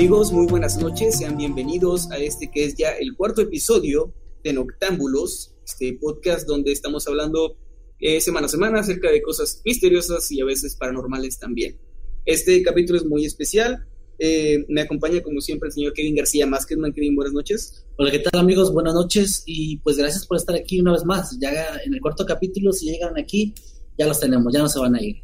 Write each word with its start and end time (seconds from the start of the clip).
Amigos, 0.00 0.32
muy 0.32 0.46
buenas 0.46 0.78
noches, 0.78 1.18
sean 1.18 1.36
bienvenidos 1.36 2.10
a 2.10 2.16
este 2.16 2.50
que 2.50 2.64
es 2.64 2.74
ya 2.74 2.92
el 2.92 3.14
cuarto 3.14 3.42
episodio 3.42 4.14
de 4.42 4.54
Noctámbulos, 4.54 5.54
este 5.62 5.92
podcast 6.00 6.48
donde 6.48 6.72
estamos 6.72 7.06
hablando 7.06 7.58
eh, 7.98 8.18
semana 8.22 8.46
a 8.46 8.48
semana 8.48 8.80
acerca 8.80 9.10
de 9.10 9.20
cosas 9.20 9.60
misteriosas 9.62 10.32
y 10.32 10.40
a 10.40 10.46
veces 10.46 10.74
paranormales 10.76 11.38
también. 11.38 11.78
Este 12.24 12.62
capítulo 12.62 12.98
es 12.98 13.04
muy 13.04 13.26
especial, 13.26 13.86
eh, 14.18 14.64
me 14.70 14.80
acompaña 14.80 15.20
como 15.20 15.42
siempre 15.42 15.66
el 15.66 15.74
señor 15.74 15.92
Kevin 15.92 16.16
García 16.16 16.46
Másquezman. 16.46 16.94
Kevin, 16.94 17.14
buenas 17.14 17.34
noches. 17.34 17.84
Hola, 17.98 18.10
¿qué 18.10 18.20
tal 18.20 18.40
amigos? 18.40 18.72
Buenas 18.72 18.94
noches 18.94 19.42
y 19.44 19.80
pues 19.80 19.98
gracias 19.98 20.26
por 20.26 20.38
estar 20.38 20.56
aquí 20.56 20.80
una 20.80 20.92
vez 20.92 21.04
más. 21.04 21.38
Ya 21.38 21.78
en 21.84 21.92
el 21.92 22.00
cuarto 22.00 22.24
capítulo, 22.24 22.72
si 22.72 22.86
llegan 22.86 23.18
aquí, 23.18 23.52
ya 23.98 24.06
los 24.06 24.18
tenemos, 24.18 24.50
ya 24.50 24.60
no 24.60 24.68
se 24.70 24.78
van 24.78 24.94
a 24.94 25.02
ir. 25.02 25.16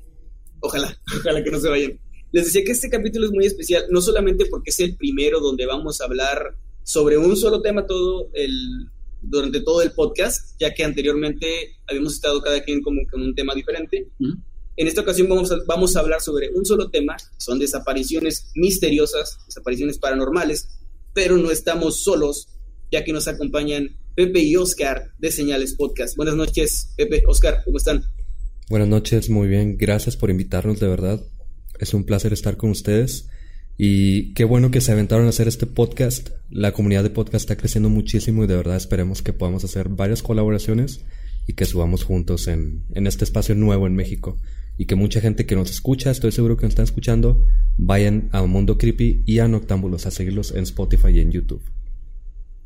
Ojalá, 0.60 0.94
ojalá 1.18 1.42
que 1.42 1.50
no 1.50 1.60
se 1.60 1.70
vayan. 1.70 2.05
Les 2.32 2.44
decía 2.44 2.64
que 2.64 2.72
este 2.72 2.90
capítulo 2.90 3.26
es 3.26 3.32
muy 3.32 3.46
especial, 3.46 3.84
no 3.90 4.00
solamente 4.00 4.46
porque 4.46 4.70
es 4.70 4.80
el 4.80 4.96
primero 4.96 5.40
donde 5.40 5.66
vamos 5.66 6.00
a 6.00 6.04
hablar 6.04 6.56
sobre 6.82 7.18
un 7.18 7.36
solo 7.36 7.62
tema 7.62 7.86
todo 7.86 8.30
el, 8.34 8.88
durante 9.22 9.60
todo 9.60 9.82
el 9.82 9.92
podcast, 9.92 10.58
ya 10.58 10.72
que 10.74 10.84
anteriormente 10.84 11.76
habíamos 11.86 12.14
estado 12.14 12.40
cada 12.40 12.62
quien 12.62 12.82
como 12.82 13.00
con 13.10 13.22
un 13.22 13.34
tema 13.34 13.54
diferente. 13.54 14.08
En 14.76 14.86
esta 14.86 15.00
ocasión 15.00 15.28
vamos 15.28 15.50
a, 15.52 15.56
vamos 15.66 15.96
a 15.96 16.00
hablar 16.00 16.20
sobre 16.20 16.50
un 16.50 16.64
solo 16.64 16.90
tema, 16.90 17.16
son 17.38 17.58
desapariciones 17.58 18.50
misteriosas, 18.54 19.38
desapariciones 19.46 19.98
paranormales, 19.98 20.68
pero 21.14 21.36
no 21.38 21.50
estamos 21.50 22.02
solos, 22.02 22.48
ya 22.92 23.02
que 23.04 23.12
nos 23.12 23.26
acompañan 23.26 23.96
Pepe 24.14 24.40
y 24.40 24.56
Oscar 24.56 25.12
de 25.18 25.30
Señales 25.30 25.74
Podcast. 25.74 26.16
Buenas 26.16 26.36
noches, 26.36 26.92
Pepe, 26.96 27.22
Oscar, 27.26 27.62
¿cómo 27.64 27.78
están? 27.78 28.04
Buenas 28.68 28.88
noches, 28.88 29.30
muy 29.30 29.48
bien, 29.48 29.76
gracias 29.78 30.16
por 30.16 30.30
invitarnos, 30.30 30.80
de 30.80 30.88
verdad. 30.88 31.20
Es 31.80 31.94
un 31.94 32.04
placer 32.04 32.32
estar 32.32 32.56
con 32.56 32.70
ustedes. 32.70 33.28
Y 33.78 34.32
qué 34.34 34.44
bueno 34.44 34.70
que 34.70 34.80
se 34.80 34.92
aventaron 34.92 35.26
a 35.26 35.30
hacer 35.30 35.48
este 35.48 35.66
podcast. 35.66 36.30
La 36.50 36.72
comunidad 36.72 37.02
de 37.02 37.10
podcast 37.10 37.42
está 37.42 37.56
creciendo 37.56 37.90
muchísimo 37.90 38.44
y 38.44 38.46
de 38.46 38.56
verdad 38.56 38.76
esperemos 38.76 39.22
que 39.22 39.32
podamos 39.32 39.64
hacer 39.64 39.88
varias 39.88 40.22
colaboraciones 40.22 41.04
y 41.46 41.52
que 41.52 41.66
subamos 41.66 42.04
juntos 42.04 42.48
en, 42.48 42.84
en 42.94 43.06
este 43.06 43.24
espacio 43.24 43.54
nuevo 43.54 43.86
en 43.86 43.94
México. 43.94 44.38
Y 44.78 44.86
que 44.86 44.94
mucha 44.94 45.20
gente 45.20 45.46
que 45.46 45.56
nos 45.56 45.70
escucha, 45.70 46.10
estoy 46.10 46.32
seguro 46.32 46.56
que 46.56 46.64
nos 46.64 46.72
están 46.72 46.84
escuchando, 46.84 47.42
vayan 47.78 48.28
a 48.32 48.42
Mundo 48.44 48.78
Creepy 48.78 49.22
y 49.24 49.38
a 49.38 49.48
Noctámbulos 49.48 50.06
a 50.06 50.10
seguirlos 50.10 50.52
en 50.52 50.64
Spotify 50.64 51.08
y 51.14 51.20
en 51.20 51.32
YouTube. 51.32 51.62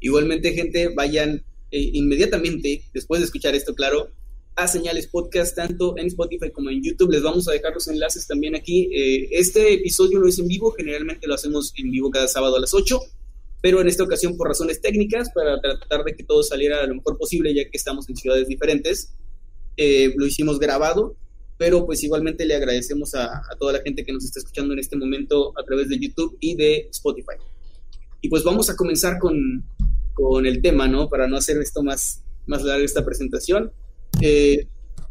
Igualmente, 0.00 0.52
gente, 0.52 0.88
vayan 0.94 1.42
eh, 1.70 1.90
inmediatamente, 1.92 2.82
después 2.92 3.20
de 3.20 3.26
escuchar 3.26 3.54
esto, 3.54 3.74
claro, 3.74 4.10
a 4.60 4.68
Señales 4.68 5.06
Podcast, 5.06 5.56
tanto 5.56 5.96
en 5.96 6.06
Spotify 6.08 6.50
como 6.50 6.68
en 6.68 6.82
YouTube. 6.82 7.10
Les 7.10 7.22
vamos 7.22 7.48
a 7.48 7.52
dejar 7.52 7.72
los 7.72 7.88
enlaces 7.88 8.26
también 8.26 8.54
aquí. 8.54 8.90
Eh, 8.92 9.28
este 9.32 9.72
episodio 9.74 10.18
no 10.18 10.28
es 10.28 10.38
en 10.38 10.48
vivo, 10.48 10.72
generalmente 10.72 11.26
lo 11.26 11.34
hacemos 11.34 11.72
en 11.76 11.90
vivo 11.90 12.10
cada 12.10 12.28
sábado 12.28 12.56
a 12.56 12.60
las 12.60 12.74
8, 12.74 13.00
pero 13.62 13.80
en 13.80 13.88
esta 13.88 14.04
ocasión 14.04 14.36
por 14.36 14.48
razones 14.48 14.82
técnicas, 14.82 15.30
para 15.34 15.58
tratar 15.60 16.04
de 16.04 16.14
que 16.14 16.24
todo 16.24 16.42
saliera 16.42 16.86
lo 16.86 16.94
mejor 16.94 17.16
posible, 17.16 17.54
ya 17.54 17.64
que 17.64 17.76
estamos 17.76 18.08
en 18.10 18.16
ciudades 18.16 18.48
diferentes, 18.48 19.14
eh, 19.78 20.12
lo 20.14 20.26
hicimos 20.26 20.58
grabado, 20.58 21.16
pero 21.56 21.86
pues 21.86 22.04
igualmente 22.04 22.44
le 22.44 22.54
agradecemos 22.54 23.14
a, 23.14 23.38
a, 23.38 23.56
toda 23.58 23.72
la 23.72 23.80
gente 23.80 24.04
que 24.04 24.12
nos 24.12 24.24
está 24.24 24.40
escuchando 24.40 24.74
en 24.74 24.78
este 24.78 24.96
momento 24.96 25.54
a 25.58 25.64
través 25.64 25.88
de 25.88 25.98
YouTube 25.98 26.36
y 26.38 26.54
de 26.54 26.88
Spotify. 26.90 27.36
Y 28.20 28.28
pues 28.28 28.44
vamos 28.44 28.68
a 28.68 28.76
comenzar 28.76 29.18
con, 29.18 29.64
con 30.12 30.44
el 30.44 30.60
tema, 30.60 30.86
¿no? 30.86 31.08
Para 31.08 31.26
no 31.28 31.38
hacer 31.38 31.58
esto 31.58 31.82
más, 31.82 32.22
más 32.46 32.62
larga 32.62 32.84
esta 32.84 33.04
presentación. 33.06 33.72
Eh, 34.20 34.66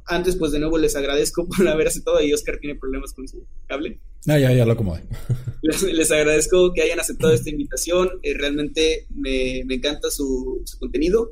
antes, 0.05 0.35
pues 0.35 0.51
de 0.51 0.59
nuevo 0.59 0.77
les 0.77 0.95
agradezco 0.95 1.47
por 1.57 1.67
haber 1.67 1.87
aceptado 1.87 2.21
y 2.21 2.33
Oscar 2.33 2.57
tiene 2.59 2.77
problemas 2.79 3.13
con 3.13 3.27
su 3.27 3.45
cable. 3.67 3.99
Ah, 4.27 4.37
ya, 4.37 4.51
ya 4.51 4.65
lo 4.65 4.73
acomodé. 4.73 5.03
Les, 5.61 5.81
les, 5.83 6.11
agradezco 6.11 6.73
que 6.73 6.81
hayan 6.81 6.99
aceptado 6.99 7.33
esta 7.33 7.49
invitación. 7.49 8.09
Eh, 8.21 8.33
realmente 8.33 9.07
me, 9.09 9.63
me 9.65 9.75
encanta 9.75 10.09
su, 10.09 10.61
su, 10.65 10.77
contenido. 10.79 11.31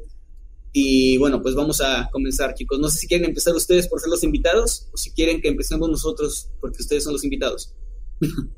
Y 0.71 1.17
bueno, 1.17 1.41
pues 1.41 1.55
vamos 1.55 1.81
a 1.81 2.09
comenzar, 2.11 2.53
chicos. 2.53 2.79
No 2.79 2.89
sé 2.89 2.99
si 2.99 3.07
quieren 3.07 3.27
empezar 3.27 3.55
ustedes 3.55 3.87
por 3.87 3.99
ser 3.99 4.09
los 4.09 4.23
invitados 4.23 4.87
o 4.93 4.97
si 4.97 5.11
quieren 5.11 5.41
que 5.41 5.47
empecemos 5.47 5.89
nosotros 5.89 6.49
porque 6.61 6.81
ustedes 6.81 7.03
son 7.03 7.13
los 7.13 7.23
invitados. 7.23 7.73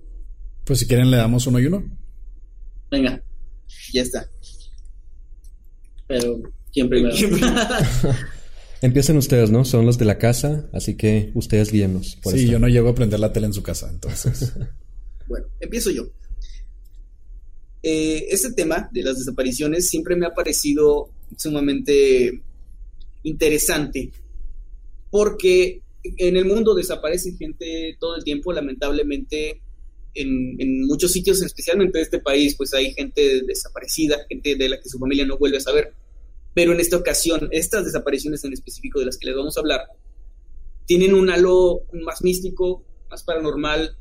Pues 0.65 0.81
si 0.81 0.87
quieren 0.87 1.09
le 1.09 1.17
damos 1.17 1.47
uno 1.47 1.59
y 1.59 1.65
uno. 1.65 1.83
Venga, 2.91 3.23
ya 3.91 4.03
está. 4.03 4.29
Pero, 6.07 6.43
¿quién 6.71 6.87
primero? 6.87 7.15
¿Quién 7.15 7.31
primero? 7.31 7.59
Empiecen 8.81 9.17
ustedes, 9.17 9.51
¿no? 9.51 9.65
Son 9.65 9.85
los 9.85 9.97
de 9.97 10.05
la 10.05 10.17
casa, 10.17 10.69
así 10.71 10.95
que 10.95 11.31
ustedes 11.33 11.71
guíennos. 11.71 12.17
Por 12.23 12.33
sí, 12.33 12.39
esto. 12.39 12.51
yo 12.53 12.59
no 12.59 12.67
llego 12.69 12.89
a 12.89 12.95
prender 12.95 13.19
la 13.19 13.33
tele 13.33 13.47
en 13.47 13.53
su 13.53 13.61
casa, 13.61 13.89
entonces. 13.89 14.53
bueno, 15.27 15.47
empiezo 15.59 15.91
yo. 15.91 16.07
Eh, 17.83 18.27
este 18.29 18.51
tema 18.53 18.89
de 18.91 19.03
las 19.03 19.17
desapariciones 19.17 19.87
siempre 19.89 20.15
me 20.15 20.25
ha 20.25 20.33
parecido 20.33 21.09
sumamente 21.37 22.41
interesante 23.23 24.11
porque 25.09 25.81
en 26.03 26.37
el 26.37 26.45
mundo 26.45 26.75
desaparece 26.75 27.33
gente 27.37 27.97
todo 27.99 28.15
el 28.15 28.23
tiempo, 28.23 28.53
lamentablemente 28.53 29.61
en, 30.13 30.55
en, 30.59 30.85
muchos 30.87 31.11
sitios, 31.11 31.41
especialmente 31.41 31.97
de 31.97 32.03
este 32.03 32.19
país, 32.19 32.55
pues 32.55 32.73
hay 32.73 32.93
gente 32.93 33.41
desaparecida, 33.45 34.25
gente 34.27 34.55
de 34.55 34.69
la 34.69 34.79
que 34.79 34.89
su 34.89 34.97
familia 34.97 35.25
no 35.25 35.37
vuelve 35.37 35.57
a 35.57 35.61
saber. 35.61 35.93
Pero 36.53 36.73
en 36.73 36.79
esta 36.79 36.97
ocasión, 36.97 37.47
estas 37.51 37.85
desapariciones 37.85 38.43
en 38.43 38.53
específico 38.53 38.99
de 38.99 39.05
las 39.05 39.17
que 39.17 39.27
les 39.27 39.35
vamos 39.35 39.55
a 39.55 39.59
hablar, 39.59 39.81
tienen 40.85 41.13
un 41.13 41.29
halo 41.29 41.81
más 42.03 42.21
místico, 42.23 42.83
más 43.09 43.23
paranormal. 43.23 43.95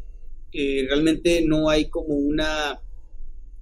Eh, 0.53 0.87
realmente 0.88 1.44
no 1.47 1.69
hay 1.69 1.91
como 1.91 2.14
una, 2.14 2.81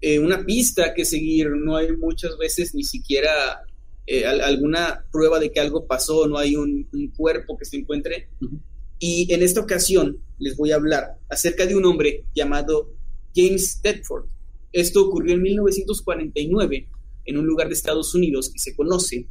eh, 0.01 0.19
una 0.19 0.45
pista 0.45 0.95
que 0.95 1.05
seguir, 1.05 1.51
no 1.51 1.77
hay 1.77 1.97
muchas 1.97 2.39
veces 2.39 2.75
ni 2.75 2.85
siquiera 2.85 3.63
eh, 4.07 4.25
alguna 4.25 5.05
prueba 5.11 5.41
de 5.41 5.51
que 5.51 5.59
algo 5.59 5.87
pasó, 5.87 6.29
no 6.29 6.39
hay 6.39 6.55
un, 6.55 6.89
un 6.93 7.09
cuerpo 7.09 7.57
que 7.59 7.65
se 7.65 7.77
encuentre. 7.77 8.29
Uh 8.41 8.47
-huh. 8.47 8.61
Y 8.99 9.33
en 9.33 9.43
esta 9.43 9.61
ocasión 9.61 10.19
les 10.39 10.57
voy 10.57 10.71
a 10.71 10.77
hablar 10.77 11.19
acerca 11.29 11.67
de 11.67 11.75
un 11.75 11.85
hombre 11.85 12.25
llamado 12.35 12.93
James 13.35 13.81
Tedford. 13.83 14.27
Esto 14.73 15.07
ocurrió 15.07 15.35
en 15.35 15.43
1949 15.43 16.89
en 17.27 17.39
un 17.39 17.47
lugar 17.47 17.69
de 17.69 17.75
Estados 17.75 18.15
Unidos 18.15 18.51
que 18.51 18.59
se 18.59 18.75
conoce 18.75 19.29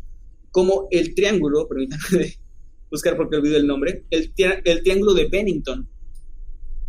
como 0.51 0.87
el 0.91 1.15
Triángulo, 1.15 1.67
permítanme 1.67 2.35
buscar 2.91 3.17
porque 3.17 3.35
olvido 3.35 3.57
el 3.57 3.67
nombre, 3.67 4.05
el, 4.09 4.31
el 4.37 4.83
Triángulo 4.83 5.13
de 5.13 5.27
Bennington. 5.27 5.89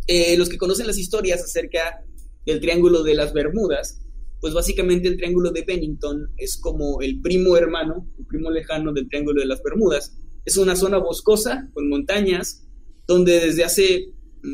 Eh, 0.07 0.37
los 0.37 0.47
que 0.47 0.57
conocen 0.57 0.87
las 0.87 0.97
historias 0.97 1.43
acerca 1.43 2.01
del 2.45 2.61
Triángulo 2.61 3.03
de 3.03 3.13
las 3.13 3.33
Bermudas, 3.33 3.99
pues 4.39 4.53
básicamente 4.53 5.07
el 5.07 5.17
Triángulo 5.17 5.51
de 5.51 5.63
Bennington 5.63 6.31
es 6.37 6.57
como 6.57 7.01
el 7.01 7.19
primo 7.21 7.57
hermano, 7.57 8.07
el 8.17 8.25
primo 8.25 8.49
lejano 8.51 8.93
del 8.93 9.09
Triángulo 9.09 9.41
de 9.41 9.47
las 9.47 9.61
Bermudas. 9.61 10.17
Es 10.45 10.55
una 10.55 10.75
zona 10.75 10.97
boscosa 10.97 11.69
con 11.73 11.89
montañas 11.89 12.65
donde 13.05 13.39
desde 13.39 13.63
hace, 13.63 14.13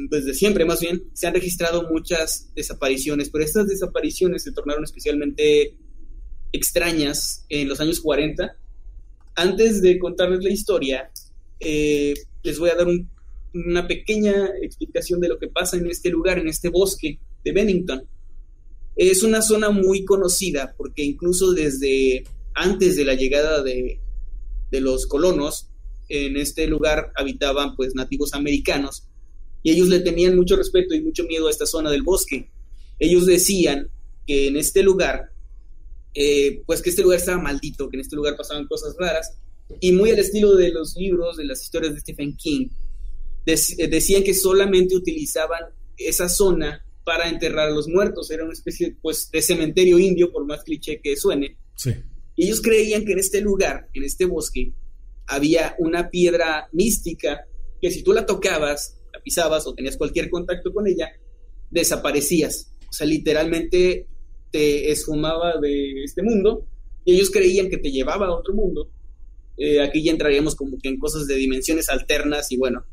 desde 0.10 0.34
siempre 0.34 0.66
más 0.66 0.80
bien, 0.80 1.04
se 1.14 1.28
han 1.28 1.34
registrado 1.34 1.88
muchas 1.92 2.52
desapariciones, 2.56 3.30
pero 3.30 3.44
estas 3.44 3.68
desapariciones 3.68 4.44
se 4.44 4.54
tornaron 4.54 4.84
especialmente 4.84 5.78
extrañas 6.54 7.46
en 7.50 7.68
los 7.68 7.82
años 7.82 8.00
40. 8.00 8.56
Antes 9.36 9.82
de 9.82 10.00
contarles 10.00 10.44
la 10.44 10.52
historia, 10.52 11.12
eh, 11.60 12.14
les 12.44 12.60
voy 12.60 12.70
a 12.70 12.76
dar 12.76 12.88
un, 12.88 13.10
una 13.54 13.88
pequeña 13.88 14.50
explicación 14.62 15.20
de 15.20 15.28
lo 15.28 15.40
que 15.40 15.48
pasa 15.48 15.76
en 15.76 15.88
este 15.88 16.10
lugar, 16.10 16.40
en 16.40 16.48
este 16.48 16.70
bosque 16.70 17.20
de 17.44 17.52
Bennington. 17.52 18.04
Es 18.96 19.24
una 19.24 19.42
zona 19.42 19.72
muy 19.72 20.06
conocida 20.06 20.76
porque 20.78 21.04
incluso 21.04 21.52
desde 21.52 22.24
antes 22.54 22.96
de 22.96 23.06
la 23.06 23.16
llegada 23.16 23.64
de, 23.64 24.00
de 24.72 24.82
los 24.82 25.08
colonos, 25.08 25.70
en 26.10 26.38
este 26.38 26.68
lugar 26.68 27.12
habitaban 27.16 27.76
pues 27.76 27.96
nativos 27.96 28.34
americanos 28.34 29.08
y 29.64 29.72
ellos 29.72 29.88
le 29.88 30.02
tenían 30.02 30.36
mucho 30.36 30.56
respeto 30.56 30.94
y 30.94 31.02
mucho 31.02 31.24
miedo 31.24 31.48
a 31.48 31.50
esta 31.50 31.66
zona 31.66 31.90
del 31.90 32.04
bosque. 32.04 32.52
Ellos 33.00 33.26
decían 33.26 33.90
que 34.28 34.48
en 34.48 34.58
este 34.58 34.84
lugar 34.84 35.33
eh, 36.14 36.62
pues 36.66 36.82
que 36.82 36.90
este 36.90 37.02
lugar 37.02 37.20
estaba 37.20 37.42
maldito, 37.42 37.90
que 37.90 37.98
en 37.98 38.02
este 38.02 38.16
lugar 38.16 38.36
pasaban 38.36 38.68
cosas 38.68 38.96
raras, 39.00 39.38
y 39.80 39.92
muy 39.92 40.12
al 40.12 40.20
estilo 40.20 40.56
de 40.56 40.70
los 40.70 40.96
libros, 40.96 41.38
de 41.38 41.46
las 41.46 41.64
historias 41.64 41.94
de 41.94 42.02
Stephen 42.02 42.36
King, 42.36 42.68
dec 43.46 43.60
decían 43.90 44.24
que 44.24 44.34
solamente 44.34 44.96
utilizaban 44.96 45.64
esa 45.98 46.30
zona 46.30 46.86
para 47.04 47.30
enterrar 47.30 47.70
a 47.70 47.72
los 47.72 47.88
muertos, 47.88 48.32
era 48.32 48.44
una 48.44 48.54
especie 48.54 48.96
pues, 49.02 49.30
de 49.32 49.42
cementerio 49.42 50.00
indio, 50.00 50.32
por 50.32 50.46
más 50.46 50.64
cliché 50.64 51.02
que 51.02 51.18
suene. 51.18 51.58
Sí. 51.76 51.92
Y 52.36 52.46
ellos 52.46 52.62
creían 52.62 53.06
que 53.06 53.14
en 53.14 53.20
este 53.20 53.42
lugar, 53.42 53.90
en 53.94 54.04
este 54.04 54.26
bosque, 54.26 54.74
había 55.28 55.76
una 55.80 56.10
piedra 56.10 56.68
mística 56.72 57.46
que 57.82 57.92
si 57.92 58.04
tú 58.04 58.14
la 58.14 58.26
tocabas, 58.26 59.00
la 59.12 59.22
pisabas 59.22 59.68
o 59.68 59.74
tenías 59.74 59.98
cualquier 59.98 60.30
contacto 60.30 60.74
con 60.74 60.88
ella, 60.88 61.12
desaparecías. 61.70 62.72
O 62.90 62.94
sea, 62.94 63.06
literalmente 63.06 64.08
te 64.54 64.92
esfumaba 64.92 65.60
de 65.60 66.04
este 66.04 66.22
mundo 66.22 66.68
y 67.04 67.16
ellos 67.16 67.32
creían 67.32 67.70
que 67.70 67.80
te 67.80 67.92
llevaba 67.92 68.28
a 68.28 68.36
otro 68.36 68.54
mundo. 68.54 68.88
Eh, 69.58 69.82
aquí 69.82 70.04
ya 70.04 70.12
entraríamos 70.12 70.56
como 70.56 70.78
que 70.80 70.90
en 70.90 71.00
cosas 71.00 71.26
de 71.26 71.36
dimensiones 71.36 71.90
alternas 71.90 72.52
y 72.52 72.58
bueno, 72.58 72.86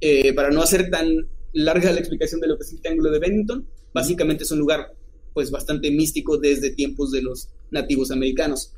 eh, 0.00 0.32
para 0.32 0.50
no 0.50 0.62
hacer 0.62 0.90
tan 0.90 1.10
larga 1.52 1.92
la 1.92 1.98
explicación 1.98 2.40
de 2.40 2.46
lo 2.46 2.56
que 2.56 2.62
es 2.62 2.72
el 2.72 2.80
Triángulo 2.80 3.10
de 3.10 3.18
Bennington, 3.18 3.68
básicamente 3.92 4.44
es 4.44 4.50
un 4.52 4.60
lugar 4.60 4.94
pues 5.34 5.50
bastante 5.50 5.90
místico 5.90 6.38
desde 6.38 6.70
tiempos 6.70 7.10
de 7.10 7.22
los 7.22 7.48
nativos 7.72 8.12
americanos. 8.12 8.72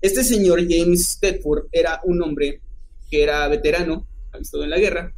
Este 0.00 0.24
señor 0.24 0.60
James 0.68 1.18
Tedford 1.20 1.66
era 1.70 2.00
un 2.04 2.20
hombre 2.22 2.60
que 3.08 3.22
era 3.22 3.46
veterano, 3.46 4.08
había 4.32 4.42
estado 4.42 4.64
en 4.64 4.70
la 4.70 4.78
guerra, 4.78 5.14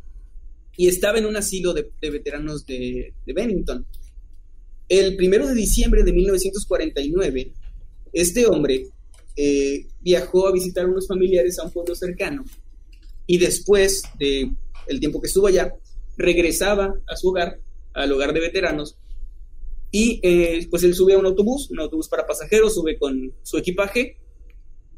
y 0.76 0.88
estaba 0.88 1.18
en 1.18 1.26
un 1.26 1.36
asilo 1.36 1.72
de, 1.72 1.90
veteranos 2.02 2.66
de, 2.66 3.14
Bennington. 3.26 3.86
El 4.90 5.14
primero 5.14 5.46
de 5.46 5.54
diciembre 5.54 6.02
de 6.02 6.12
1949, 6.12 7.52
este 8.12 8.46
hombre 8.46 8.88
eh, 9.36 9.86
viajó 10.00 10.48
a 10.48 10.52
visitar 10.52 10.84
a 10.84 10.88
unos 10.88 11.06
familiares 11.06 11.60
a 11.60 11.62
un 11.62 11.70
pueblo 11.70 11.94
cercano 11.94 12.44
y 13.24 13.38
después 13.38 14.02
de 14.18 14.50
tiempo 14.98 15.20
que 15.20 15.28
estuvo 15.28 15.46
allá, 15.46 15.72
regresaba 16.16 16.92
a 17.06 17.16
su 17.16 17.28
hogar, 17.28 17.60
al 17.94 18.10
hogar 18.10 18.34
de 18.34 18.40
veteranos, 18.40 18.96
y 19.92 20.18
eh, 20.24 20.66
pues 20.68 20.82
él 20.82 20.96
sube 20.96 21.14
a 21.14 21.18
un 21.18 21.26
autobús, 21.26 21.70
un 21.70 21.78
autobús 21.78 22.08
para 22.08 22.26
pasajeros, 22.26 22.74
sube 22.74 22.98
con 22.98 23.32
su 23.44 23.58
equipaje. 23.58 24.16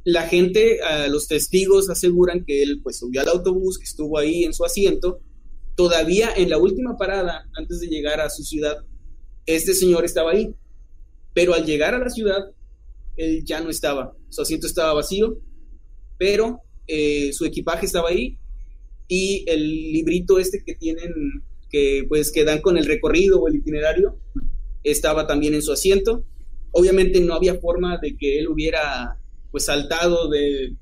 La 0.05 0.23
gente, 0.23 0.81
los 1.11 1.29
testigos 1.29 1.91
aseguran 1.91 2.47
que 2.47 2.63
él 2.63 2.81
pues 2.83 2.99
subió 2.99 3.21
al 3.21 3.29
autobús, 3.29 3.79
que 3.79 3.85
estuvo 3.85 4.19
ahí 4.19 4.45
en 4.45 4.55
su 4.55 4.65
asiento. 4.65 5.21
Todavía 5.77 6.31
en 6.35 6.49
la 6.49 6.57
última 6.57 6.97
parada, 6.97 7.47
antes 7.55 7.81
de 7.81 7.89
llegar 7.89 8.21
a 8.21 8.31
su 8.31 8.43
ciudad, 8.43 8.79
este 9.47 9.75
señor 9.75 10.05
estaba 10.05 10.33
ahí. 10.33 10.55
Pero 11.35 11.55
al 11.55 11.65
llegar 11.65 11.95
a 11.95 11.99
la 11.99 12.11
ciudad, 12.11 12.51
él 13.17 13.45
ya 13.45 13.61
no 13.61 13.71
estaba. 13.71 14.15
Su 14.29 14.43
asiento 14.43 14.67
estaba 14.67 14.95
vacío, 14.95 15.39
pero 16.19 16.61
eh, 16.87 17.33
su 17.33 17.45
equipaje 17.45 17.87
estaba 17.87 18.11
ahí 18.11 18.39
y 19.09 19.45
el 19.47 19.63
librito 19.93 20.39
este 20.39 20.63
que 20.65 20.75
tienen, 20.75 21.13
que 21.71 22.05
pues 22.09 22.33
que 22.33 22.45
dan 22.45 22.61
con 22.61 22.79
el 22.79 22.87
recorrido 22.87 23.41
o 23.41 23.49
el 23.49 23.57
itinerario, 23.57 24.19
estaba 24.85 25.27
también 25.27 25.55
en 25.55 25.63
su 25.63 25.73
asiento. 25.73 26.25
Obviamente 26.71 27.21
no 27.21 27.35
había 27.35 27.59
forma 27.61 27.99
de 27.99 28.17
que 28.17 28.39
él 28.39 28.49
hubiera 28.49 29.19
pues 29.51 29.67
saltado 29.67 30.31
del 30.31 30.79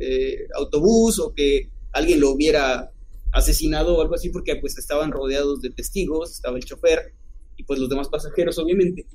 eh, 0.00 0.48
autobús 0.56 1.18
o 1.20 1.32
que 1.32 1.70
alguien 1.92 2.20
lo 2.20 2.30
hubiera 2.30 2.90
asesinado 3.32 3.96
o 3.96 4.02
algo 4.02 4.14
así 4.14 4.30
porque 4.30 4.56
pues 4.56 4.76
estaban 4.78 5.10
rodeados 5.10 5.62
de 5.62 5.70
testigos, 5.70 6.32
estaba 6.32 6.56
el 6.56 6.64
chofer 6.64 7.14
y 7.62 7.64
pues 7.64 7.78
los 7.78 7.88
demás 7.88 8.08
pasajeros 8.08 8.58
obviamente. 8.58 9.06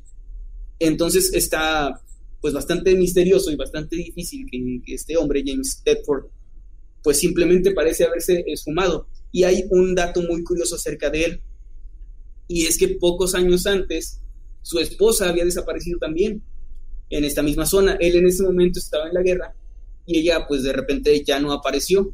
Entonces 0.79 1.33
está 1.33 2.01
pues 2.39 2.53
bastante 2.53 2.95
misterioso 2.95 3.51
y 3.51 3.55
bastante 3.55 3.95
difícil 3.97 4.45
que, 4.49 4.81
que 4.85 4.93
este 4.93 5.17
hombre, 5.17 5.43
James 5.45 5.81
Tedford, 5.83 6.27
pues 7.03 7.19
simplemente 7.19 7.71
parece 7.71 8.05
haberse 8.05 8.43
esfumado. 8.47 9.07
Y 9.31 9.43
hay 9.43 9.65
un 9.69 9.95
dato 9.95 10.21
muy 10.21 10.43
curioso 10.43 10.75
acerca 10.75 11.09
de 11.09 11.25
él 11.25 11.41
y 12.47 12.65
es 12.65 12.77
que 12.77 12.87
pocos 12.87 13.35
años 13.35 13.67
antes 13.67 14.21
su 14.61 14.79
esposa 14.79 15.29
había 15.29 15.45
desaparecido 15.45 15.99
también 15.99 16.41
en 17.09 17.25
esta 17.25 17.43
misma 17.43 17.65
zona. 17.65 17.97
Él 17.99 18.15
en 18.15 18.27
ese 18.27 18.43
momento 18.43 18.79
estaba 18.79 19.07
en 19.07 19.13
la 19.13 19.21
guerra 19.21 19.55
y 20.05 20.19
ella 20.19 20.45
pues 20.47 20.63
de 20.63 20.73
repente 20.73 21.23
ya 21.25 21.39
no 21.39 21.51
apareció, 21.51 22.13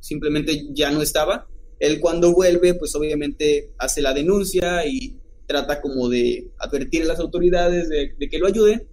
simplemente 0.00 0.68
ya 0.72 0.90
no 0.90 1.02
estaba. 1.02 1.48
Él 1.78 2.00
cuando 2.00 2.32
vuelve 2.32 2.74
pues 2.74 2.94
obviamente 2.94 3.72
hace 3.78 4.02
la 4.02 4.12
denuncia 4.12 4.86
y 4.86 5.19
trata 5.50 5.80
como 5.80 6.08
de 6.08 6.52
advertir 6.58 7.02
a 7.02 7.06
las 7.06 7.18
autoridades 7.18 7.88
de, 7.88 8.14
que 8.28 8.38
lo 8.38 8.46
ayuden, 8.46 8.86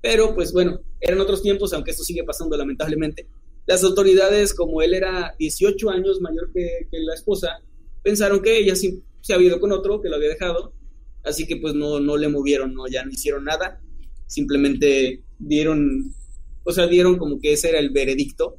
pero 0.00 0.34
pues 0.34 0.50
bueno, 0.50 0.80
eran 0.98 1.20
otros 1.20 1.42
tiempos, 1.42 1.74
aunque 1.74 1.90
esto 1.90 2.04
sigue 2.04 2.24
pasando 2.24 2.56
lamentablemente. 2.56 3.28
Las 3.66 3.84
autoridades, 3.84 4.54
como 4.54 4.80
él 4.80 4.94
era 4.94 5.34
18 5.38 5.90
años 5.90 6.22
mayor 6.22 6.50
que, 6.54 6.88
que 6.90 7.00
la 7.00 7.12
esposa, 7.12 7.60
pensaron 8.02 8.40
que 8.40 8.56
ella 8.56 8.74
se 8.74 9.34
había 9.34 9.48
ido 9.48 9.60
con 9.60 9.72
otro 9.72 10.00
que 10.00 10.08
lo 10.08 10.16
había 10.16 10.30
dejado, 10.30 10.72
así 11.22 11.46
que 11.46 11.56
pues 11.56 11.74
no, 11.74 12.00
no 12.00 12.16
le 12.16 12.28
movieron, 12.28 12.72
no, 12.72 12.88
ya 12.88 13.04
no 13.04 13.10
hicieron 13.10 13.44
nada, 13.44 13.82
simplemente 14.26 15.22
dieron, 15.38 16.14
o 16.64 16.72
sea, 16.72 16.86
dieron 16.86 17.18
como 17.18 17.38
que 17.40 17.52
ese 17.52 17.68
era 17.68 17.78
el 17.78 17.90
veredicto. 17.90 18.56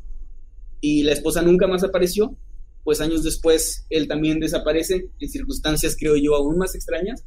Y 0.79 1.01
la 1.01 1.13
esposa 1.13 1.41
nunca 1.41 1.65
más 1.65 1.83
apareció, 1.83 2.37
pues 2.83 3.01
años 3.01 3.23
después 3.23 3.87
él 3.89 4.07
también 4.07 4.39
desaparece 4.39 5.09
en 5.19 5.29
circunstancias 5.29 5.97
creo 5.99 6.15
yo 6.15 6.35
aún 6.35 6.57
más 6.59 6.75
extrañas 6.75 7.25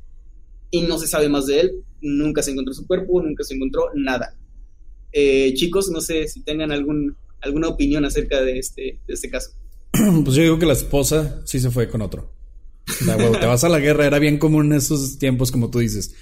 y 0.74 0.80
no 0.80 0.98
se 0.98 1.06
sabe 1.06 1.28
más 1.28 1.46
de 1.46 1.60
él, 1.60 1.70
nunca 2.00 2.42
se 2.42 2.50
encontró 2.50 2.74
su 2.74 2.84
cuerpo, 2.84 3.22
nunca 3.22 3.44
se 3.44 3.54
encontró 3.54 3.90
nada. 3.94 4.36
Eh, 5.12 5.54
chicos, 5.54 5.88
no 5.88 6.00
sé 6.00 6.26
si 6.26 6.42
tengan 6.42 6.72
algún, 6.72 7.16
alguna 7.42 7.68
opinión 7.68 8.04
acerca 8.04 8.42
de 8.42 8.58
este, 8.58 8.98
de 9.06 9.14
este 9.14 9.30
caso. 9.30 9.50
Pues 10.24 10.34
yo 10.34 10.42
digo 10.42 10.58
que 10.58 10.66
la 10.66 10.72
esposa 10.72 11.42
sí 11.44 11.60
se 11.60 11.70
fue 11.70 11.88
con 11.88 12.02
otro. 12.02 12.32
O 12.88 13.04
sea, 13.04 13.16
te 13.16 13.46
vas 13.46 13.62
a 13.62 13.68
la 13.68 13.78
guerra, 13.78 14.06
era 14.06 14.18
bien 14.18 14.36
común 14.38 14.72
en 14.72 14.78
esos 14.78 15.16
tiempos, 15.16 15.52
como 15.52 15.70
tú 15.70 15.78
dices. 15.78 16.12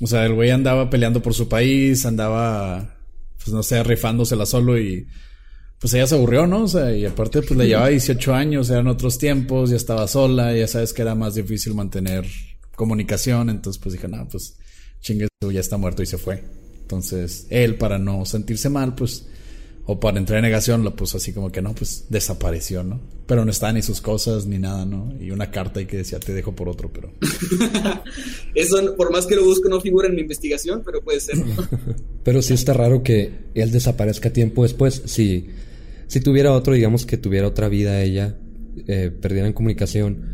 O 0.00 0.06
sea, 0.06 0.24
el 0.24 0.32
güey 0.32 0.50
andaba 0.50 0.88
peleando 0.88 1.20
por 1.20 1.34
su 1.34 1.46
país, 1.46 2.06
andaba, 2.06 2.96
pues 3.36 3.48
no 3.48 3.62
sé, 3.62 3.82
rifándosela 3.82 4.46
solo 4.46 4.78
y 4.78 5.06
pues 5.78 5.92
ella 5.92 6.06
se 6.06 6.14
aburrió, 6.14 6.46
¿no? 6.46 6.62
O 6.62 6.68
sea, 6.68 6.96
y 6.96 7.04
aparte 7.04 7.42
pues 7.42 7.58
le 7.58 7.66
llevaba 7.66 7.88
18 7.88 8.34
años, 8.34 8.70
eran 8.70 8.86
otros 8.86 9.18
tiempos, 9.18 9.68
ya 9.68 9.76
estaba 9.76 10.08
sola, 10.08 10.56
ya 10.56 10.66
sabes 10.66 10.94
que 10.94 11.02
era 11.02 11.14
más 11.14 11.34
difícil 11.34 11.74
mantener 11.74 12.24
comunicación, 12.82 13.48
entonces 13.48 13.80
pues 13.80 13.92
dije, 13.92 14.08
no, 14.08 14.26
pues 14.28 14.56
chingue, 15.00 15.28
ya 15.52 15.60
está 15.60 15.76
muerto 15.76 16.02
y 16.02 16.06
se 16.06 16.18
fue. 16.18 16.42
Entonces, 16.80 17.46
él 17.48 17.76
para 17.76 18.00
no 18.00 18.24
sentirse 18.24 18.68
mal, 18.68 18.96
pues 18.96 19.26
o 19.84 20.00
para 20.00 20.18
entrar 20.18 20.38
en 20.38 20.42
negación, 20.42 20.82
lo 20.82 20.96
puso 20.96 21.18
así 21.18 21.32
como 21.32 21.52
que 21.52 21.62
no, 21.62 21.76
pues 21.76 22.06
desapareció, 22.08 22.82
¿no? 22.82 23.00
Pero 23.26 23.44
no 23.44 23.52
está 23.52 23.72
ni 23.72 23.82
sus 23.82 24.00
cosas 24.00 24.46
ni 24.46 24.58
nada, 24.58 24.84
¿no? 24.84 25.14
Y 25.20 25.30
una 25.30 25.52
carta 25.52 25.78
ahí 25.78 25.86
que 25.86 25.98
decía, 25.98 26.18
te 26.18 26.32
dejo 26.32 26.56
por 26.56 26.68
otro, 26.68 26.90
pero. 26.92 27.12
Eso, 28.56 28.96
por 28.96 29.12
más 29.12 29.26
que 29.26 29.36
lo 29.36 29.44
busco, 29.44 29.68
no 29.68 29.80
figura 29.80 30.08
en 30.08 30.16
mi 30.16 30.22
investigación, 30.22 30.82
pero 30.84 31.02
puede 31.02 31.20
ser. 31.20 31.36
pero 32.24 32.42
sí 32.42 32.54
está 32.54 32.72
raro 32.72 33.04
que 33.04 33.46
él 33.54 33.70
desaparezca 33.70 34.32
tiempo 34.32 34.64
después. 34.64 35.02
Si, 35.06 35.46
si 36.08 36.20
tuviera 36.20 36.52
otro, 36.52 36.74
digamos 36.74 37.06
que 37.06 37.16
tuviera 37.16 37.46
otra 37.46 37.68
vida 37.68 38.02
ella, 38.02 38.36
eh, 38.86 39.10
perdieran 39.10 39.52
comunicación, 39.52 40.31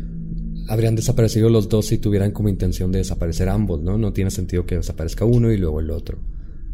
habrían 0.67 0.95
desaparecido 0.95 1.49
los 1.49 1.69
dos 1.69 1.87
si 1.87 1.97
tuvieran 1.97 2.31
como 2.31 2.49
intención 2.49 2.91
de 2.91 2.99
desaparecer 2.99 3.49
ambos, 3.49 3.81
¿no? 3.81 3.97
No 3.97 4.13
tiene 4.13 4.31
sentido 4.31 4.65
que 4.65 4.75
desaparezca 4.75 5.25
uno 5.25 5.51
y 5.51 5.57
luego 5.57 5.79
el 5.79 5.89
otro. 5.91 6.19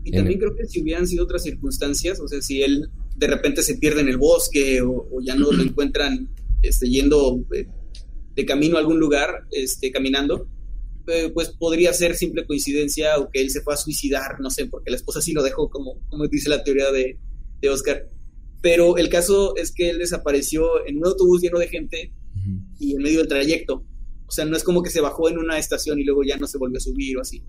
Y 0.03 0.11
también 0.11 0.39
creo 0.39 0.55
que 0.55 0.67
si 0.67 0.81
hubieran 0.81 1.07
sido 1.07 1.23
otras 1.23 1.43
circunstancias, 1.43 2.19
o 2.19 2.27
sea, 2.27 2.41
si 2.41 2.61
él 2.61 2.89
de 3.15 3.27
repente 3.27 3.63
se 3.63 3.75
pierde 3.75 4.01
en 4.01 4.09
el 4.09 4.17
bosque 4.17 4.81
o, 4.81 5.07
ya 5.21 5.35
no 5.35 5.51
lo 5.51 5.63
encuentran 5.63 6.29
este, 6.61 6.89
yendo 6.89 7.43
eh, 7.53 7.67
de 8.35 8.45
camino 8.45 8.77
a 8.77 8.81
algún 8.81 8.99
lugar, 8.99 9.47
este, 9.51 9.91
caminando, 9.91 10.47
eh, 11.07 11.31
pues 11.33 11.49
podría 11.49 11.91
ser 11.93 12.15
simple 12.15 12.45
coincidencia 12.45 13.17
o 13.17 13.29
que 13.29 13.41
él 13.41 13.49
se 13.49 13.61
fue 13.61 13.73
a 13.73 13.77
suicidar, 13.77 14.39
no 14.39 14.49
sé, 14.49 14.67
porque 14.67 14.91
la 14.91 14.97
esposa 14.97 15.21
sí 15.21 15.33
lo 15.33 15.41
dejó, 15.41 15.69
como, 15.69 15.99
como 16.09 16.27
dice 16.27 16.49
la 16.49 16.63
teoría 16.63 16.91
de, 16.91 17.17
de 17.61 17.69
Oscar. 17.69 18.07
Pero 18.61 18.97
el 18.97 19.09
caso 19.09 19.55
es 19.55 19.71
que 19.71 19.89
él 19.89 19.99
desapareció 19.99 20.85
en 20.85 20.97
un 20.97 21.05
autobús 21.05 21.41
lleno 21.41 21.59
de 21.59 21.67
gente 21.67 22.11
y 22.79 22.93
en 22.95 23.01
medio 23.01 23.19
del 23.19 23.27
trayecto. 23.27 23.85
O 24.27 24.31
sea, 24.31 24.45
no 24.45 24.57
es 24.57 24.63
como 24.63 24.81
que 24.81 24.89
se 24.89 25.01
bajó 25.01 25.29
en 25.29 25.37
una 25.37 25.57
estación 25.57 25.99
y 25.99 26.03
luego 26.03 26.23
ya 26.23 26.37
no 26.37 26.47
se 26.47 26.57
volvió 26.57 26.77
a 26.77 26.81
subir 26.81 27.17
o 27.17 27.21
así. 27.21 27.43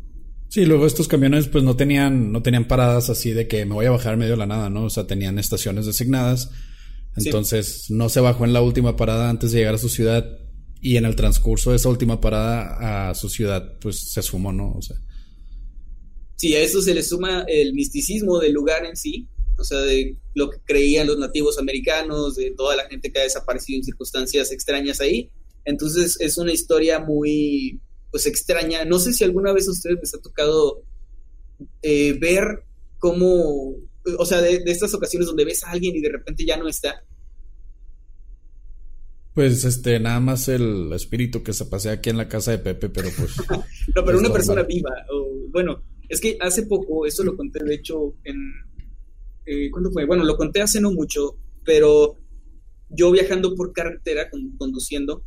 Sí, 0.48 0.64
luego 0.64 0.86
estos 0.86 1.08
camiones 1.08 1.48
pues 1.48 1.64
no 1.64 1.76
tenían, 1.76 2.32
no 2.32 2.42
tenían 2.42 2.68
paradas 2.68 3.10
así 3.10 3.32
de 3.32 3.48
que 3.48 3.64
me 3.64 3.74
voy 3.74 3.86
a 3.86 3.90
bajar 3.90 4.14
en 4.14 4.20
medio 4.20 4.32
de 4.32 4.38
la 4.38 4.46
nada, 4.46 4.70
¿no? 4.70 4.84
O 4.84 4.90
sea, 4.90 5.06
tenían 5.06 5.38
estaciones 5.38 5.86
designadas. 5.86 6.50
Entonces 7.16 7.90
no 7.90 8.08
se 8.08 8.20
bajó 8.20 8.44
en 8.44 8.52
la 8.52 8.60
última 8.60 8.96
parada 8.96 9.30
antes 9.30 9.52
de 9.52 9.58
llegar 9.58 9.74
a 9.74 9.78
su 9.78 9.88
ciudad 9.88 10.38
y 10.80 10.98
en 10.98 11.06
el 11.06 11.16
transcurso 11.16 11.70
de 11.70 11.76
esa 11.76 11.88
última 11.88 12.20
parada 12.20 13.10
a 13.10 13.14
su 13.14 13.28
ciudad 13.28 13.78
pues 13.80 14.12
se 14.12 14.22
sumó, 14.22 14.52
¿no? 14.52 14.72
O 14.72 14.82
sea. 14.82 14.96
Sí, 16.36 16.54
a 16.54 16.60
eso 16.60 16.82
se 16.82 16.94
le 16.94 17.02
suma 17.02 17.44
el 17.48 17.72
misticismo 17.72 18.38
del 18.38 18.52
lugar 18.52 18.84
en 18.84 18.94
sí, 18.96 19.26
o 19.58 19.64
sea, 19.64 19.78
de 19.80 20.16
lo 20.34 20.50
que 20.50 20.58
creían 20.64 21.06
los 21.06 21.18
nativos 21.18 21.58
americanos, 21.58 22.36
de 22.36 22.52
toda 22.52 22.76
la 22.76 22.88
gente 22.88 23.10
que 23.10 23.20
ha 23.20 23.24
desaparecido 23.24 23.78
en 23.78 23.84
circunstancias 23.84 24.52
extrañas 24.52 25.00
ahí. 25.00 25.30
Entonces 25.64 26.16
es 26.20 26.38
una 26.38 26.52
historia 26.52 27.00
muy 27.00 27.80
pues 28.10 28.26
extraña. 28.26 28.84
No 28.84 28.98
sé 28.98 29.12
si 29.12 29.24
alguna 29.24 29.52
vez 29.52 29.68
a 29.68 29.72
ustedes 29.72 29.98
les 30.00 30.14
ha 30.14 30.18
tocado 30.18 30.82
eh, 31.82 32.16
ver 32.18 32.64
cómo, 32.98 33.74
o 34.18 34.26
sea, 34.26 34.40
de, 34.40 34.62
estas 34.66 34.94
ocasiones 34.94 35.26
donde 35.26 35.44
ves 35.44 35.64
a 35.64 35.70
alguien 35.70 35.96
y 35.96 36.00
de 36.00 36.10
repente 36.10 36.44
ya 36.44 36.56
no 36.56 36.68
está. 36.68 37.04
Pues 39.34 39.64
este, 39.64 40.00
nada 40.00 40.18
más 40.18 40.48
el 40.48 40.90
espíritu 40.94 41.42
que 41.42 41.52
se 41.52 41.66
pasea 41.66 41.92
aquí 41.92 42.08
en 42.08 42.16
la 42.16 42.28
casa 42.28 42.52
de 42.52 42.58
Pepe, 42.58 42.88
pero 42.88 43.10
pues. 43.18 43.36
no, 43.94 44.04
pero 44.04 44.18
una 44.18 44.32
persona 44.32 44.62
viva. 44.62 44.90
O, 45.12 45.50
bueno, 45.50 45.82
es 46.08 46.20
que 46.20 46.38
hace 46.40 46.62
poco, 46.62 47.04
esto 47.04 47.22
lo 47.22 47.36
conté 47.36 47.62
de 47.62 47.74
hecho 47.74 48.14
en. 48.24 48.36
Eh, 49.46 49.70
¿Cuándo 49.70 49.92
fue? 49.92 50.04
Bueno, 50.04 50.24
lo 50.24 50.36
conté 50.36 50.60
hace 50.60 50.80
no 50.80 50.92
mucho, 50.92 51.36
pero 51.64 52.16
yo 52.90 53.10
viajando 53.12 53.54
por 53.54 53.72
carretera, 53.72 54.28
conduciendo, 54.58 55.22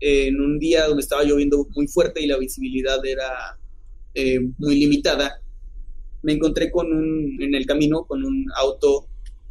en 0.00 0.40
un 0.40 0.58
día 0.58 0.86
donde 0.86 1.02
estaba 1.02 1.24
lloviendo 1.24 1.66
muy 1.74 1.88
fuerte 1.88 2.22
y 2.22 2.26
la 2.26 2.38
visibilidad 2.38 3.04
era 3.04 3.58
eh, 4.14 4.40
muy 4.58 4.78
limitada, 4.78 5.40
me 6.22 6.32
encontré 6.32 6.70
con 6.70 6.92
un, 6.92 7.38
en 7.40 7.54
el 7.54 7.66
camino 7.66 8.04
con 8.04 8.24
un 8.24 8.46
auto, 8.56 9.08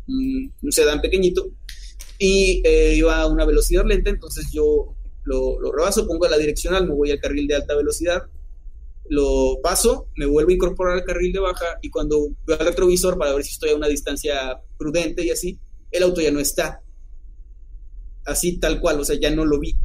un, 0.08 0.52
sedán 0.72 1.02
pequeñito, 1.02 1.50
y 2.20 2.62
eh, 2.64 2.94
iba 2.96 3.22
a 3.22 3.28
una 3.28 3.46
velocidad 3.46 3.86
lenta, 3.86 4.10
entonces 4.10 4.50
yo 4.54 4.96
lo, 5.24 5.60
lo 5.60 5.72
rebaso, 5.72 6.08
pongo 6.08 6.28
la 6.28 6.38
direccional, 6.38 6.88
me 6.88 6.94
voy 6.94 7.12
al 7.12 7.20
carril 7.20 7.48
de 7.48 7.56
alta 7.56 7.76
velocidad, 7.76 8.24
lo 9.10 9.60
paso, 9.62 10.10
me 10.16 10.26
vuelvo 10.26 10.52
a 10.52 10.54
incorporar 10.54 10.96
al 10.96 11.04
carril 11.04 11.32
de 11.32 11.40
baja 11.40 11.78
y 11.82 11.90
cuando 11.90 12.28
veo 12.46 12.60
al 12.60 12.66
retrovisor 12.66 13.18
para 13.18 13.34
ver 13.34 13.44
si 13.44 13.52
estoy 13.52 13.72
a 13.72 13.76
una 13.76 13.88
distancia 13.88 14.60
prudente 14.78 15.24
y 15.24 15.30
así, 15.30 15.60
el 15.92 16.04
auto 16.04 16.22
ya 16.22 16.32
no 16.32 16.40
está. 16.40 16.82
Así 18.26 18.60
tal 18.60 18.80
cual, 18.80 19.00
o 19.00 19.06
sea, 19.06 19.20
ya 19.20 19.30
no 19.30 19.46
lo 19.46 19.60
vi. 19.60 19.76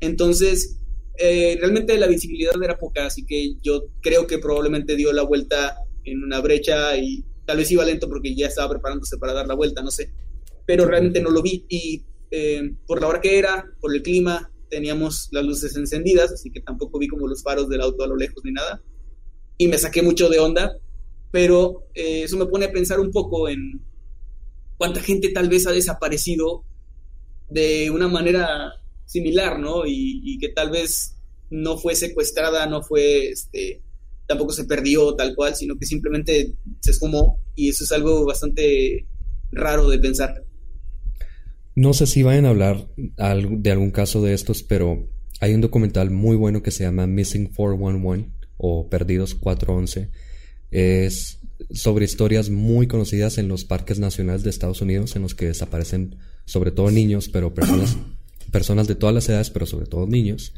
Entonces, 0.00 0.78
eh, 1.16 1.56
realmente 1.58 1.98
la 1.98 2.06
visibilidad 2.06 2.54
era 2.62 2.78
poca, 2.78 3.06
así 3.06 3.24
que 3.24 3.54
yo 3.62 3.86
creo 4.00 4.26
que 4.26 4.38
probablemente 4.38 4.96
dio 4.96 5.12
la 5.12 5.22
vuelta 5.22 5.76
en 6.04 6.22
una 6.22 6.40
brecha 6.40 6.96
y 6.96 7.24
tal 7.46 7.58
vez 7.58 7.70
iba 7.70 7.84
lento 7.84 8.08
porque 8.08 8.34
ya 8.34 8.46
estaba 8.46 8.70
preparándose 8.70 9.18
para 9.18 9.32
dar 9.32 9.46
la 9.46 9.54
vuelta, 9.54 9.82
no 9.82 9.90
sé. 9.90 10.12
Pero 10.66 10.86
realmente 10.86 11.20
no 11.20 11.30
lo 11.30 11.42
vi 11.42 11.64
y 11.68 12.04
eh, 12.30 12.74
por 12.86 13.00
la 13.00 13.08
hora 13.08 13.20
que 13.20 13.38
era, 13.38 13.66
por 13.80 13.94
el 13.94 14.02
clima, 14.02 14.49
teníamos 14.70 15.28
las 15.32 15.44
luces 15.44 15.76
encendidas, 15.76 16.32
así 16.32 16.50
que 16.50 16.60
tampoco 16.60 16.98
vi 16.98 17.08
como 17.08 17.26
los 17.26 17.42
faros 17.42 17.68
del 17.68 17.80
auto 17.80 18.04
a 18.04 18.08
lo 18.08 18.16
lejos 18.16 18.42
ni 18.44 18.52
nada. 18.52 18.82
Y 19.58 19.68
me 19.68 19.76
saqué 19.76 20.00
mucho 20.00 20.28
de 20.28 20.38
onda, 20.38 20.72
pero 21.30 21.84
eh, 21.94 22.22
eso 22.24 22.36
me 22.38 22.46
pone 22.46 22.66
a 22.66 22.72
pensar 22.72 23.00
un 23.00 23.10
poco 23.10 23.48
en 23.48 23.80
cuánta 24.78 25.00
gente 25.00 25.30
tal 25.30 25.48
vez 25.48 25.66
ha 25.66 25.72
desaparecido 25.72 26.64
de 27.50 27.90
una 27.90 28.08
manera 28.08 28.72
similar, 29.04 29.58
¿no? 29.58 29.82
Y, 29.86 30.38
que 30.38 30.48
tal 30.48 30.70
vez 30.70 31.16
no 31.50 31.76
fue 31.76 31.94
secuestrada, 31.94 32.66
no 32.66 32.82
fue, 32.82 33.28
este, 33.30 33.82
tampoco 34.26 34.52
se 34.52 34.64
perdió 34.64 35.14
tal 35.16 35.34
cual, 35.34 35.54
sino 35.56 35.76
que 35.76 35.84
simplemente 35.84 36.54
se 36.80 36.92
esfumó 36.92 37.38
y 37.56 37.68
eso 37.68 37.84
es 37.84 37.92
algo 37.92 38.24
bastante 38.24 39.06
raro 39.50 39.88
de 39.88 39.98
pensar. 39.98 40.44
No 41.74 41.94
sé 41.94 42.06
si 42.06 42.22
vayan 42.22 42.46
a 42.46 42.50
hablar 42.50 42.88
de 42.96 43.70
algún 43.70 43.90
caso 43.90 44.22
de 44.22 44.34
estos, 44.34 44.62
pero 44.62 45.08
hay 45.40 45.54
un 45.54 45.60
documental 45.60 46.10
muy 46.10 46.36
bueno 46.36 46.62
que 46.62 46.70
se 46.70 46.84
llama 46.84 47.06
Missing 47.06 47.46
411 47.46 48.30
o 48.56 48.88
Perdidos 48.88 49.34
411. 49.34 50.10
Es 50.70 51.40
sobre 51.70 52.04
historias 52.04 52.50
muy 52.50 52.86
conocidas 52.86 53.38
en 53.38 53.48
los 53.48 53.64
parques 53.64 53.98
nacionales 53.98 54.42
de 54.42 54.50
Estados 54.50 54.80
Unidos 54.80 55.16
en 55.16 55.22
los 55.22 55.34
que 55.34 55.46
desaparecen 55.46 56.16
sobre 56.44 56.70
todo 56.70 56.90
niños, 56.90 57.28
pero 57.28 57.54
personas, 57.54 57.96
personas 58.50 58.88
de 58.88 58.94
todas 58.94 59.14
las 59.14 59.28
edades, 59.28 59.50
pero 59.50 59.66
sobre 59.66 59.86
todo 59.86 60.06
niños. 60.06 60.54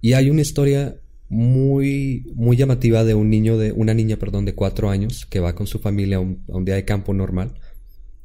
Y 0.00 0.12
hay 0.12 0.30
una 0.30 0.42
historia 0.42 0.96
muy, 1.28 2.24
muy 2.34 2.56
llamativa 2.56 3.04
de 3.04 3.14
un 3.14 3.28
niño 3.28 3.58
de, 3.58 3.72
una 3.72 3.94
niña, 3.94 4.16
perdón, 4.16 4.44
de 4.44 4.54
cuatro 4.54 4.90
años 4.90 5.26
que 5.26 5.40
va 5.40 5.54
con 5.54 5.66
su 5.66 5.78
familia 5.78 6.16
a 6.16 6.20
un 6.20 6.64
día 6.64 6.76
de 6.76 6.84
campo 6.84 7.12
normal. 7.12 7.54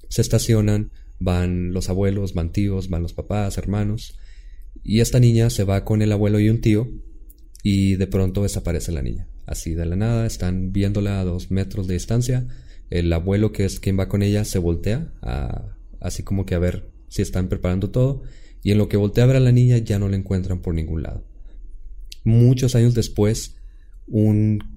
Se 0.08 0.22
estacionan, 0.22 0.92
van 1.24 1.72
los 1.72 1.90
abuelos, 1.90 2.34
van 2.34 2.52
tíos, 2.52 2.90
van 2.90 3.02
los 3.02 3.14
papás, 3.14 3.58
hermanos. 3.58 4.20
Y 4.84 5.00
esta 5.00 5.20
niña 5.20 5.50
se 5.50 5.64
va 5.64 5.86
con 5.86 6.02
el 6.02 6.12
abuelo 6.12 6.40
y 6.40 6.50
un 6.50 6.60
tío 6.60 6.90
y 7.64 7.96
de 7.96 8.08
pronto 8.08 8.44
desaparece 8.44 8.92
la 8.92 9.02
niña. 9.02 9.28
Así 9.46 9.74
de 9.74 9.86
la 9.86 9.96
nada, 9.96 10.26
están 10.26 10.74
viéndola 10.74 11.22
a 11.22 11.24
dos 11.24 11.50
metros 11.50 11.88
de 11.88 11.94
distancia. 11.94 12.48
El 12.90 13.12
abuelo, 13.14 13.54
que 13.54 13.64
es 13.64 13.80
quien 13.80 13.98
va 13.98 14.10
con 14.10 14.22
ella, 14.22 14.44
se 14.44 14.60
voltea, 14.60 15.14
así 16.00 16.24
como 16.24 16.46
que 16.46 16.56
a 16.56 16.60
ver 16.60 16.92
si 17.08 17.22
están 17.22 17.48
preparando 17.48 17.90
todo. 17.90 18.24
Y 18.62 18.72
en 18.72 18.78
lo 18.78 18.90
que 18.90 18.98
voltea 18.98 19.24
a 19.24 19.28
ver 19.28 19.38
a 19.38 19.42
la 19.42 19.52
niña 19.52 19.78
ya 19.78 20.00
no 20.00 20.10
la 20.10 20.18
encuentran 20.18 20.62
por 20.62 20.74
ningún 20.74 21.04
lado. 21.04 21.26
Muchos 22.26 22.76
años 22.76 22.94
después, 22.94 23.56
un 24.08 24.73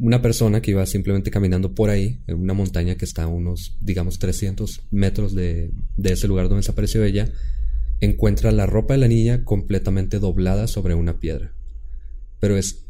una 0.00 0.22
persona 0.22 0.62
que 0.62 0.70
iba 0.70 0.84
simplemente 0.86 1.30
caminando 1.30 1.74
por 1.74 1.90
ahí, 1.90 2.20
en 2.26 2.40
una 2.40 2.54
montaña 2.54 2.96
que 2.96 3.04
está 3.04 3.24
a 3.24 3.26
unos, 3.26 3.76
digamos, 3.80 4.18
300 4.18 4.82
metros 4.90 5.34
de, 5.34 5.72
ese 6.02 6.26
lugar 6.26 6.48
donde 6.48 6.60
desapareció 6.60 7.04
ella, 7.04 7.30
encuentra 8.00 8.50
la 8.50 8.64
ropa 8.64 8.94
de 8.94 9.00
la 9.00 9.08
niña 9.08 9.44
completamente 9.44 10.18
doblada 10.18 10.66
sobre 10.68 10.94
una 10.94 11.20
piedra. 11.20 11.52
Pero 12.40 12.56
es, 12.56 12.86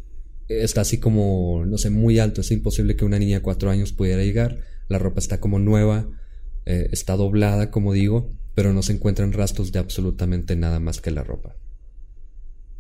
está 0.49 0.83
así 0.83 0.99
como, 0.99 1.65
no 1.67 1.79
sé, 1.79 1.91
muy 1.91 2.21
alto, 2.21 2.43
es 2.43 2.53
imposible 2.53 2.95
que 2.95 3.05
una 3.05 3.19
niña 3.19 3.39
de 3.39 3.43
cuatro 3.43 3.71
años 3.71 3.93
pudiera 3.93 4.23
llegar, 4.23 4.61
la 4.89 5.01
ropa 5.01 5.19
está 5.19 5.41
como 5.41 5.59
nueva, 5.59 6.09
eh, 6.65 6.89
está 6.93 7.17
doblada, 7.17 7.73
como 7.73 7.93
digo, 7.93 8.31
pero 8.55 8.73
no 8.73 8.83
se 8.83 8.93
encuentran 8.93 9.33
rastros 9.33 9.73
de 9.73 9.81
absolutamente 9.81 10.55
nada 10.55 10.79
más 10.79 11.01
que 11.01 11.11
la 11.11 11.25
ropa. 11.25 11.57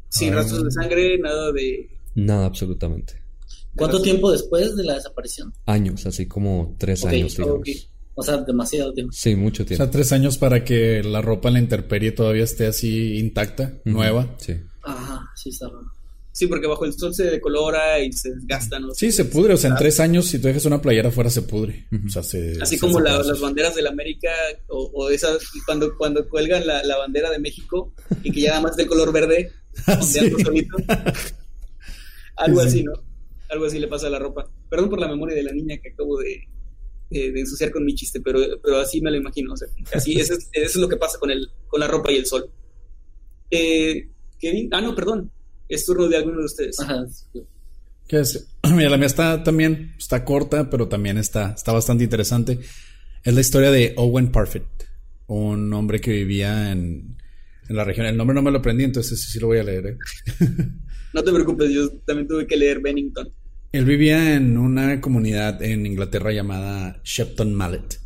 Sin 0.08 0.34
rastros 0.34 0.64
de 0.64 0.70
sangre, 0.70 1.18
nada 1.18 1.50
de... 1.50 1.88
Nada, 2.14 2.46
absolutamente. 2.46 3.29
¿Cuánto 3.76 4.02
tiempo 4.02 4.30
después 4.30 4.76
de 4.76 4.84
la 4.84 4.94
desaparición? 4.94 5.52
Años, 5.66 6.06
así 6.06 6.26
como 6.26 6.76
tres 6.78 7.04
años, 7.04 7.36
O 8.14 8.22
sea, 8.22 8.38
demasiado 8.38 8.92
tiempo. 8.92 9.12
Sí, 9.12 9.36
mucho 9.36 9.64
tiempo. 9.64 9.82
O 9.82 9.86
sea, 9.86 9.90
tres 9.90 10.12
años 10.12 10.38
para 10.38 10.64
que 10.64 11.02
la 11.02 11.22
ropa 11.22 11.48
en 11.48 11.54
la 11.54 11.60
intemperie 11.60 12.12
todavía 12.12 12.44
esté 12.44 12.66
así 12.66 13.18
intacta, 13.18 13.80
nueva. 13.84 14.36
Sí. 14.38 14.54
Ajá, 14.82 15.22
sí 15.36 15.50
está 15.50 15.68
Sí, 16.32 16.46
porque 16.46 16.68
bajo 16.68 16.84
el 16.84 16.92
sol 16.92 17.12
se 17.12 17.24
decolora 17.24 17.98
y 17.98 18.12
se 18.12 18.32
desgasta, 18.32 18.78
¿no? 18.78 18.94
Sí, 18.94 19.10
se 19.10 19.24
pudre. 19.24 19.54
O 19.54 19.56
sea, 19.56 19.70
en 19.70 19.76
tres 19.76 19.98
años, 19.98 20.26
si 20.26 20.38
tú 20.38 20.46
dejas 20.46 20.64
una 20.64 20.80
playera 20.80 21.08
afuera, 21.08 21.28
se 21.28 21.42
pudre. 21.42 21.86
O 22.06 22.08
sea, 22.08 22.22
se, 22.22 22.56
Así 22.60 22.78
como 22.78 23.00
las 23.00 23.40
banderas 23.40 23.74
de 23.74 23.82
la 23.82 23.90
América 23.90 24.30
o, 24.68 25.10
esas, 25.10 25.42
cuando, 25.66 25.96
cuando 25.96 26.28
cuelgan 26.28 26.66
la, 26.66 26.96
bandera 26.96 27.30
de 27.30 27.40
México 27.40 27.92
y 28.22 28.30
que 28.30 28.42
ya 28.42 28.50
nada 28.50 28.62
más 28.62 28.76
de 28.76 28.86
color 28.86 29.12
verde, 29.12 29.52
ah, 29.86 30.00
solito. 30.00 30.76
Algo 32.36 32.60
así, 32.60 32.84
¿no? 32.84 32.92
Algo 33.50 33.66
así 33.66 33.78
le 33.78 33.88
pasa 33.88 34.06
a 34.06 34.10
la 34.10 34.18
ropa. 34.18 34.50
Perdón 34.68 34.90
por 34.90 35.00
la 35.00 35.08
memoria 35.08 35.36
de 35.36 35.42
la 35.42 35.52
niña 35.52 35.78
que 35.78 35.90
acabo 35.90 36.18
de, 36.18 36.48
ensuciar 37.10 37.70
con 37.72 37.84
mi 37.84 37.94
chiste, 37.94 38.20
pero, 38.20 38.40
pero 38.62 38.78
así 38.78 39.00
me 39.00 39.10
lo 39.10 39.16
imagino. 39.16 39.52
O 39.52 39.56
sea, 39.56 39.68
así, 39.92 40.18
eso 40.18 40.34
es, 40.52 40.76
lo 40.76 40.88
que 40.88 40.96
pasa 40.96 41.18
con, 41.18 41.30
el, 41.30 41.48
con 41.66 41.80
la 41.80 41.88
ropa 41.88 42.12
y 42.12 42.16
el 42.16 42.26
sol. 42.26 42.50
Eh, 43.50 44.08
Kevin, 44.38 44.70
ah, 44.72 44.80
no, 44.80 44.94
perdón. 44.94 45.30
Es 45.68 45.84
turno 45.86 46.08
de 46.08 46.16
alguno 46.16 46.38
de 46.38 46.44
ustedes. 46.46 46.76
¿Qué 48.08 48.20
es? 48.20 48.48
Mira, 48.74 48.90
la 48.90 48.96
mía 48.96 49.06
está 49.06 49.42
también, 49.42 49.94
está 49.98 50.24
corta, 50.24 50.70
pero 50.70 50.88
también 50.88 51.18
está, 51.18 51.52
está 51.52 51.72
bastante 51.72 52.04
interesante. 52.04 52.60
Es 53.22 53.34
la 53.34 53.40
historia 53.40 53.70
de 53.70 53.94
Owen 53.96 54.32
Parfit, 54.32 54.64
un 55.26 55.72
hombre 55.72 56.00
que 56.00 56.12
vivía 56.12 56.72
en, 56.72 57.16
en 57.68 57.76
la 57.76 57.84
región. 57.84 58.06
El 58.06 58.16
nombre 58.16 58.34
no 58.34 58.42
me 58.42 58.50
lo 58.50 58.58
aprendí, 58.58 58.84
entonces 58.84 59.20
sí, 59.20 59.32
sí 59.32 59.38
lo 59.38 59.46
voy 59.46 59.58
a 59.58 59.62
leer. 59.62 59.86
¿eh? 59.86 59.98
no 61.14 61.22
te 61.22 61.32
preocupes, 61.32 61.70
yo 61.70 61.88
también 62.00 62.26
tuve 62.26 62.46
que 62.46 62.56
leer 62.56 62.80
Bennington. 62.80 63.32
Él 63.72 63.84
vivía 63.84 64.34
en 64.34 64.58
una 64.58 65.00
comunidad 65.00 65.62
en 65.62 65.86
Inglaterra 65.86 66.32
llamada 66.32 67.00
Shepton 67.04 67.54
Mallet. 67.54 68.00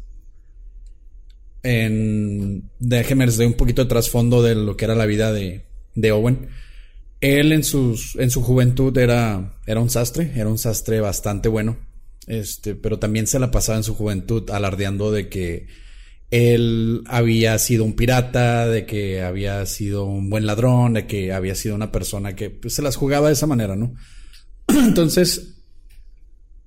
En, 1.62 2.70
déjeme 2.78 3.24
les 3.24 3.38
doy 3.38 3.46
un 3.46 3.54
poquito 3.54 3.82
de 3.82 3.88
trasfondo 3.88 4.42
de 4.42 4.54
lo 4.54 4.76
que 4.76 4.84
era 4.84 4.94
la 4.94 5.06
vida 5.06 5.32
de, 5.32 5.64
de 5.94 6.12
Owen. 6.12 6.48
Él 7.22 7.52
en, 7.52 7.64
sus, 7.64 8.16
en 8.16 8.30
su 8.30 8.42
juventud 8.42 8.96
era, 8.98 9.58
era 9.66 9.80
un 9.80 9.88
sastre, 9.88 10.32
era 10.36 10.48
un 10.48 10.58
sastre 10.58 11.00
bastante 11.00 11.48
bueno. 11.48 11.78
Este, 12.26 12.74
pero 12.74 12.98
también 12.98 13.26
se 13.26 13.38
la 13.38 13.50
pasaba 13.50 13.78
en 13.78 13.84
su 13.84 13.94
juventud 13.94 14.50
alardeando 14.50 15.10
de 15.10 15.28
que 15.30 15.66
él 16.30 17.02
había 17.06 17.58
sido 17.58 17.84
un 17.84 17.94
pirata, 17.94 18.66
de 18.66 18.84
que 18.84 19.22
había 19.22 19.64
sido 19.64 20.04
un 20.04 20.28
buen 20.28 20.46
ladrón, 20.46 20.94
de 20.94 21.06
que 21.06 21.32
había 21.32 21.54
sido 21.54 21.74
una 21.74 21.92
persona 21.92 22.34
que 22.34 22.50
pues, 22.50 22.74
se 22.74 22.82
las 22.82 22.96
jugaba 22.96 23.28
de 23.28 23.34
esa 23.34 23.46
manera, 23.46 23.76
¿no? 23.76 23.94
Entonces, 24.68 25.53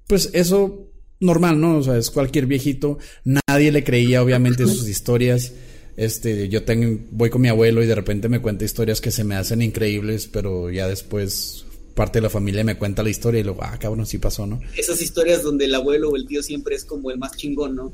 pues 0.07 0.29
eso 0.33 0.89
normal, 1.19 1.59
¿no? 1.59 1.77
O 1.77 1.83
sea, 1.83 1.97
es 1.97 2.09
cualquier 2.09 2.45
viejito. 2.45 2.97
Nadie 3.23 3.71
le 3.71 3.83
creía, 3.83 4.23
obviamente, 4.23 4.65
sus 4.65 4.87
historias. 4.87 5.53
Este, 5.95 6.47
yo 6.47 6.63
tengo, 6.63 6.99
voy 7.11 7.29
con 7.29 7.41
mi 7.41 7.47
abuelo 7.47 7.83
y 7.83 7.87
de 7.87 7.95
repente 7.95 8.29
me 8.29 8.39
cuenta 8.39 8.65
historias 8.65 9.01
que 9.01 9.11
se 9.11 9.23
me 9.23 9.35
hacen 9.35 9.61
increíbles, 9.61 10.27
pero 10.27 10.69
ya 10.69 10.87
después 10.87 11.65
parte 11.95 12.19
de 12.19 12.23
la 12.23 12.29
familia 12.29 12.63
me 12.63 12.77
cuenta 12.77 13.01
la 13.01 13.09
historia 13.09 13.41
y 13.41 13.43
luego, 13.43 13.63
ah, 13.63 13.77
cabrón, 13.79 14.05
sí 14.05 14.19
pasó, 14.19 14.45
¿no? 14.45 14.59
Esas 14.77 15.01
historias 15.01 15.41
donde 15.41 15.65
el 15.65 15.73
abuelo 15.73 16.11
o 16.11 16.15
el 16.15 16.27
tío 16.27 16.43
siempre 16.43 16.75
es 16.75 16.85
como 16.85 17.09
el 17.09 17.17
más 17.17 17.35
chingón, 17.35 17.75
¿no? 17.75 17.91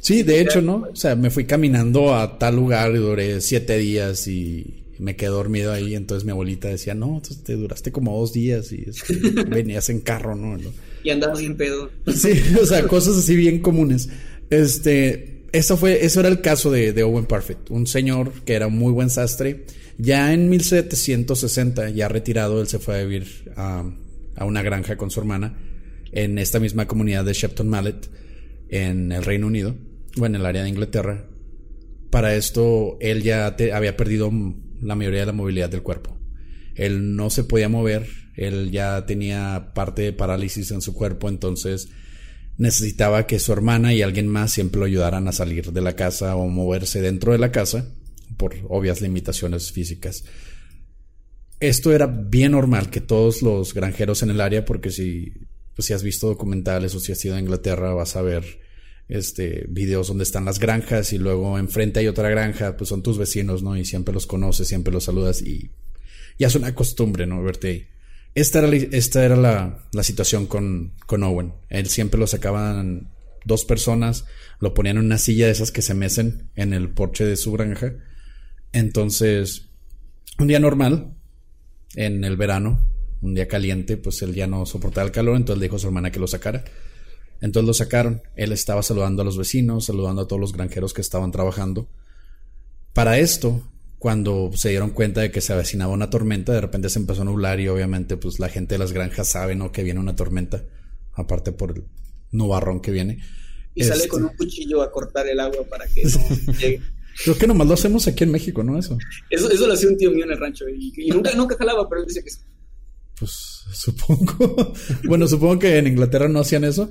Sí, 0.00 0.22
de 0.22 0.40
hecho, 0.40 0.62
¿no? 0.62 0.88
O 0.90 0.96
sea, 0.96 1.14
me 1.14 1.30
fui 1.30 1.44
caminando 1.44 2.14
a 2.14 2.38
tal 2.38 2.56
lugar 2.56 2.94
y 2.94 2.98
duré 2.98 3.40
siete 3.42 3.76
días 3.78 4.26
y 4.26 4.83
me 4.98 5.16
quedé 5.16 5.30
dormido 5.30 5.72
ahí. 5.72 5.94
Entonces 5.94 6.24
mi 6.24 6.32
abuelita 6.32 6.68
decía, 6.68 6.94
no, 6.94 7.22
te 7.44 7.54
duraste 7.54 7.92
como 7.92 8.18
dos 8.18 8.32
días 8.32 8.72
y 8.72 8.86
venías 9.48 9.88
en 9.90 10.00
carro, 10.00 10.34
¿no? 10.34 10.58
y 11.04 11.10
andaba 11.10 11.36
sin 11.36 11.56
pedo. 11.56 11.90
Sí, 12.12 12.32
o 12.60 12.66
sea, 12.66 12.82
cosas 12.88 13.16
así 13.16 13.36
bien 13.36 13.60
comunes. 13.60 14.08
Este, 14.50 15.44
eso 15.52 15.76
fue, 15.76 16.04
eso 16.04 16.20
era 16.20 16.28
el 16.28 16.40
caso 16.40 16.72
de, 16.72 17.00
Owen 17.04 17.26
Parfit, 17.26 17.70
un 17.70 17.86
señor 17.86 18.32
que 18.44 18.54
era 18.54 18.66
muy 18.68 18.92
buen 18.92 19.10
sastre. 19.10 19.66
Ya 19.96 20.32
en 20.32 20.48
1760, 20.50 21.90
ya 21.90 22.08
retirado, 22.08 22.60
él 22.60 22.66
se 22.66 22.80
fue 22.80 22.98
a 22.98 23.04
vivir 23.04 23.52
a, 23.54 23.84
una 24.40 24.62
granja 24.62 24.96
con 24.96 25.12
su 25.12 25.20
hermana 25.20 25.56
en 26.10 26.38
esta 26.38 26.58
misma 26.58 26.88
comunidad 26.88 27.24
de 27.24 27.32
Shepton 27.32 27.68
Mallet 27.68 28.08
en 28.68 29.12
el 29.12 29.24
Reino 29.24 29.46
Unido, 29.46 29.76
o 30.20 30.26
en 30.26 30.34
el 30.34 30.44
área 30.44 30.64
de 30.64 30.70
Inglaterra. 30.70 31.26
Para 32.10 32.34
esto, 32.34 32.96
él 33.00 33.22
ya 33.22 33.54
había 33.72 33.96
perdido 33.96 34.32
la 34.84 34.94
mayoría 34.94 35.20
de 35.20 35.26
la 35.26 35.32
movilidad 35.32 35.70
del 35.70 35.82
cuerpo. 35.82 36.18
Él 36.74 37.16
no 37.16 37.30
se 37.30 37.44
podía 37.44 37.68
mover, 37.68 38.06
él 38.36 38.70
ya 38.70 39.06
tenía 39.06 39.72
parte 39.74 40.02
de 40.02 40.12
parálisis 40.12 40.70
en 40.70 40.82
su 40.82 40.92
cuerpo, 40.92 41.28
entonces 41.28 41.88
necesitaba 42.56 43.26
que 43.26 43.38
su 43.38 43.52
hermana 43.52 43.94
y 43.94 44.02
alguien 44.02 44.28
más 44.28 44.52
siempre 44.52 44.78
lo 44.78 44.86
ayudaran 44.86 45.26
a 45.26 45.32
salir 45.32 45.72
de 45.72 45.80
la 45.80 45.96
casa 45.96 46.36
o 46.36 46.48
moverse 46.48 47.00
dentro 47.00 47.32
de 47.32 47.38
la 47.38 47.50
casa 47.50 47.92
por 48.36 48.54
obvias 48.68 49.00
limitaciones 49.00 49.72
físicas. 49.72 50.24
esto 51.60 51.92
era 51.92 52.06
bien 52.06 52.52
normal 52.52 52.90
que 52.90 53.00
todos 53.00 53.42
los 53.42 53.74
granjeros 53.74 54.22
en 54.22 54.30
el 54.30 54.40
área, 54.40 54.64
porque 54.64 54.90
si, 54.90 55.32
pues, 55.74 55.86
si 55.86 55.92
has 55.92 56.02
visto 56.02 56.26
documentales 56.26 56.94
o 56.94 57.00
si 57.00 57.12
has 57.12 57.24
ido 57.24 57.36
a 57.36 57.40
Inglaterra, 57.40 57.94
vas 57.94 58.16
a 58.16 58.22
ver 58.22 58.44
este 59.08 59.66
videos 59.68 60.08
donde 60.08 60.24
están 60.24 60.44
las 60.44 60.58
granjas 60.58 61.12
y 61.12 61.18
luego 61.18 61.58
enfrente 61.58 62.00
hay 62.00 62.08
otra 62.08 62.30
granja, 62.30 62.76
pues 62.76 62.88
son 62.88 63.02
tus 63.02 63.18
vecinos, 63.18 63.62
¿no? 63.62 63.76
Y 63.76 63.84
siempre 63.84 64.14
los 64.14 64.26
conoces, 64.26 64.68
siempre 64.68 64.92
los 64.92 65.04
saludas 65.04 65.42
y 65.42 65.70
ya 66.38 66.46
es 66.48 66.54
una 66.54 66.74
costumbre, 66.74 67.26
¿no? 67.26 67.42
Verte 67.42 67.68
ahí. 67.68 67.86
Esta 68.34 68.58
era, 68.60 68.68
esta 68.74 69.24
era 69.24 69.36
la, 69.36 69.84
la 69.92 70.02
situación 70.02 70.46
con, 70.46 70.94
con 71.06 71.22
Owen. 71.22 71.52
Él 71.68 71.86
siempre 71.86 72.18
lo 72.18 72.26
sacaban 72.26 73.12
dos 73.44 73.64
personas, 73.64 74.24
lo 74.58 74.74
ponían 74.74 74.96
en 74.96 75.04
una 75.04 75.18
silla 75.18 75.46
de 75.46 75.52
esas 75.52 75.70
que 75.70 75.82
se 75.82 75.94
mecen 75.94 76.50
en 76.56 76.72
el 76.72 76.88
porche 76.90 77.24
de 77.24 77.36
su 77.36 77.52
granja. 77.52 77.94
Entonces, 78.72 79.68
un 80.38 80.48
día 80.48 80.58
normal, 80.58 81.14
en 81.94 82.24
el 82.24 82.36
verano, 82.36 82.80
un 83.20 83.34
día 83.34 83.46
caliente, 83.46 83.96
pues 83.96 84.20
él 84.22 84.34
ya 84.34 84.46
no 84.46 84.66
soportaba 84.66 85.06
el 85.06 85.12
calor, 85.12 85.36
entonces 85.36 85.60
le 85.60 85.66
dijo 85.66 85.76
a 85.76 85.78
su 85.78 85.86
hermana 85.86 86.10
que 86.10 86.18
lo 86.18 86.26
sacara. 86.26 86.64
Entonces 87.40 87.66
lo 87.66 87.74
sacaron. 87.74 88.22
Él 88.36 88.52
estaba 88.52 88.82
saludando 88.82 89.22
a 89.22 89.24
los 89.24 89.36
vecinos, 89.36 89.84
saludando 89.86 90.22
a 90.22 90.26
todos 90.28 90.40
los 90.40 90.52
granjeros 90.52 90.94
que 90.94 91.00
estaban 91.00 91.30
trabajando. 91.32 91.88
Para 92.92 93.18
esto, 93.18 93.60
cuando 93.98 94.50
se 94.54 94.70
dieron 94.70 94.90
cuenta 94.90 95.20
de 95.20 95.30
que 95.30 95.40
se 95.40 95.52
avecinaba 95.52 95.92
una 95.92 96.10
tormenta, 96.10 96.52
de 96.52 96.60
repente 96.60 96.88
se 96.88 96.98
empezó 96.98 97.22
a 97.22 97.24
nublar 97.24 97.60
y 97.60 97.68
obviamente 97.68 98.16
pues 98.16 98.38
la 98.38 98.48
gente 98.48 98.74
de 98.76 98.78
las 98.78 98.92
granjas 98.92 99.28
sabe, 99.28 99.54
¿no? 99.56 99.72
Que 99.72 99.82
viene 99.82 100.00
una 100.00 100.14
tormenta, 100.16 100.62
aparte 101.14 101.52
por 101.52 101.72
el 101.72 101.84
nubarrón 102.30 102.80
que 102.80 102.90
viene. 102.92 103.18
Y 103.74 103.82
sale 103.82 103.96
Este- 103.96 104.08
con 104.08 104.24
un 104.24 104.36
cuchillo 104.36 104.82
a 104.82 104.90
cortar 104.92 105.26
el 105.26 105.40
agua 105.40 105.64
para 105.68 105.86
que 105.86 106.04
no 106.04 106.10
llegue. 106.58 106.80
Creo 107.24 107.36
que 107.36 107.46
nomás 107.46 107.66
lo 107.68 107.74
hacemos 107.74 108.06
aquí 108.08 108.24
en 108.24 108.30
México, 108.32 108.62
¿no? 108.64 108.78
Eso. 108.78 108.98
Eso, 109.30 109.50
eso 109.50 109.66
lo 109.66 109.74
hacía 109.74 109.88
un 109.88 109.96
tío 109.96 110.10
mío 110.10 110.24
en 110.24 110.32
el 110.32 110.38
rancho 110.38 110.64
y, 110.68 110.92
y 110.96 111.10
nunca, 111.10 111.32
nunca 111.34 111.56
jalaba, 111.56 111.88
pero 111.88 112.00
él 112.02 112.06
dice 112.08 112.22
que 112.24 112.30
sí. 112.30 112.38
Pues 113.18 113.30
supongo. 113.72 114.72
bueno, 115.04 115.26
supongo 115.28 115.58
que 115.60 115.78
en 115.78 115.86
Inglaterra 115.86 116.28
no 116.28 116.40
hacían 116.40 116.64
eso. 116.64 116.90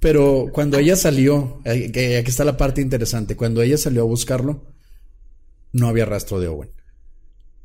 Pero 0.00 0.46
cuando 0.52 0.78
ella 0.78 0.96
salió, 0.96 1.60
eh, 1.64 2.18
aquí 2.18 2.30
está 2.30 2.44
la 2.44 2.56
parte 2.56 2.80
interesante, 2.80 3.36
cuando 3.36 3.60
ella 3.62 3.76
salió 3.76 4.02
a 4.02 4.06
buscarlo, 4.06 4.64
no 5.72 5.88
había 5.88 6.06
rastro 6.06 6.40
de 6.40 6.48
Owen. 6.48 6.70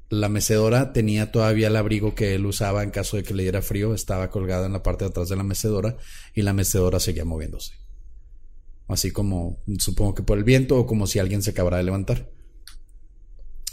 La 0.10 0.30
mecedora 0.30 0.94
tenía 0.94 1.32
todavía 1.32 1.68
el 1.68 1.76
abrigo 1.78 2.14
que 2.14 2.36
él 2.36 2.46
usaba 2.46 2.84
en 2.84 2.92
caso 2.92 3.18
de 3.18 3.24
que 3.24 3.34
le 3.34 3.44
diera 3.44 3.62
frío, 3.62 3.94
estaba 3.96 4.30
colgada 4.30 4.66
en 4.68 4.74
la 4.74 4.84
parte 4.84 5.06
de 5.06 5.10
atrás 5.10 5.30
de 5.30 5.36
la 5.38 5.44
mecedora 5.44 5.98
y 6.34 6.42
la 6.42 6.54
mecedora 6.54 7.00
seguía 7.00 7.26
moviéndose. 7.26 7.74
Así 8.88 9.12
como, 9.12 9.58
supongo 9.80 10.14
que 10.14 10.24
por 10.24 10.38
el 10.38 10.44
viento 10.44 10.78
o 10.78 10.86
como 10.86 11.08
si 11.08 11.20
alguien 11.20 11.42
se 11.42 11.52
acabara 11.52 11.78
de 11.78 11.84
levantar. 11.84 12.30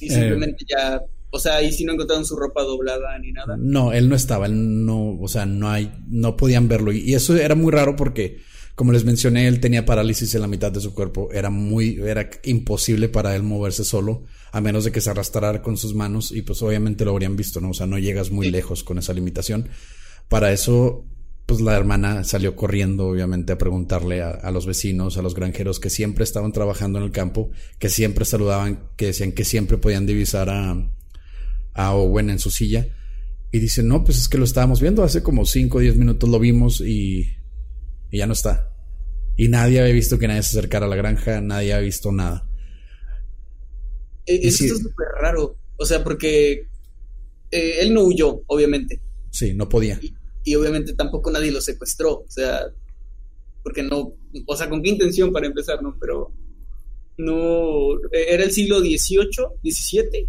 Y 0.01 0.07
Eh. 0.07 0.11
simplemente 0.11 0.65
ya, 0.69 1.03
o 1.31 1.39
sea, 1.39 1.57
ahí 1.57 1.71
sí 1.73 1.85
no 1.85 1.93
encontraron 1.93 2.25
su 2.25 2.37
ropa 2.37 2.63
doblada 2.63 3.19
ni 3.19 3.33
nada. 3.33 3.57
No, 3.59 3.93
él 3.93 4.09
no 4.09 4.15
estaba, 4.17 4.47
él 4.47 4.87
no, 4.87 5.19
o 5.21 5.29
sea, 5.29 5.45
no 5.47 5.69
hay, 5.71 5.93
no 6.09 6.37
podían 6.37 6.67
verlo. 6.69 6.93
Y, 6.93 7.01
y 7.11 7.15
eso 7.15 7.37
era 7.37 7.55
muy 7.55 7.71
raro 7.73 7.95
porque, 7.95 8.41
como 8.75 8.93
les 8.93 9.05
mencioné, 9.05 9.47
él 9.49 9.61
tenía 9.61 9.85
parálisis 9.85 10.35
en 10.35 10.41
la 10.41 10.49
mitad 10.49 10.73
de 10.73 10.81
su 10.81 10.95
cuerpo. 10.95 11.29
Era 11.33 11.51
muy, 11.51 12.01
era 12.01 12.31
imposible 12.45 13.09
para 13.09 13.37
él 13.37 13.43
moverse 13.43 13.85
solo, 13.85 14.25
a 14.51 14.61
menos 14.61 14.85
de 14.85 14.93
que 14.93 15.03
se 15.03 15.11
arrastrara 15.11 15.61
con 15.61 15.77
sus 15.77 15.95
manos. 15.95 16.33
Y 16.33 16.43
pues 16.43 16.63
obviamente 16.63 17.05
lo 17.05 17.11
habrían 17.11 17.37
visto, 17.37 17.61
¿no? 17.61 17.71
O 17.71 17.75
sea, 17.75 17.87
no 17.87 17.99
llegas 17.99 18.31
muy 18.31 18.51
lejos 18.51 18.83
con 18.83 18.99
esa 18.99 19.13
limitación. 19.13 19.69
Para 20.29 20.53
eso, 20.53 21.05
pues 21.45 21.61
la 21.61 21.77
hermana 21.77 22.25
salió 22.25 22.57
corriendo, 22.57 23.09
obviamente, 23.09 23.53
a 23.53 23.59
preguntarle 23.59 24.23
a, 24.23 24.31
a 24.31 24.51
los 24.51 24.65
vecinos, 24.65 25.19
a 25.19 25.23
los 25.23 25.35
granjeros 25.35 25.79
que 25.79 25.91
siempre 25.91 26.25
estaban 26.25 26.53
trabajando 26.53 26.99
en 26.99 27.05
el 27.05 27.13
campo, 27.13 27.51
que 27.79 27.91
siempre 27.91 28.25
saludaban, 28.25 28.89
que 28.97 29.07
decían 29.07 29.33
que 29.33 29.45
siempre 29.45 29.77
podían 29.77 30.07
divisar 30.07 30.49
a, 30.49 30.91
a 31.75 31.95
Owen 31.95 32.31
en 32.31 32.39
su 32.39 32.51
silla. 32.51 32.87
Y 33.51 33.59
dice, 33.59 33.83
no, 33.83 34.03
pues 34.03 34.17
es 34.17 34.29
que 34.31 34.39
lo 34.39 34.45
estábamos 34.45 34.81
viendo 34.81 35.03
hace 35.03 35.23
como 35.23 35.45
5 35.45 35.77
o 35.77 35.81
10 35.83 35.97
minutos 35.97 36.31
lo 36.31 36.39
vimos 36.39 36.81
y, 36.81 37.27
y 38.13 38.19
ya 38.19 38.27
no 38.29 38.35
está. 38.35 38.69
Y 39.37 39.49
nadie 39.49 39.81
había 39.81 39.93
visto 39.95 40.19
que 40.19 40.29
nadie 40.29 40.43
se 40.45 40.57
acercara 40.59 40.87
a 40.87 40.89
la 40.89 40.95
granja, 40.97 41.41
nadie 41.41 41.73
había 41.73 41.85
visto 41.87 42.13
nada. 42.13 42.47
Eh, 44.27 44.41
Eso 44.45 44.59
sí. 44.59 44.67
está 44.67 44.77
súper 44.79 45.09
raro. 45.21 45.57
O 45.79 45.85
sea, 45.85 46.05
porque 46.05 46.67
eh, 47.51 47.75
él 47.81 47.93
no 47.95 48.05
huyó, 48.05 48.43
obviamente. 48.47 49.01
Sí, 49.31 49.55
no 49.55 49.69
podía. 49.69 49.99
Y, 50.01 50.15
y 50.45 50.55
obviamente 50.55 50.93
tampoco 50.95 51.31
nadie 51.31 51.51
lo 51.51 51.61
secuestró. 51.61 52.19
O 52.21 52.27
sea, 52.31 52.67
porque 53.65 53.83
no. 53.83 54.13
O 54.47 54.57
sea, 54.57 54.69
¿con 54.69 54.83
qué 54.83 54.91
intención 54.91 55.33
para 55.33 55.47
empezar, 55.47 55.83
no? 55.83 55.97
Pero. 55.99 56.31
No. 57.19 57.95
eh, 58.13 58.27
Era 58.29 58.45
el 58.45 58.53
siglo 58.53 58.81
XVIII, 58.81 59.29
XVII, 59.65 60.29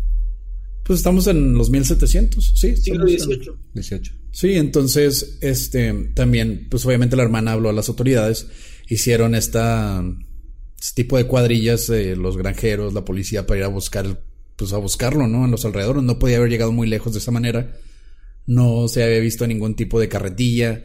Pues 0.84 1.00
estamos 1.00 1.28
en 1.28 1.54
los 1.54 1.69
1700, 1.69 2.54
sí. 2.56 2.76
siglo 2.76 3.08
en- 3.08 3.19
XVIII. 3.19 3.52
18. 3.74 4.13
Sí, 4.32 4.54
entonces, 4.56 5.38
este, 5.41 5.93
también, 6.15 6.67
pues 6.69 6.86
obviamente 6.86 7.15
la 7.15 7.24
hermana 7.24 7.54
habló 7.54 7.69
a 7.69 7.74
las 7.74 7.88
autoridades, 7.88 8.48
hicieron 8.89 9.36
esta, 9.36 10.04
este 10.80 11.04
tipo 11.04 11.17
de 11.17 11.26
cuadrillas, 11.28 11.89
eh, 11.89 12.15
los 12.15 12.36
granjeros, 12.36 12.93
la 12.93 13.06
policía, 13.06 13.46
para 13.48 13.60
ir 13.60 13.63
a 13.63 13.69
buscar, 13.69 14.22
pues 14.58 14.74
a 14.74 14.78
buscarlo, 14.78 15.28
¿no? 15.28 15.46
En 15.46 15.52
los 15.52 15.63
alrededores, 15.65 16.04
no 16.04 16.19
podía 16.19 16.38
haber 16.38 16.50
llegado 16.50 16.72
muy 16.72 16.88
lejos 16.88 17.13
de 17.13 17.19
esa 17.19 17.32
manera, 17.32 17.78
no 18.46 18.88
se 18.89 19.04
había 19.04 19.19
visto 19.19 19.48
ningún 19.48 19.76
tipo 19.76 20.00
de 20.00 20.10
carretilla, 20.10 20.84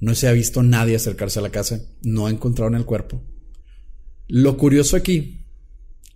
no 0.00 0.14
se 0.14 0.26
ha 0.28 0.32
visto 0.32 0.62
nadie 0.62 0.96
acercarse 0.96 1.38
a 1.40 1.42
la 1.42 1.50
casa, 1.50 1.80
no 2.02 2.28
encontraron 2.30 2.76
el 2.76 2.84
cuerpo. 2.86 3.22
Lo 4.28 4.56
curioso 4.56 4.96
aquí, 4.96 5.44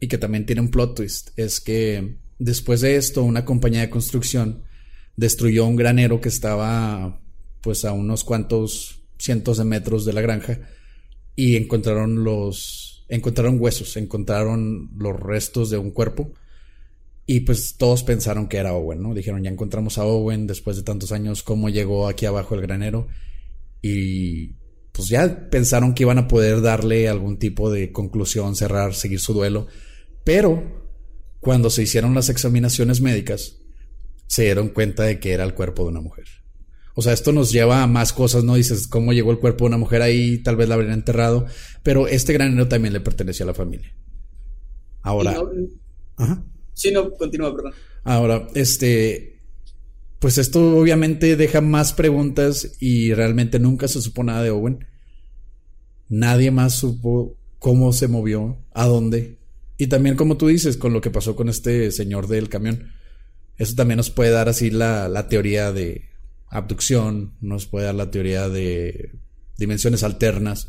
y 0.00 0.08
que 0.08 0.16
también 0.16 0.46
tiene 0.46 0.62
un 0.62 0.70
plot 0.70 0.96
twist, 0.96 1.30
es 1.36 1.60
que 1.60 2.16
después 2.38 2.80
de 2.80 2.96
esto, 2.96 3.22
una 3.22 3.44
compañía 3.44 3.80
de 3.80 3.90
construcción 3.90 4.62
destruyó 5.16 5.66
un 5.66 5.76
granero 5.76 6.20
que 6.20 6.28
estaba 6.28 7.20
pues 7.60 7.84
a 7.84 7.92
unos 7.92 8.24
cuantos 8.24 9.02
cientos 9.18 9.58
de 9.58 9.64
metros 9.64 10.04
de 10.04 10.12
la 10.12 10.20
granja 10.20 10.60
y 11.34 11.56
encontraron 11.56 12.24
los 12.24 13.04
encontraron 13.08 13.60
huesos, 13.60 13.96
encontraron 13.96 14.90
los 14.96 15.18
restos 15.18 15.70
de 15.70 15.78
un 15.78 15.90
cuerpo 15.90 16.32
y 17.30 17.40
pues 17.40 17.76
todos 17.76 18.04
pensaron 18.04 18.48
que 18.48 18.56
era 18.56 18.72
Owen, 18.72 19.02
¿no? 19.02 19.12
Dijeron, 19.12 19.42
ya 19.42 19.50
encontramos 19.50 19.98
a 19.98 20.04
Owen 20.04 20.46
después 20.46 20.76
de 20.78 20.82
tantos 20.82 21.12
años, 21.12 21.42
¿cómo 21.42 21.68
llegó 21.68 22.08
aquí 22.08 22.24
abajo 22.24 22.54
el 22.54 22.62
granero? 22.62 23.08
Y 23.82 24.54
pues 24.92 25.08
ya 25.08 25.48
pensaron 25.50 25.94
que 25.94 26.04
iban 26.04 26.18
a 26.18 26.26
poder 26.26 26.62
darle 26.62 27.08
algún 27.08 27.38
tipo 27.38 27.70
de 27.70 27.92
conclusión, 27.92 28.56
cerrar, 28.56 28.94
seguir 28.94 29.20
su 29.20 29.34
duelo, 29.34 29.66
pero 30.24 30.87
cuando 31.40 31.70
se 31.70 31.82
hicieron 31.82 32.14
las 32.14 32.28
examinaciones 32.28 33.00
médicas, 33.00 33.56
se 34.26 34.42
dieron 34.44 34.68
cuenta 34.68 35.04
de 35.04 35.18
que 35.20 35.32
era 35.32 35.44
el 35.44 35.54
cuerpo 35.54 35.84
de 35.84 35.88
una 35.90 36.00
mujer. 36.00 36.26
O 36.94 37.02
sea, 37.02 37.12
esto 37.12 37.32
nos 37.32 37.52
lleva 37.52 37.82
a 37.82 37.86
más 37.86 38.12
cosas, 38.12 38.42
¿no? 38.42 38.56
Dices, 38.56 38.88
¿cómo 38.88 39.12
llegó 39.12 39.30
el 39.30 39.38
cuerpo 39.38 39.64
de 39.64 39.68
una 39.68 39.78
mujer 39.78 40.02
ahí? 40.02 40.38
Tal 40.42 40.56
vez 40.56 40.68
la 40.68 40.74
habrían 40.74 40.92
enterrado, 40.94 41.46
pero 41.84 42.08
este 42.08 42.32
granero 42.32 42.66
también 42.66 42.92
le 42.92 43.00
pertenecía 43.00 43.44
a 43.44 43.46
la 43.48 43.54
familia. 43.54 43.94
Ahora, 45.02 45.34
no- 45.34 45.50
ajá. 46.16 46.44
sí, 46.74 46.90
no, 46.90 47.10
continúa, 47.12 47.54
perdón. 47.54 47.72
Ahora, 48.02 48.48
este, 48.54 49.42
pues 50.18 50.38
esto 50.38 50.76
obviamente 50.78 51.36
deja 51.36 51.60
más 51.60 51.92
preguntas 51.92 52.76
y 52.80 53.14
realmente 53.14 53.60
nunca 53.60 53.86
se 53.86 54.02
supo 54.02 54.24
nada 54.24 54.42
de 54.42 54.50
Owen. 54.50 54.84
Nadie 56.08 56.50
más 56.50 56.74
supo 56.74 57.36
cómo 57.58 57.92
se 57.92 58.08
movió, 58.08 58.58
a 58.72 58.86
dónde. 58.86 59.37
Y 59.80 59.86
también, 59.86 60.16
como 60.16 60.36
tú 60.36 60.48
dices, 60.48 60.76
con 60.76 60.92
lo 60.92 61.00
que 61.00 61.10
pasó 61.10 61.36
con 61.36 61.48
este 61.48 61.92
señor 61.92 62.26
del 62.26 62.48
camión. 62.48 62.92
Eso 63.56 63.76
también 63.76 63.96
nos 63.96 64.10
puede 64.10 64.32
dar 64.32 64.48
así 64.48 64.70
la, 64.70 65.28
teoría 65.28 65.72
de 65.72 66.10
abducción, 66.48 67.34
nos 67.40 67.66
puede 67.66 67.86
dar 67.86 67.94
la 67.94 68.10
teoría 68.10 68.48
de 68.48 69.12
dimensiones 69.56 70.02
alternas. 70.02 70.68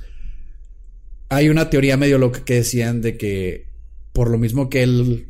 Hay 1.27 1.49
una 1.49 1.71
teoría 1.71 1.97
medio 1.97 2.19
loca 2.19 2.45
que 2.45 2.55
decían 2.55 3.01
de 3.01 3.17
que 3.17 3.67
por 4.13 4.29
lo 4.29 4.37
mismo 4.37 4.69
que 4.69 4.83
él 4.83 5.27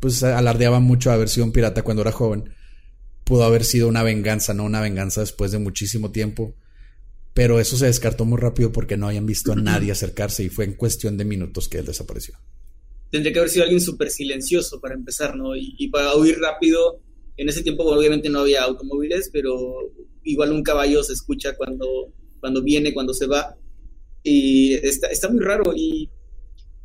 pues 0.00 0.22
alardeaba 0.22 0.80
mucho 0.80 1.10
haber 1.10 1.28
sido 1.28 1.46
un 1.46 1.52
pirata 1.52 1.82
cuando 1.82 2.02
era 2.02 2.12
joven, 2.12 2.50
pudo 3.24 3.44
haber 3.44 3.64
sido 3.64 3.88
una 3.88 4.02
venganza, 4.02 4.52
no 4.52 4.64
una 4.64 4.80
venganza 4.80 5.20
después 5.20 5.52
de 5.52 5.58
muchísimo 5.58 6.10
tiempo. 6.10 6.54
Pero 7.34 7.60
eso 7.60 7.76
se 7.76 7.86
descartó 7.86 8.24
muy 8.24 8.38
rápido 8.38 8.72
porque 8.72 8.96
no 8.96 9.08
habían 9.08 9.26
visto 9.26 9.52
a 9.52 9.56
nadie 9.56 9.92
acercarse 9.92 10.44
y 10.44 10.48
fue 10.48 10.64
en 10.64 10.74
cuestión 10.74 11.16
de 11.16 11.24
minutos 11.24 11.68
que 11.68 11.78
él 11.78 11.86
desapareció. 11.86 12.38
Tendría 13.14 13.32
que 13.32 13.38
haber 13.38 13.50
sido 13.50 13.62
alguien 13.62 13.80
súper 13.80 14.10
silencioso 14.10 14.80
para 14.80 14.96
empezar, 14.96 15.36
¿no? 15.36 15.54
Y, 15.54 15.86
para 15.86 16.16
huir 16.16 16.36
rápido. 16.40 17.00
En 17.36 17.48
ese 17.48 17.62
tiempo, 17.62 17.84
obviamente, 17.84 18.28
no 18.28 18.40
había 18.40 18.64
automóviles, 18.64 19.30
pero 19.32 19.54
igual 20.24 20.50
un 20.50 20.64
caballo 20.64 21.00
se 21.04 21.12
escucha 21.12 21.56
cuando, 21.56 22.12
cuando 22.40 22.60
viene, 22.60 22.92
cuando 22.92 23.14
se 23.14 23.28
va. 23.28 23.56
Y 24.24 24.74
está, 24.74 25.06
está 25.06 25.28
muy 25.28 25.44
raro. 25.44 25.72
Y 25.76 26.10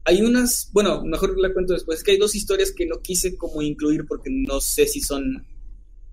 hay 0.04 0.22
unas, 0.22 0.70
bueno, 0.72 1.04
mejor 1.04 1.36
la 1.40 1.52
cuento 1.52 1.74
después. 1.74 1.98
Es 1.98 2.04
que 2.04 2.12
hay 2.12 2.20
dos 2.20 2.36
historias 2.36 2.74
que 2.74 2.86
no 2.86 3.02
quise 3.02 3.36
como 3.36 3.64
incluir 3.64 4.06
porque 4.08 4.30
no 4.30 4.62
sé 4.62 4.86
si 4.86 5.02
son, 5.02 5.48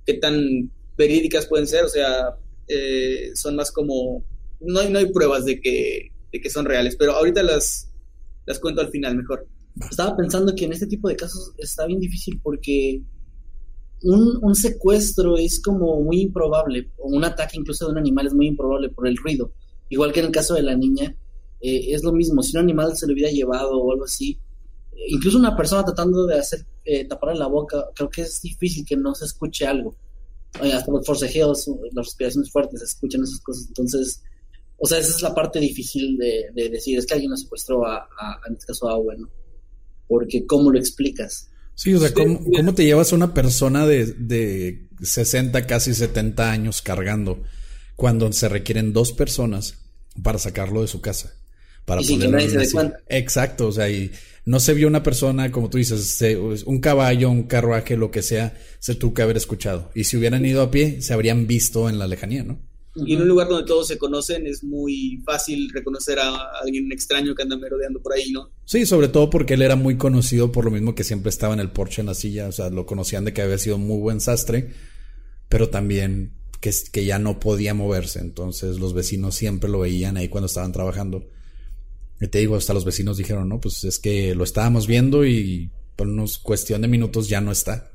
qué 0.07 0.15
tan 0.15 0.73
verídicas 0.97 1.45
pueden 1.45 1.67
ser. 1.67 1.85
O 1.85 1.91
sea, 1.91 2.39
eh, 2.69 3.33
son 3.35 3.55
más 3.55 3.71
como, 3.71 4.25
no 4.61 4.81
hay, 4.81 4.91
no 4.91 4.99
hay 4.99 5.13
pruebas 5.13 5.45
de 5.45 5.61
que, 5.61 6.11
de 6.33 6.41
que 6.41 6.49
son 6.49 6.65
reales, 6.65 6.97
pero 6.97 7.13
ahorita 7.13 7.43
las, 7.43 7.93
las 8.47 8.59
cuento 8.59 8.81
al 8.81 8.89
final 8.89 9.15
mejor. 9.15 9.47
Estaba 9.91 10.17
pensando 10.17 10.55
que 10.55 10.65
en 10.65 10.73
este 10.73 10.87
tipo 10.87 11.09
de 11.09 11.17
casos 11.17 11.53
está 11.59 11.87
bien 11.87 12.01
difícil 12.01 12.41
porque 12.43 13.03
un, 14.03 14.39
un, 14.43 14.55
secuestro 14.55 15.37
es 15.37 15.61
como 15.61 16.01
muy 16.01 16.23
improbable, 16.23 16.91
o 16.99 17.09
un 17.09 17.25
ataque 17.25 17.59
incluso 17.59 17.87
de 17.87 17.93
un 17.93 17.99
animal 17.99 18.27
es 18.27 18.35
muy 18.35 18.47
improbable 18.47 18.89
por 18.91 19.07
el 19.07 19.17
ruido. 19.17 19.53
Igual 19.89 20.13
que 20.13 20.21
en 20.21 20.27
el 20.27 20.33
caso 20.33 20.55
de 20.55 20.63
la 20.63 20.77
niña, 20.77 21.17
eh, 21.61 21.95
es 21.95 22.03
lo 22.03 22.13
mismo, 22.13 22.43
si 22.43 22.57
un 22.57 22.63
animal 22.63 22.97
se 22.97 23.07
lo 23.07 23.13
hubiera 23.13 23.31
llevado 23.31 23.79
o 23.79 23.93
algo 23.93 24.05
así, 24.05 24.39
eh, 24.93 25.05
incluso 25.09 25.39
una 25.39 25.57
persona 25.57 25.85
tratando 25.85 26.27
de 26.27 26.39
hacer 26.39 26.67
eh, 26.85 27.07
taparle 27.07 27.39
la 27.39 27.47
boca, 27.47 27.91
creo 27.95 28.11
que 28.11 28.23
es 28.23 28.41
difícil 28.43 28.85
que 28.85 28.97
no 28.97 29.15
se 29.15 29.25
escuche 29.25 29.67
algo. 29.67 29.97
hasta 30.61 30.91
los 30.91 31.07
forcejeos, 31.07 31.69
las 31.93 32.07
respiraciones 32.07 32.51
fuertes, 32.51 32.81
se 32.81 32.87
escuchan 32.87 33.23
esas 33.23 33.41
cosas. 33.41 33.67
Entonces, 33.69 34.23
o 34.79 34.87
sea, 34.87 34.99
esa 34.99 35.11
es 35.11 35.23
la 35.23 35.35
parte 35.35 35.59
difícil 35.59 36.19
de, 36.19 36.71
decir, 36.71 36.99
es 36.99 37.07
que 37.07 37.15
alguien 37.15 37.31
lo 37.31 37.37
secuestró 37.37 37.87
a, 37.87 38.09
en 38.47 38.55
este 38.55 38.67
caso 38.67 38.89
a 38.89 38.97
Owen. 38.97 39.27
Porque 40.09 40.47
¿cómo 40.47 40.71
lo 40.71 40.79
explicas? 40.79 41.51
Sí, 41.75 41.93
o 41.93 42.01
sea, 42.01 42.13
¿cómo, 42.13 42.43
¿cómo, 42.57 42.75
te 42.75 42.85
llevas 42.85 43.13
a 43.13 43.17
una 43.17 43.35
persona 43.35 43.87
de, 43.87 44.07
de 44.07 44.89
60, 45.03 45.67
casi 45.67 45.95
70 45.95 46.51
años 46.51 46.81
cargando 46.81 47.43
cuando 47.97 48.33
se 48.33 48.49
requieren 48.49 48.93
dos 48.93 49.13
personas 49.13 49.75
para 50.23 50.39
sacarlo 50.39 50.83
de 50.83 50.89
su 50.89 51.01
casa? 51.01 51.35
Para 51.85 52.03
y 52.03 52.07
ponerlo 52.07 52.39
nadie 52.39 52.51
se 52.51 52.59
dé 52.59 52.71
cuenta. 52.71 52.99
Exacto, 53.09 53.69
o 53.69 53.73
sea, 53.73 53.91
y 53.91 54.11
no 54.47 54.61
se 54.61 54.75
vio 54.75 54.89
una 54.89 55.03
persona, 55.03 55.51
como 55.53 55.69
tú 55.69 55.79
dices, 55.79 56.23
un 56.65 56.81
caballo, 56.81 57.31
un 57.31 57.45
carruaje, 57.45 57.97
lo 57.97 58.11
que 58.11 58.23
sea, 58.23 58.57
se 58.79 58.95
tuvo 58.95 59.13
que 59.13 59.23
haber 59.23 59.37
escuchado. 59.37 59.91
Y 59.95 60.05
si 60.05 60.17
hubieran 60.17 60.47
ido 60.47 60.63
a 60.63 60.71
pie, 60.71 61.03
se 61.03 61.13
habrían 61.13 61.47
visto 61.47 61.89
en 61.89 61.99
la 61.99 62.07
lejanía, 62.07 62.43
¿no? 62.43 62.61
Y 63.05 63.15
en 63.15 63.23
un 63.23 63.29
lugar 63.29 63.49
donde 63.49 63.67
todos 63.67 63.89
se 63.89 63.99
conocen 63.99 64.47
es 64.47 64.65
muy 64.65 65.21
fácil 65.25 65.71
reconocer 65.73 66.19
a 66.19 66.35
alguien 66.63 66.91
extraño 66.93 67.35
que 67.35 67.43
anda 67.43 67.57
merodeando 67.57 68.01
por 68.01 68.15
ahí, 68.15 68.31
¿no? 68.33 68.51
Sí, 68.65 68.87
sobre 68.87 69.09
todo 69.09 69.29
porque 69.29 69.55
él 69.55 69.63
era 69.63 69.77
muy 69.77 69.97
conocido 69.97 70.53
por 70.53 70.65
lo 70.65 70.71
mismo 70.71 70.95
que 70.95 71.05
siempre 71.05 71.31
estaba 71.31 71.55
en 71.55 71.61
el 71.61 71.71
porche 71.71 72.01
en 72.01 72.07
la 72.07 72.15
silla, 72.15 72.49
o 72.49 72.53
sea, 72.53 72.71
lo 72.71 72.87
conocían 72.87 73.25
de 73.25 73.33
que 73.33 73.43
había 73.43 73.59
sido 73.59 73.79
muy 73.79 73.99
buen 73.99 74.21
sastre, 74.21 74.71
pero 75.49 75.69
también 75.69 76.33
que, 76.61 76.73
que 76.93 77.05
ya 77.05 77.19
no 77.19 77.39
podía 77.39 77.75
moverse, 77.75 78.21
entonces 78.21 78.79
los 78.79 78.95
vecinos 78.95 79.35
siempre 79.35 79.69
lo 79.69 79.81
veían 79.81 80.17
ahí 80.17 80.29
cuando 80.29 80.47
estaban 80.47 80.73
trabajando. 80.73 81.29
Y 82.21 82.29
te 82.29 82.39
digo, 82.39 82.57
hasta 82.57 82.73
los 82.73 82.85
vecinos 82.85 83.19
dijeron, 83.19 83.49
no, 83.49 83.61
pues 83.61 83.85
es 83.85 83.99
que 83.99 84.35
lo 84.35 84.45
estábamos 84.45 84.87
viendo 84.87 85.27
y 85.27 85.71
por 85.97 86.09
unos 86.09 86.39
cuestión 86.39 86.83
de 86.83 86.89
minutos 86.89 87.29
ya 87.29 87.41
no 87.41 87.53
está. 87.53 87.91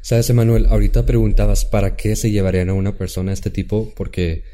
Sabes, 0.00 0.28
Emanuel, 0.30 0.66
ahorita 0.66 1.06
preguntabas 1.06 1.64
para 1.64 1.96
qué 1.96 2.16
se 2.16 2.30
llevarían 2.30 2.68
a 2.68 2.74
una 2.74 2.96
persona 2.96 3.30
de 3.30 3.34
este 3.34 3.50
tipo, 3.50 3.92
porque, 3.96 4.44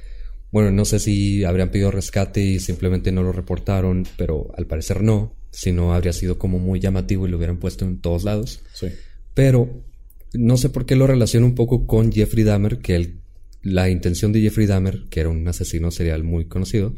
bueno, 0.52 0.70
no 0.70 0.84
sé 0.84 0.98
si 1.00 1.44
habrían 1.44 1.70
pedido 1.70 1.90
rescate 1.90 2.42
y 2.42 2.60
simplemente 2.60 3.12
no 3.12 3.22
lo 3.22 3.32
reportaron, 3.32 4.06
pero 4.16 4.48
al 4.56 4.66
parecer 4.66 5.02
no, 5.02 5.34
si 5.50 5.72
no 5.72 5.94
habría 5.94 6.12
sido 6.12 6.38
como 6.38 6.58
muy 6.58 6.80
llamativo 6.80 7.26
y 7.26 7.30
lo 7.30 7.36
hubieran 7.36 7.58
puesto 7.58 7.84
en 7.84 8.00
todos 8.00 8.24
lados. 8.24 8.60
Sí. 8.74 8.88
Pero 9.34 9.84
no 10.32 10.56
sé 10.56 10.68
por 10.68 10.86
qué 10.86 10.96
lo 10.96 11.06
relaciono 11.06 11.46
un 11.46 11.54
poco 11.54 11.86
con 11.86 12.12
Jeffrey 12.12 12.44
Dahmer, 12.44 12.78
que 12.78 13.16
la 13.62 13.90
intención 13.90 14.32
de 14.32 14.40
Jeffrey 14.40 14.66
Dahmer, 14.66 15.04
que 15.10 15.20
era 15.20 15.28
un 15.28 15.46
asesino 15.46 15.90
serial 15.90 16.24
muy 16.24 16.46
conocido, 16.46 16.94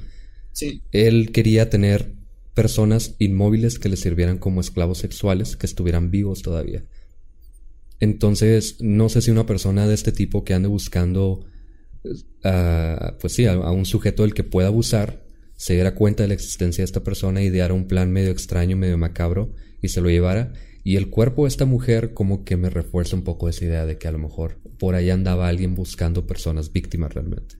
sí. 0.52 0.82
él 0.92 1.32
quería 1.32 1.70
tener 1.70 2.12
personas 2.54 3.14
inmóviles 3.18 3.78
que 3.78 3.88
le 3.88 3.96
sirvieran 3.96 4.38
como 4.38 4.60
esclavos 4.60 4.98
sexuales, 4.98 5.56
que 5.56 5.66
estuvieran 5.66 6.10
vivos 6.10 6.42
todavía. 6.42 6.84
Entonces, 8.02 8.78
no 8.80 9.08
sé 9.08 9.22
si 9.22 9.30
una 9.30 9.46
persona 9.46 9.86
de 9.86 9.94
este 9.94 10.10
tipo 10.10 10.42
que 10.42 10.54
ande 10.54 10.66
buscando, 10.66 11.46
uh, 12.02 13.16
pues 13.20 13.32
sí, 13.32 13.46
a, 13.46 13.70
un 13.70 13.86
sujeto 13.86 14.24
del 14.24 14.34
que 14.34 14.42
pueda 14.42 14.66
abusar, 14.66 15.24
se 15.54 15.74
diera 15.74 15.94
cuenta 15.94 16.24
de 16.24 16.28
la 16.28 16.34
existencia 16.34 16.82
de 16.82 16.86
esta 16.86 17.04
persona, 17.04 17.44
ideara 17.44 17.74
un 17.74 17.86
plan 17.86 18.10
medio 18.10 18.32
extraño, 18.32 18.76
medio 18.76 18.98
macabro, 18.98 19.54
y 19.80 19.90
se 19.90 20.00
lo 20.00 20.10
llevara. 20.10 20.52
Y 20.82 20.96
el 20.96 21.10
cuerpo 21.10 21.44
de 21.44 21.50
esta 21.50 21.64
mujer 21.64 22.12
como 22.12 22.42
que 22.42 22.56
me 22.56 22.70
refuerza 22.70 23.14
un 23.14 23.22
poco 23.22 23.48
esa 23.48 23.66
idea 23.66 23.86
de 23.86 23.98
que 23.98 24.08
a 24.08 24.12
lo 24.12 24.18
mejor 24.18 24.58
por 24.80 24.96
ahí 24.96 25.08
andaba 25.08 25.46
alguien 25.46 25.76
buscando 25.76 26.26
personas 26.26 26.72
víctimas 26.72 27.14
realmente. 27.14 27.54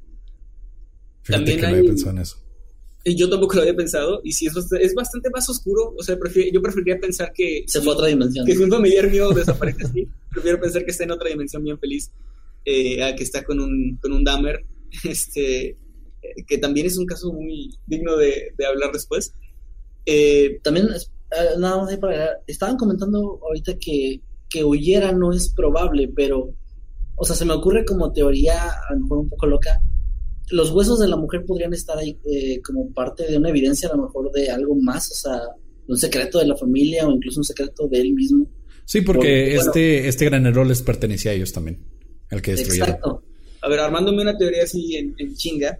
Fíjate 1.22 1.44
También 1.44 1.56
que 1.60 1.62
no 1.62 1.68
había 1.68 1.88
pensado 1.88 2.10
en 2.16 2.18
eso. 2.18 2.38
Yo 3.04 3.28
tampoco 3.28 3.56
lo 3.56 3.62
había 3.62 3.74
pensado, 3.74 4.20
y 4.22 4.32
si 4.32 4.46
es, 4.46 4.54
es 4.56 4.94
bastante 4.94 5.28
más 5.30 5.48
oscuro, 5.48 5.92
o 5.98 6.02
sea, 6.04 6.16
yo 6.52 6.62
preferiría 6.62 7.00
pensar 7.00 7.32
que... 7.34 7.64
Se 7.66 7.80
fue 7.80 7.92
a 7.92 7.96
otra 7.96 8.06
dimensión. 8.06 8.46
Que 8.46 8.54
si 8.54 8.62
un 8.62 8.70
familiar 8.70 9.10
mío 9.10 9.30
desaparece 9.30 9.84
así, 9.84 10.08
prefiero 10.30 10.60
pensar 10.60 10.84
que 10.84 10.92
está 10.92 11.04
en 11.04 11.10
otra 11.10 11.28
dimensión 11.28 11.64
bien 11.64 11.78
feliz, 11.80 12.12
eh, 12.64 13.02
a 13.02 13.16
que 13.16 13.24
está 13.24 13.42
con 13.42 13.58
un, 13.58 13.98
con 14.00 14.12
un 14.12 14.22
Dahmer, 14.22 14.64
este, 15.04 15.70
eh, 15.70 15.76
que 16.46 16.58
también 16.58 16.86
es 16.86 16.96
un 16.96 17.06
caso 17.06 17.32
muy 17.32 17.74
digno 17.86 18.16
de, 18.16 18.52
de 18.56 18.66
hablar 18.66 18.92
después. 18.92 19.34
Eh, 20.06 20.60
también, 20.62 20.88
nada 21.58 21.78
más 21.78 21.96
para 21.98 22.38
estaban 22.46 22.76
comentando 22.76 23.40
ahorita 23.42 23.78
que, 23.78 24.20
que 24.48 24.64
huyera 24.64 25.12
no 25.12 25.32
es 25.32 25.48
probable, 25.48 26.08
pero, 26.14 26.54
o 27.16 27.24
sea, 27.24 27.34
se 27.34 27.44
me 27.44 27.54
ocurre 27.54 27.84
como 27.84 28.12
teoría, 28.12 28.70
a 28.88 28.94
lo 28.94 29.00
mejor 29.00 29.18
un 29.18 29.28
poco 29.28 29.46
loca, 29.46 29.80
los 30.52 30.70
huesos 30.70 31.00
de 31.00 31.08
la 31.08 31.16
mujer 31.16 31.44
podrían 31.46 31.72
estar 31.72 31.98
ahí 31.98 32.18
eh, 32.30 32.60
como 32.62 32.92
parte 32.92 33.26
de 33.26 33.38
una 33.38 33.48
evidencia 33.48 33.88
a 33.88 33.96
lo 33.96 34.02
mejor 34.02 34.30
de 34.32 34.50
algo 34.50 34.76
más, 34.76 35.10
o 35.10 35.14
sea, 35.14 35.40
un 35.88 35.96
secreto 35.96 36.38
de 36.38 36.46
la 36.46 36.56
familia 36.56 37.06
o 37.06 37.10
incluso 37.10 37.40
un 37.40 37.44
secreto 37.44 37.88
de 37.88 38.00
él 38.00 38.12
mismo. 38.12 38.46
Sí, 38.84 39.00
porque 39.00 39.54
este, 39.54 40.08
este 40.08 40.26
granero 40.26 40.64
les 40.64 40.82
pertenecía 40.82 41.30
a 41.30 41.34
ellos 41.34 41.52
también, 41.52 41.82
el 42.30 42.42
que 42.42 42.52
destruyeron. 42.52 42.90
Exacto. 42.90 43.22
A 43.62 43.68
ver, 43.68 43.80
armándome 43.80 44.22
una 44.22 44.36
teoría 44.36 44.64
así 44.64 44.96
en, 44.96 45.34
chinga, 45.34 45.78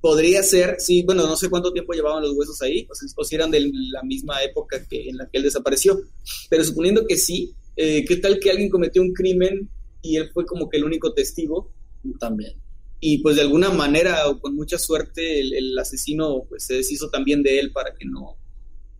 podría 0.00 0.42
ser, 0.42 0.76
sí, 0.78 1.02
bueno, 1.02 1.26
no 1.26 1.36
sé 1.36 1.50
cuánto 1.50 1.72
tiempo 1.72 1.92
llevaban 1.92 2.22
los 2.22 2.32
huesos 2.34 2.60
ahí, 2.62 2.86
o, 3.16 3.24
si 3.24 3.34
eran 3.34 3.50
de 3.50 3.70
la 3.92 4.02
misma 4.02 4.42
época 4.42 4.82
que 4.88 5.08
en 5.08 5.18
la 5.18 5.28
que 5.28 5.38
él 5.38 5.42
desapareció, 5.42 6.00
pero 6.48 6.64
suponiendo 6.64 7.06
que 7.06 7.16
sí, 7.16 7.52
eh, 7.76 8.04
¿qué 8.06 8.16
tal 8.16 8.38
que 8.38 8.50
alguien 8.50 8.70
cometió 8.70 9.02
un 9.02 9.12
crimen 9.12 9.68
y 10.00 10.16
él 10.16 10.30
fue 10.32 10.46
como 10.46 10.70
que 10.70 10.78
el 10.78 10.84
único 10.84 11.12
testigo? 11.12 11.72
También 12.20 12.63
y 13.00 13.18
pues 13.18 13.36
de 13.36 13.42
alguna 13.42 13.70
manera 13.70 14.28
o 14.28 14.40
con 14.40 14.54
mucha 14.54 14.78
suerte 14.78 15.40
el, 15.40 15.78
asesino 15.78 16.44
pues 16.48 16.64
se 16.64 16.74
deshizo 16.74 17.10
también 17.10 17.42
de 17.42 17.58
él 17.58 17.72
para 17.72 17.94
que 17.94 18.06
no 18.06 18.38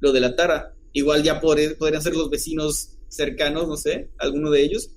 lo 0.00 0.12
delatara. 0.12 0.74
Igual 0.92 1.22
ya 1.22 1.40
podrían 1.40 2.02
ser 2.02 2.14
los 2.14 2.30
vecinos 2.30 2.90
cercanos, 3.08 3.66
no 3.66 3.76
sé, 3.76 4.10
alguno 4.18 4.50
de 4.50 4.62
ellos, 4.62 4.90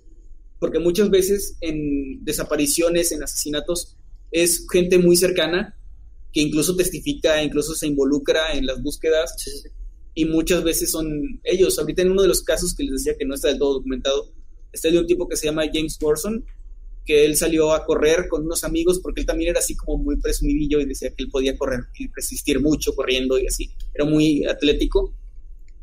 porque 0.60 0.80
muchas 0.80 1.10
veces 1.10 1.58
en 1.62 2.24
desapariciones, 2.24 3.12
en 3.12 3.24
asesinatos, 3.24 3.96
es 4.32 4.66
gente 4.70 4.98
muy 4.98 5.16
cercana 5.16 5.78
que 6.34 6.42
incluso 6.42 6.76
testifica, 6.76 7.42
incluso 7.42 7.74
se 7.74 7.88
involucra 7.88 8.54
en 8.54 8.66
las 8.66 8.82
búsquedas 8.82 9.36
y 10.14 10.26
muchas 10.26 10.64
veces 10.64 10.92
son 10.92 11.40
ellos. 11.44 11.80
Ahorita 11.80 12.02
en 12.02 12.12
uno 12.12 12.22
de 12.22 12.28
los 12.28 12.42
casos 12.42 12.76
que 12.76 12.84
les 12.84 13.04
decía 13.04 13.18
que 13.18 13.26
no 13.26 13.36
está 13.36 13.48
del 13.48 13.60
todo 13.60 13.76
documentado, 13.76 14.32
está 14.72 14.88
el 14.90 14.96
de 14.96 15.00
un 15.02 15.08
tipo 15.08 15.28
que 15.28 15.38
se 15.38 15.46
llama 15.46 15.64
James 15.72 15.98
Morrison, 16.02 16.44
que 17.08 17.26
él 17.26 17.38
salió 17.38 17.74
a 17.74 17.86
correr 17.86 18.28
con 18.28 18.44
unos 18.44 18.66
amigos 18.66 19.00
porque 19.02 19.22
él 19.22 19.26
también 19.26 19.52
era 19.52 19.60
así 19.60 19.76
como 19.76 20.04
muy 20.04 20.18
presumidillo 20.18 20.82
y 20.82 20.86
decía 20.86 21.10
que 21.10 21.24
él 21.24 21.30
podía 21.32 21.58
correr 21.58 21.86
y 21.98 22.12
resistir 22.14 22.60
mucho 22.60 22.94
corriendo 22.94 23.40
y 23.40 23.48
así, 23.48 23.72
era 23.94 24.04
muy 24.04 24.46
atlético. 24.46 25.14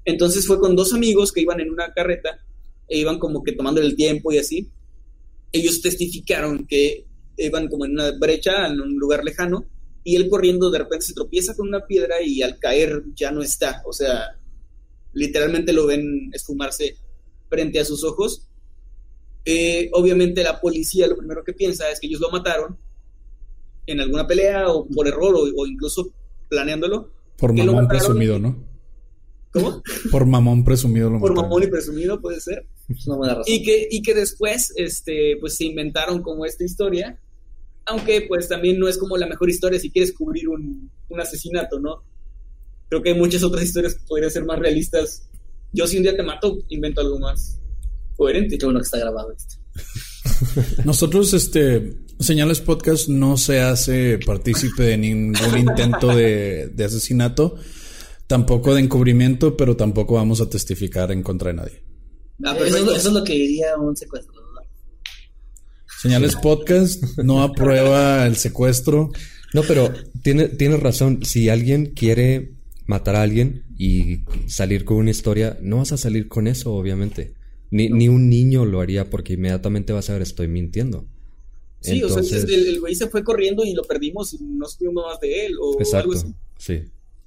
Entonces 0.04 0.46
fue 0.46 0.60
con 0.60 0.76
dos 0.76 0.92
amigos 0.92 1.32
que 1.32 1.40
iban 1.40 1.60
en 1.60 1.70
una 1.70 1.92
carreta 1.94 2.38
e 2.86 2.98
iban 2.98 3.18
como 3.18 3.42
que 3.42 3.52
tomando 3.52 3.80
el 3.80 3.96
tiempo 3.96 4.30
y 4.32 4.38
así. 4.38 4.68
Ellos 5.50 5.80
testificaron 5.80 6.66
que 6.66 7.06
iban 7.38 7.68
como 7.68 7.86
en 7.86 7.92
una 7.92 8.12
brecha, 8.18 8.66
en 8.66 8.80
un 8.80 8.98
lugar 8.98 9.24
lejano, 9.24 9.64
y 10.04 10.16
él 10.16 10.28
corriendo 10.28 10.70
de 10.70 10.80
repente 10.80 11.06
se 11.06 11.14
tropieza 11.14 11.56
con 11.56 11.68
una 11.68 11.86
piedra 11.86 12.22
y 12.22 12.42
al 12.42 12.58
caer 12.58 13.02
ya 13.14 13.30
no 13.30 13.42
está, 13.42 13.82
o 13.86 13.92
sea, 13.94 14.38
literalmente 15.14 15.72
lo 15.72 15.86
ven 15.86 16.30
esfumarse 16.34 16.98
frente 17.48 17.80
a 17.80 17.84
sus 17.86 18.04
ojos 18.04 18.46
eh, 19.44 19.90
obviamente 19.92 20.42
la 20.42 20.60
policía 20.60 21.06
lo 21.06 21.16
primero 21.16 21.44
que 21.44 21.52
piensa 21.52 21.90
es 21.90 22.00
que 22.00 22.06
ellos 22.06 22.20
lo 22.20 22.30
mataron 22.30 22.78
en 23.86 24.00
alguna 24.00 24.26
pelea 24.26 24.68
o 24.68 24.86
por 24.86 25.06
error 25.06 25.34
o, 25.36 25.66
incluso 25.66 26.10
planeándolo. 26.48 27.10
Por 27.36 27.52
mamón 27.52 27.86
presumido, 27.86 28.38
¿no? 28.38 28.56
¿Cómo? 29.52 29.82
Por 30.10 30.26
mamón 30.26 30.64
presumido 30.64 31.10
lo 31.10 31.20
Por 31.20 31.34
mamón 31.34 31.62
y 31.62 31.66
presumido 31.66 32.20
puede 32.20 32.40
ser. 32.40 32.66
Y 33.46 33.62
que, 33.62 33.86
y 33.90 34.02
que 34.02 34.14
después 34.14 34.72
este, 34.76 35.36
pues 35.40 35.56
se 35.56 35.64
inventaron 35.64 36.22
como 36.22 36.46
esta 36.46 36.64
historia, 36.64 37.20
aunque 37.84 38.22
pues 38.22 38.48
también 38.48 38.78
no 38.78 38.88
es 38.88 38.96
como 38.96 39.16
la 39.16 39.26
mejor 39.26 39.50
historia 39.50 39.78
si 39.78 39.90
quieres 39.90 40.12
cubrir 40.12 40.48
un, 40.48 40.90
un 41.08 41.20
asesinato, 41.20 41.78
¿no? 41.78 42.02
Creo 42.88 43.02
que 43.02 43.10
hay 43.10 43.18
muchas 43.18 43.42
otras 43.42 43.64
historias 43.64 43.94
que 43.94 44.06
podrían 44.06 44.30
ser 44.30 44.44
más 44.44 44.58
realistas. 44.58 45.28
Yo 45.72 45.86
si 45.86 45.98
un 45.98 46.04
día 46.04 46.16
te 46.16 46.22
mato, 46.22 46.58
invento 46.68 47.00
algo 47.00 47.18
más 47.18 47.60
coherente. 48.16 48.58
Qué 48.58 48.64
bueno 48.64 48.80
que 48.80 48.84
está 48.84 48.98
grabado 48.98 49.32
esto. 49.32 49.56
Nosotros, 50.84 51.32
este, 51.34 51.96
Señales 52.20 52.60
Podcast 52.60 53.08
no 53.08 53.36
se 53.36 53.60
hace 53.60 54.18
partícipe 54.24 54.82
de 54.84 54.98
ningún 54.98 55.58
intento 55.58 56.08
de, 56.08 56.72
asesinato, 56.84 57.56
tampoco 58.26 58.74
de 58.74 58.82
encubrimiento, 58.82 59.56
pero 59.56 59.76
tampoco 59.76 60.14
vamos 60.14 60.40
a 60.40 60.48
testificar 60.48 61.10
en 61.12 61.22
contra 61.22 61.50
de 61.50 61.54
nadie. 61.54 61.82
Ah, 62.44 62.56
eso, 62.64 62.94
es 62.94 63.04
lo 63.04 63.24
que 63.24 63.34
diría 63.34 63.76
un 63.76 63.96
secuestro. 63.96 64.34
Señales 66.00 66.36
Podcast 66.36 67.02
no 67.18 67.42
aprueba 67.42 68.26
el 68.26 68.36
secuestro. 68.36 69.10
No, 69.54 69.62
pero 69.62 69.90
tiene, 70.22 70.48
tiene 70.48 70.76
razón. 70.76 71.24
Si 71.24 71.48
alguien 71.48 71.94
quiere 71.94 72.56
matar 72.86 73.16
a 73.16 73.22
alguien 73.22 73.64
y 73.78 74.20
salir 74.46 74.84
con 74.84 74.98
una 74.98 75.10
historia, 75.10 75.56
no 75.62 75.78
vas 75.78 75.92
a 75.92 75.96
salir 75.96 76.28
con 76.28 76.46
eso, 76.46 76.74
obviamente. 76.74 77.34
Ni, 77.70 77.88
ni 77.88 78.08
un 78.08 78.28
niño 78.28 78.64
lo 78.64 78.80
haría 78.80 79.10
porque 79.10 79.34
inmediatamente 79.34 79.92
vas 79.92 80.10
a 80.10 80.14
ver, 80.14 80.22
estoy 80.22 80.48
mintiendo. 80.48 81.06
Sí, 81.80 82.02
o 82.02 82.08
sea, 82.08 82.38
el, 82.38 82.50
el, 82.66 82.80
güey 82.80 82.94
se 82.94 83.08
fue 83.08 83.22
corriendo 83.22 83.62
y 83.64 83.74
lo 83.74 83.82
perdimos 83.82 84.32
y 84.32 84.38
no 84.40 84.66
supimos 84.66 85.04
más 85.04 85.20
de 85.20 85.46
él 85.46 85.56
o 85.60 85.78
Exacto, 85.78 86.10
algo 86.10 86.20
así. 86.20 86.34
sí. 86.58 86.82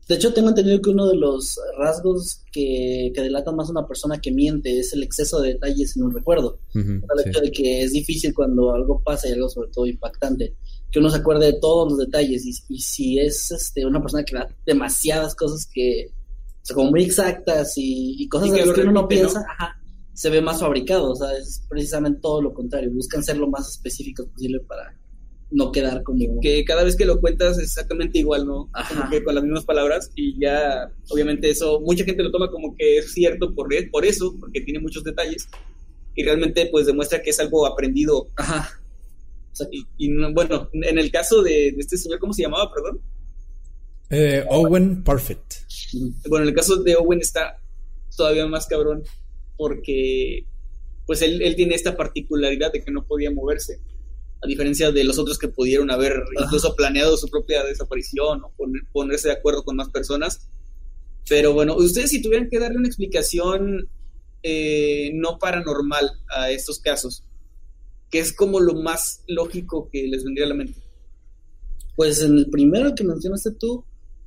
De 0.08 0.16
hecho, 0.16 0.34
tengo 0.34 0.48
entendido 0.50 0.82
que 0.82 0.90
uno 0.90 1.06
de 1.08 1.18
los 1.18 1.60
rasgos 1.78 2.42
que, 2.54 3.12
que 3.14 3.22
delatan 3.22 3.58
más 3.58 3.68
a 3.68 3.72
una 3.72 3.86
persona 3.86 4.20
que 4.22 4.32
miente 4.32 4.80
es 4.80 4.94
el 4.94 5.04
exceso 5.04 5.42
de 5.42 5.50
detalles 5.50 5.98
en 5.98 6.04
un 6.04 6.14
recuerdo. 6.14 6.60
El 6.74 7.02
sí. 7.02 7.30
hecho 7.30 7.42
de 7.42 7.52
que 7.52 7.84
es 7.84 7.92
difícil 7.92 8.34
cuando 8.34 8.74
algo 8.74 9.02
pasa 9.04 9.28
y 9.28 9.34
algo 9.34 9.50
sobre 9.50 9.70
todo 9.70 9.86
impactante, 9.86 10.56
que 10.90 11.00
uno 11.00 11.10
se 11.10 11.18
acuerde 11.18 11.48
de 11.48 11.60
todos 11.60 11.90
los 11.90 12.00
detalles 12.00 12.46
y, 12.46 12.54
y 12.74 12.80
si 12.80 13.20
es 13.20 13.52
este, 13.52 13.86
una 13.86 14.00
persona 14.02 14.24
que 14.24 14.36
da 14.36 14.48
demasiadas 14.66 15.36
cosas 15.36 15.68
que, 15.72 16.10
o 16.10 16.66
sea, 16.66 16.76
como 16.76 16.92
muy 16.92 17.04
exactas 17.04 17.74
y, 17.78 18.16
y 18.18 18.30
cosas 18.30 18.48
Y 18.48 18.52
de 18.52 18.56
que 18.56 18.66
las 18.66 18.70
lo 18.70 18.74
que 18.76 18.90
uno 18.90 19.02
¿no? 19.02 19.08
piensa, 19.10 19.46
ajá, 19.46 19.77
se 20.18 20.32
ve 20.32 20.42
más 20.42 20.60
fabricado, 20.60 21.12
o 21.12 21.16
sea, 21.16 21.32
es 21.38 21.62
precisamente 21.70 22.20
todo 22.24 22.42
lo 22.42 22.52
contrario, 22.52 22.90
buscan 22.92 23.24
ser 23.24 23.38
lo 23.38 23.48
más 23.48 23.70
específicos 23.70 24.26
posible 24.34 24.60
para 24.62 24.98
no 25.52 25.72
quedar 25.72 26.02
como... 26.02 26.40
Que 26.42 26.66
cada 26.66 26.84
vez 26.84 26.96
que 26.96 27.06
lo 27.06 27.22
cuentas 27.22 27.60
es 27.60 27.66
exactamente 27.66 28.18
igual, 28.18 28.48
¿no? 28.48 28.68
Ajá. 28.74 28.96
Como 28.96 29.12
que 29.12 29.24
con 29.24 29.36
las 29.36 29.44
mismas 29.44 29.64
palabras 29.64 30.10
y 30.16 30.40
ya, 30.42 30.92
obviamente 31.12 31.52
eso, 31.52 31.80
mucha 31.82 32.04
gente 32.04 32.24
lo 32.24 32.32
toma 32.32 32.50
como 32.50 32.76
que 32.76 32.98
es 32.98 33.14
cierto 33.14 33.54
por, 33.54 33.72
e- 33.72 33.90
por 33.92 34.06
eso, 34.06 34.34
porque 34.40 34.62
tiene 34.62 34.80
muchos 34.80 35.04
detalles 35.04 35.48
y 36.16 36.24
realmente 36.24 36.66
pues 36.72 36.88
demuestra 36.88 37.22
que 37.22 37.30
es 37.30 37.40
algo 37.40 37.68
aprendido. 37.68 38.28
Ajá. 38.38 38.68
Y, 39.72 39.86
y 39.98 40.10
no- 40.10 40.34
bueno, 40.34 40.68
en 40.74 40.98
el 40.98 41.12
caso 41.12 41.44
de, 41.44 41.52
de 41.74 41.78
este 41.78 41.96
señor, 41.96 42.18
¿cómo 42.18 42.34
se 42.34 42.42
llamaba, 42.42 42.74
perdón? 42.74 43.00
Eh, 44.10 44.44
Owen 44.50 45.04
Parfit. 45.04 45.38
Bueno, 46.28 46.44
en 46.46 46.50
el 46.50 46.56
caso 46.56 46.78
de 46.78 46.96
Owen 46.96 47.20
está 47.22 47.60
todavía 48.16 48.48
más 48.48 48.66
cabrón 48.66 49.04
porque 49.58 50.46
pues 51.06 51.22
él, 51.22 51.42
él 51.42 51.56
tiene 51.56 51.76
esta 51.76 51.96
particularidad 51.98 52.72
de 52.72 52.84
que 52.84 52.92
no 52.92 53.06
podía 53.06 53.32
moverse, 53.32 53.80
a 54.44 54.48
diferencia 54.48 54.92
de 54.92 55.04
los 55.04 55.18
otros 55.18 55.38
que 55.40 55.48
pudieron 55.48 55.90
haber 55.90 56.22
incluso 56.40 56.76
planeado 56.76 57.18
su 57.18 57.28
propia 57.30 57.64
desaparición 57.64 58.44
o 58.44 58.52
poner- 58.58 58.84
ponerse 58.92 59.30
de 59.30 59.34
acuerdo 59.36 59.64
con 59.64 59.78
más 59.78 59.90
personas. 59.90 60.48
Pero 61.28 61.54
bueno, 61.54 61.76
ustedes 61.76 62.12
si 62.12 62.22
tuvieran 62.22 62.50
que 62.50 62.60
darle 62.60 62.78
una 62.78 62.88
explicación 62.88 63.90
eh, 64.44 65.12
no 65.14 65.40
paranormal 65.40 66.10
a 66.30 66.52
estos 66.52 66.80
casos, 66.80 67.24
que 68.12 68.20
es 68.20 68.32
como 68.32 68.60
lo 68.60 68.76
más 68.76 69.24
lógico 69.28 69.90
que 69.92 70.08
les 70.08 70.24
vendría 70.24 70.46
a 70.46 70.50
la 70.50 70.56
mente. 70.56 70.80
Pues 71.96 72.22
en 72.22 72.38
el 72.38 72.50
primero 72.50 72.94
que 72.96 73.04
mencionaste 73.04 73.52
tú, 73.52 73.84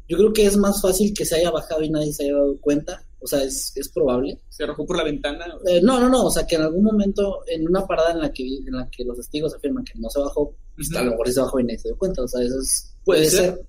yo 0.08 0.16
creo 0.18 0.32
que 0.32 0.44
es 0.44 0.56
más 0.56 0.82
fácil 0.82 1.14
que 1.14 1.24
se 1.24 1.36
haya 1.36 1.50
bajado 1.50 1.82
y 1.82 1.90
nadie 1.90 2.12
se 2.12 2.24
haya 2.24 2.34
dado 2.34 2.58
cuenta. 2.60 3.06
O 3.22 3.26
sea, 3.26 3.42
es, 3.42 3.72
es 3.76 3.88
probable. 3.90 4.38
Se 4.48 4.64
arrojó 4.64 4.86
por 4.86 4.96
la 4.96 5.04
ventana. 5.04 5.44
Eh, 5.66 5.80
no, 5.82 6.00
no, 6.00 6.08
no. 6.08 6.24
O 6.26 6.30
sea, 6.30 6.46
que 6.46 6.56
en 6.56 6.62
algún 6.62 6.84
momento, 6.84 7.40
en 7.46 7.68
una 7.68 7.86
parada 7.86 8.12
en 8.12 8.20
la 8.20 8.32
que, 8.32 8.42
en 8.44 8.72
la 8.72 8.88
que 8.90 9.04
los 9.04 9.16
testigos 9.16 9.54
afirman 9.54 9.84
que 9.84 9.92
no 9.98 10.08
se 10.08 10.20
bajó, 10.20 10.54
pues, 10.74 10.88
Ujú. 10.88 10.98
a 10.98 11.02
lo 11.02 11.10
mejor 11.12 11.26
sí 11.28 11.32
se 11.34 11.40
bajó 11.40 11.60
y 11.60 11.64
nadie 11.64 11.78
se 11.78 11.88
dio 11.88 11.98
cuenta. 11.98 12.22
O 12.22 12.28
sea, 12.28 12.42
eso 12.42 12.58
es- 12.60 12.94
Puede 13.04 13.20
puede, 13.20 13.30
ser. 13.30 13.54
ser. 13.54 13.60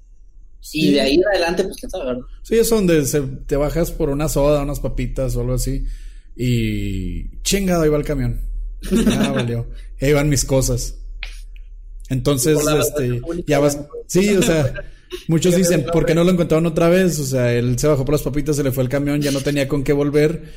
Y 0.73 0.93
de 0.93 1.01
ahí 1.01 1.15
en 1.15 1.25
adelante, 1.27 1.63
pues 1.63 1.75
quién 1.77 1.89
sabe, 1.89 2.05
¿verdad? 2.05 2.21
Sí, 2.43 2.55
es 2.55 2.69
donde 2.69 3.05
se- 3.05 3.21
te 3.21 3.55
bajas 3.55 3.91
por 3.91 4.09
una 4.09 4.29
soda, 4.29 4.61
unas 4.63 4.79
papitas 4.79 5.35
o 5.35 5.41
algo 5.41 5.53
así. 5.55 5.83
Y 6.35 7.41
chingado, 7.41 7.81
ahí 7.83 7.89
va 7.89 7.97
el 7.97 8.05
camión. 8.05 8.39
Ah, 9.07 9.31
valió. 9.35 9.67
Ahí 9.99 10.13
van 10.13 10.29
mis 10.29 10.45
cosas. 10.45 10.95
Entonces, 12.09 12.57
este, 12.79 13.21
ya 13.47 13.59
vas. 13.59 13.79
Sí, 14.07 14.29
o 14.35 14.41
sea, 14.41 14.73
muchos 15.27 15.55
dicen, 15.55 15.85
¿por 15.91 16.05
qué 16.05 16.13
no 16.15 16.23
lo 16.23 16.31
encontraron 16.31 16.65
otra 16.65 16.89
vez? 16.89 17.19
O 17.19 17.25
sea, 17.25 17.53
él 17.53 17.77
se 17.79 17.87
bajó 17.87 18.05
por 18.05 18.13
las 18.13 18.21
papitas, 18.23 18.55
se 18.55 18.63
le 18.63 18.71
fue 18.71 18.83
el 18.83 18.89
camión, 18.89 19.21
ya 19.21 19.31
no 19.31 19.41
tenía 19.41 19.67
con 19.67 19.83
qué 19.83 19.93
volver. 19.93 20.53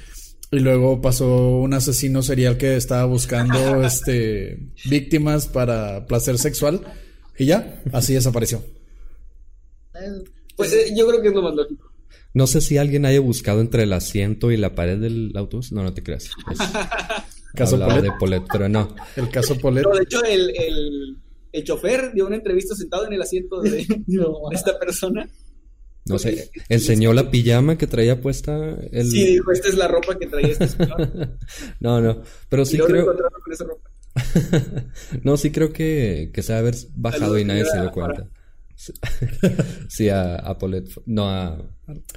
Y 0.50 0.60
luego 0.60 1.00
pasó 1.00 1.56
un 1.58 1.74
asesino 1.74 2.22
serial 2.22 2.56
que 2.56 2.76
estaba 2.76 3.04
buscando, 3.06 3.82
este, 3.84 4.68
víctimas 4.88 5.46
para 5.48 6.06
placer 6.06 6.38
sexual. 6.38 6.80
Y 7.38 7.46
ya, 7.46 7.82
así 7.92 8.14
desapareció. 8.14 8.62
Pues 10.56 10.72
eh, 10.72 10.92
yo 10.96 11.06
creo 11.08 11.20
que 11.22 11.28
es 11.28 11.34
lo 11.34 11.42
más 11.42 11.54
lógico. 11.54 11.90
No 12.32 12.46
sé 12.46 12.60
si 12.60 12.78
alguien 12.78 13.06
haya 13.06 13.20
buscado 13.20 13.60
entre 13.60 13.84
el 13.84 13.92
asiento 13.92 14.50
y 14.50 14.56
la 14.56 14.74
pared 14.74 14.98
del 14.98 15.32
autobús. 15.36 15.72
No, 15.72 15.82
no 15.82 15.92
te 15.94 16.02
creas. 16.02 16.24
Es- 16.24 16.58
Caso 17.54 17.78
Polet. 17.78 18.02
de 18.02 18.10
Polet, 18.18 18.42
pero 18.52 18.68
no. 18.68 18.96
El 19.14 19.30
caso 19.30 19.56
Polet. 19.56 19.84
No, 19.84 19.90
de 19.94 20.02
hecho, 20.02 20.24
el, 20.24 20.50
el, 20.58 21.16
el 21.54 21.62
chofer 21.62 22.12
dio 22.12 22.26
una 22.26 22.34
entrevista 22.34 22.74
sentado 22.74 23.06
en 23.06 23.12
el 23.12 23.22
asiento 23.22 23.60
de, 23.60 23.86
no, 24.08 24.34
de 24.50 24.56
esta 24.56 24.76
persona. 24.76 25.28
No 26.06 26.18
sé. 26.18 26.50
Enseñó 26.68 27.12
la 27.14 27.30
pijama 27.30 27.78
que 27.78 27.86
traía 27.86 28.20
puesta. 28.20 28.76
El... 28.90 29.08
Sí, 29.08 29.24
dijo, 29.24 29.52
esta 29.52 29.68
es 29.68 29.76
la 29.76 29.86
ropa 29.86 30.18
que 30.18 30.26
traía 30.26 30.48
este 30.48 30.68
señor. 30.68 31.38
no, 31.80 32.00
no. 32.00 32.22
Pero 32.48 32.64
sí 32.66 32.76
y 32.76 32.80
creo. 32.80 33.02
encontraron 33.02 33.40
con 33.40 33.52
esa 33.52 33.64
ropa. 33.64 33.90
no, 35.22 35.36
sí 35.36 35.50
creo 35.50 35.72
que, 35.72 36.30
que 36.34 36.42
se 36.42 36.52
ha 36.52 36.58
haber 36.58 36.74
bajado 36.94 37.38
y 37.38 37.44
nadie 37.44 37.64
se 37.64 37.80
dio 37.80 37.90
cuenta. 37.92 38.28
Sí, 39.88 40.08
a, 40.08 40.34
a 40.34 40.58
Paulette. 40.58 40.90
No, 41.06 41.30
a. 41.30 41.56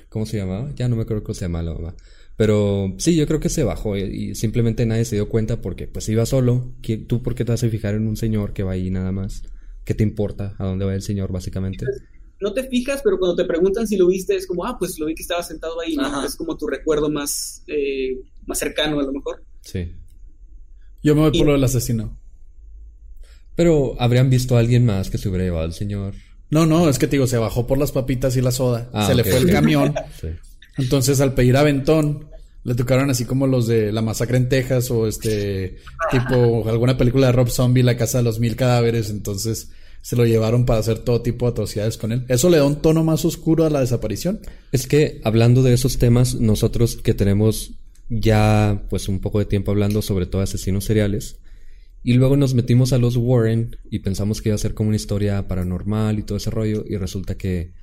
¿Cómo 0.09 0.25
se 0.25 0.37
llamaba? 0.37 0.71
Ya 0.75 0.89
no 0.89 0.95
me 0.95 1.03
acuerdo 1.03 1.23
cómo 1.23 1.35
se 1.35 1.45
llamaba 1.45 1.63
la 1.63 1.73
mamá. 1.75 1.95
Pero 2.37 2.93
sí, 2.99 3.15
yo 3.15 3.25
creo 3.27 3.39
que 3.39 3.49
se 3.49 3.63
bajó 3.63 3.97
y, 3.97 4.01
y 4.03 4.35
simplemente 4.35 4.85
nadie 4.85 5.05
se 5.05 5.15
dio 5.15 5.27
cuenta 5.27 5.59
porque 5.59 5.87
pues 5.87 6.07
iba 6.09 6.25
solo. 6.25 6.73
¿Qui- 6.81 7.05
¿Tú 7.07 7.23
por 7.23 7.33
qué 7.35 7.43
te 7.43 7.51
vas 7.51 7.63
a 7.63 7.69
fijar 7.69 7.95
en 7.95 8.07
un 8.07 8.15
señor 8.15 8.53
que 8.53 8.63
va 8.63 8.73
ahí 8.73 8.89
nada 8.91 9.11
más? 9.11 9.41
¿Qué 9.83 9.93
te 9.95 10.03
importa 10.03 10.55
a 10.59 10.65
dónde 10.65 10.85
va 10.85 10.93
el 10.93 11.01
señor 11.01 11.31
básicamente? 11.31 11.85
No 12.39 12.53
te 12.53 12.67
fijas, 12.69 13.01
pero 13.03 13.17
cuando 13.17 13.35
te 13.35 13.45
preguntan 13.45 13.87
si 13.87 13.97
lo 13.97 14.05
viste, 14.07 14.35
es 14.35 14.45
como, 14.45 14.63
ah, 14.65 14.77
pues 14.77 14.99
lo 14.99 15.07
vi 15.07 15.15
que 15.15 15.23
estaba 15.23 15.41
sentado 15.41 15.81
ahí, 15.81 15.95
¿no? 15.95 16.23
Es 16.23 16.35
como 16.35 16.55
tu 16.55 16.67
recuerdo 16.67 17.09
más, 17.09 17.63
eh, 17.67 18.17
más 18.45 18.59
cercano, 18.59 18.99
a 18.99 19.03
lo 19.03 19.11
mejor. 19.11 19.43
Sí. 19.61 19.93
Yo 21.01 21.15
me 21.15 21.21
voy 21.21 21.31
Y- 21.33 21.37
por 21.39 21.47
lo 21.47 21.53
del 21.53 21.63
asesino. 21.63 22.19
Pero 23.55 23.99
habrían 23.99 24.29
visto 24.29 24.55
a 24.55 24.59
alguien 24.59 24.85
más 24.85 25.09
que 25.09 25.17
se 25.17 25.29
hubiera 25.29 25.45
llevado 25.45 25.63
al 25.65 25.73
señor. 25.73 26.13
No, 26.51 26.67
no, 26.67 26.87
es 26.89 26.99
que 26.99 27.07
te 27.07 27.13
digo, 27.13 27.25
se 27.25 27.37
bajó 27.39 27.65
por 27.65 27.79
las 27.79 27.91
papitas 27.91 28.37
y 28.37 28.41
la 28.41 28.51
soda. 28.51 28.89
Ah, 28.93 29.07
se 29.07 29.15
le 29.15 29.23
fue 29.23 29.37
el 29.37 29.49
camión. 29.49 29.95
Sí. 30.21 30.27
Entonces, 30.77 31.21
al 31.21 31.33
pedir 31.33 31.57
aventón, 31.57 32.29
le 32.63 32.75
tocaron 32.75 33.09
así 33.09 33.25
como 33.25 33.47
los 33.47 33.67
de 33.67 33.91
La 33.91 34.01
Masacre 34.01 34.37
en 34.37 34.49
Texas 34.49 34.91
o 34.91 35.07
este, 35.07 35.77
tipo 36.11 36.67
alguna 36.69 36.97
película 36.97 37.27
de 37.27 37.33
Rob 37.33 37.49
Zombie, 37.49 37.83
La 37.83 37.97
Casa 37.97 38.19
de 38.19 38.23
los 38.23 38.39
Mil 38.39 38.55
Cadáveres. 38.55 39.09
Entonces, 39.09 39.71
se 40.01 40.15
lo 40.15 40.25
llevaron 40.25 40.65
para 40.65 40.79
hacer 40.79 40.99
todo 40.99 41.21
tipo 41.21 41.45
de 41.45 41.51
atrocidades 41.51 41.97
con 41.97 42.11
él. 42.11 42.25
Eso 42.27 42.49
le 42.49 42.57
da 42.57 42.65
un 42.65 42.81
tono 42.81 43.03
más 43.03 43.25
oscuro 43.25 43.65
a 43.65 43.69
la 43.69 43.81
desaparición. 43.81 44.39
Es 44.71 44.87
que 44.87 45.19
hablando 45.23 45.63
de 45.63 45.73
esos 45.73 45.97
temas, 45.97 46.35
nosotros 46.35 46.97
que 46.97 47.13
tenemos 47.13 47.73
ya 48.09 48.85
pues 48.89 49.09
un 49.09 49.19
poco 49.19 49.39
de 49.39 49.45
tiempo 49.45 49.71
hablando 49.71 50.01
sobre 50.01 50.25
todo 50.25 50.41
asesinos 50.41 50.85
seriales, 50.85 51.39
y 52.03 52.13
luego 52.13 52.37
nos 52.37 52.53
metimos 52.53 52.93
a 52.93 52.97
los 52.99 53.17
Warren 53.17 53.75
y 53.91 53.99
pensamos 53.99 54.41
que 54.41 54.49
iba 54.49 54.55
a 54.55 54.59
ser 54.59 54.73
como 54.73 54.89
una 54.89 54.95
historia 54.95 55.45
paranormal 55.47 56.19
y 56.19 56.23
todo 56.23 56.37
ese 56.37 56.51
rollo, 56.51 56.85
y 56.87 56.95
resulta 56.95 57.35
que 57.35 57.73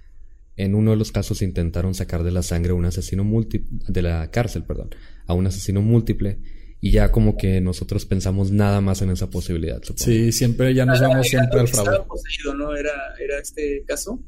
en 0.57 0.75
uno 0.75 0.93
de 0.93 0.97
los 0.97 1.13
casos 1.13 1.43
intentaron 1.43 1.95
sacar 1.95 2.23
de 2.23 2.31
la 2.31 2.43
sangre 2.43 2.73
a 2.73 2.75
un 2.75 2.85
asesino 2.85 3.25
múltiple, 3.25 3.79
de 3.89 4.03
la 4.03 4.31
cárcel, 4.31 4.65
perdón, 4.65 4.91
a 5.27 5.35
un 5.35 5.47
asesino 5.47 5.83
múltiple, 5.83 6.39
y 6.81 6.91
ya 6.91 7.11
como 7.11 7.37
que 7.37 7.61
nosotros 7.61 8.05
pensamos 8.05 8.51
nada 8.51 8.81
más 8.81 9.01
en 9.03 9.11
esa 9.11 9.31
posibilidad. 9.31 9.83
supongo. 9.83 10.05
Sí, 10.05 10.33
siempre 10.33 10.75
ya 10.75 10.85
nos 10.85 11.01
vamos 11.01 11.27
siempre 11.27 11.61
al 11.61 11.69
fraude. 11.69 11.91
Estaba 11.93 12.07
poseído, 12.07 12.55
¿no? 12.55 12.77
Era, 12.77 12.93
era 13.19 13.39
este 13.39 13.85
caso. 13.87 14.23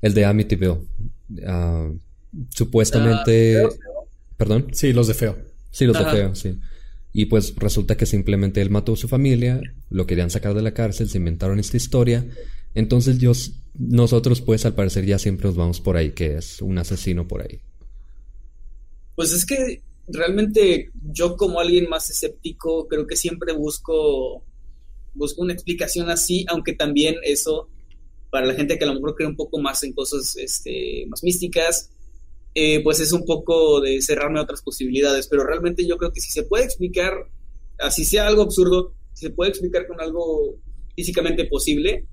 El 0.00 0.14
de 0.14 0.24
Amityville. 0.24 0.80
Ah, 1.46 1.90
supuestamente... 2.50 3.62
Ah, 3.62 3.68
¿Perdón? 4.38 4.68
Sí, 4.72 4.92
los 4.92 5.06
de 5.06 5.14
feo. 5.14 5.36
Sí, 5.70 5.84
los 5.84 5.98
de 5.98 6.04
feo, 6.06 6.34
sí. 6.34 6.58
Y 7.12 7.26
pues 7.26 7.54
resulta 7.56 7.96
que 7.96 8.06
simplemente 8.06 8.62
él 8.62 8.70
mató 8.70 8.94
a 8.94 8.96
su 8.96 9.06
familia, 9.06 9.60
lo 9.90 10.06
querían 10.06 10.30
sacar 10.30 10.54
de 10.54 10.62
la 10.62 10.72
cárcel, 10.72 11.10
se 11.10 11.18
inventaron 11.18 11.60
esta 11.60 11.76
historia. 11.76 12.26
Entonces 12.74 13.18
yo, 13.18 13.32
nosotros 13.74 14.40
pues 14.40 14.64
al 14.66 14.74
parecer 14.74 15.06
ya 15.06 15.18
siempre 15.18 15.46
nos 15.46 15.56
vamos 15.56 15.80
por 15.80 15.96
ahí, 15.96 16.12
que 16.12 16.36
es 16.36 16.60
un 16.60 16.78
asesino 16.78 17.26
por 17.26 17.42
ahí. 17.42 17.60
Pues 19.14 19.32
es 19.32 19.46
que 19.46 19.82
realmente 20.08 20.90
yo 21.12 21.36
como 21.36 21.60
alguien 21.60 21.88
más 21.88 22.10
escéptico 22.10 22.88
creo 22.88 23.06
que 23.06 23.16
siempre 23.16 23.52
busco 23.52 24.42
busco 25.14 25.42
una 25.42 25.52
explicación 25.52 26.10
así, 26.10 26.44
aunque 26.48 26.72
también 26.72 27.16
eso 27.22 27.68
para 28.30 28.46
la 28.46 28.54
gente 28.54 28.78
que 28.78 28.84
a 28.84 28.86
lo 28.88 28.94
mejor 28.94 29.14
cree 29.14 29.28
un 29.28 29.36
poco 29.36 29.60
más 29.60 29.82
en 29.82 29.92
cosas 29.92 30.36
este, 30.36 31.04
más 31.08 31.22
místicas, 31.22 31.90
eh, 32.54 32.82
pues 32.82 32.98
es 33.00 33.12
un 33.12 33.26
poco 33.26 33.80
de 33.80 34.00
cerrarme 34.00 34.38
a 34.38 34.42
otras 34.42 34.62
posibilidades, 34.62 35.28
pero 35.28 35.44
realmente 35.44 35.86
yo 35.86 35.98
creo 35.98 36.12
que 36.12 36.20
si 36.20 36.30
se 36.30 36.42
puede 36.42 36.64
explicar, 36.64 37.12
así 37.78 38.06
sea 38.06 38.26
algo 38.26 38.42
absurdo, 38.42 38.94
si 39.12 39.26
se 39.26 39.32
puede 39.32 39.50
explicar 39.50 39.86
con 39.86 40.00
algo 40.00 40.56
físicamente 40.96 41.44
posible, 41.44 42.06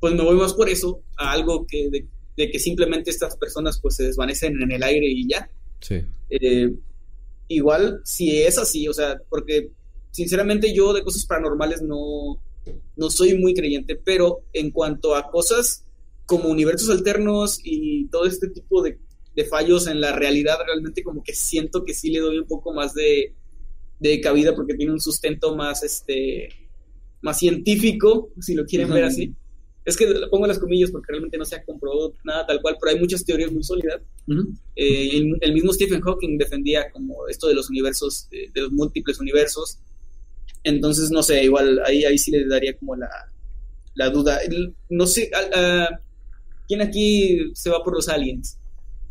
pues 0.00 0.14
me 0.14 0.22
voy 0.22 0.36
más 0.36 0.54
por 0.54 0.68
eso 0.68 1.00
a 1.16 1.32
algo 1.32 1.66
que 1.66 1.88
de, 1.90 2.06
de 2.36 2.50
que 2.50 2.58
simplemente 2.58 3.10
estas 3.10 3.36
personas 3.36 3.80
pues 3.80 3.96
se 3.96 4.04
desvanecen 4.04 4.60
en 4.62 4.72
el 4.72 4.82
aire 4.82 5.06
y 5.08 5.28
ya. 5.28 5.50
Sí. 5.80 6.02
Eh, 6.30 6.72
igual, 7.48 8.00
si 8.04 8.42
es 8.42 8.58
así, 8.58 8.88
o 8.88 8.92
sea, 8.92 9.20
porque 9.28 9.70
sinceramente 10.10 10.72
yo 10.74 10.92
de 10.92 11.02
cosas 11.02 11.26
paranormales 11.26 11.82
no, 11.82 12.40
no 12.96 13.10
soy 13.10 13.36
muy 13.38 13.54
creyente, 13.54 13.96
pero 13.96 14.42
en 14.52 14.70
cuanto 14.70 15.14
a 15.14 15.30
cosas 15.30 15.84
como 16.26 16.48
universos 16.48 16.90
alternos 16.90 17.60
y 17.64 18.06
todo 18.08 18.26
este 18.26 18.48
tipo 18.48 18.82
de, 18.82 18.98
de 19.34 19.44
fallos 19.44 19.86
en 19.86 20.00
la 20.00 20.12
realidad, 20.12 20.58
realmente 20.66 21.02
como 21.02 21.22
que 21.22 21.34
siento 21.34 21.84
que 21.84 21.94
sí 21.94 22.10
le 22.10 22.20
doy 22.20 22.38
un 22.38 22.46
poco 22.46 22.72
más 22.72 22.94
de, 22.94 23.34
de 23.98 24.20
cabida 24.20 24.54
porque 24.54 24.74
tiene 24.74 24.92
un 24.92 25.00
sustento 25.00 25.56
más, 25.56 25.82
este, 25.82 26.50
más 27.22 27.38
científico, 27.38 28.30
si 28.40 28.54
lo 28.54 28.64
quieren 28.64 28.90
ver 28.90 29.04
así. 29.04 29.34
Es 29.88 29.96
que 29.96 30.06
le 30.06 30.26
pongo 30.26 30.46
las 30.46 30.58
comillas 30.58 30.90
porque 30.90 31.12
realmente 31.12 31.38
no 31.38 31.46
se 31.46 31.56
ha 31.56 31.64
comprobado 31.64 32.12
nada 32.22 32.46
tal 32.46 32.60
cual, 32.60 32.76
pero 32.78 32.92
hay 32.92 33.00
muchas 33.00 33.24
teorías 33.24 33.50
muy 33.50 33.62
sólidas. 33.62 34.02
Eh, 34.76 35.22
el, 35.40 35.54
mismo 35.54 35.72
Stephen 35.72 36.02
Hawking 36.02 36.36
defendía 36.36 36.90
como 36.92 37.26
esto 37.26 37.48
de 37.48 37.54
los 37.54 37.70
universos, 37.70 38.28
de, 38.30 38.60
los 38.60 38.70
múltiples 38.70 39.18
universos. 39.18 39.78
Entonces, 40.62 41.10
no 41.10 41.22
sé, 41.22 41.42
igual 41.42 41.80
ahí, 41.86 42.04
ahí 42.04 42.18
sí 42.18 42.30
le 42.30 42.46
daría 42.46 42.76
como 42.76 42.96
la, 42.96 43.08
la 43.94 44.10
duda. 44.10 44.38
No 44.90 45.06
sé, 45.06 45.30
¿quién 46.66 46.82
aquí 46.82 47.50
se 47.54 47.70
va 47.70 47.82
por 47.82 47.94
los 47.94 48.10
aliens? 48.10 48.58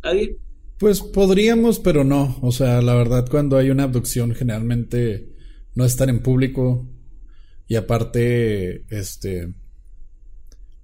¿Alguien? 0.02 0.38
Pues 0.78 1.00
podríamos, 1.00 1.80
pero 1.80 2.04
no. 2.04 2.38
O 2.40 2.52
sea, 2.52 2.80
la 2.82 2.94
verdad, 2.94 3.26
cuando 3.28 3.56
hay 3.56 3.70
una 3.70 3.82
abducción, 3.82 4.32
generalmente 4.32 5.34
no 5.74 5.84
estar 5.84 6.08
en 6.08 6.22
público. 6.22 6.88
Y 7.66 7.74
aparte, 7.74 8.84
este. 8.90 9.52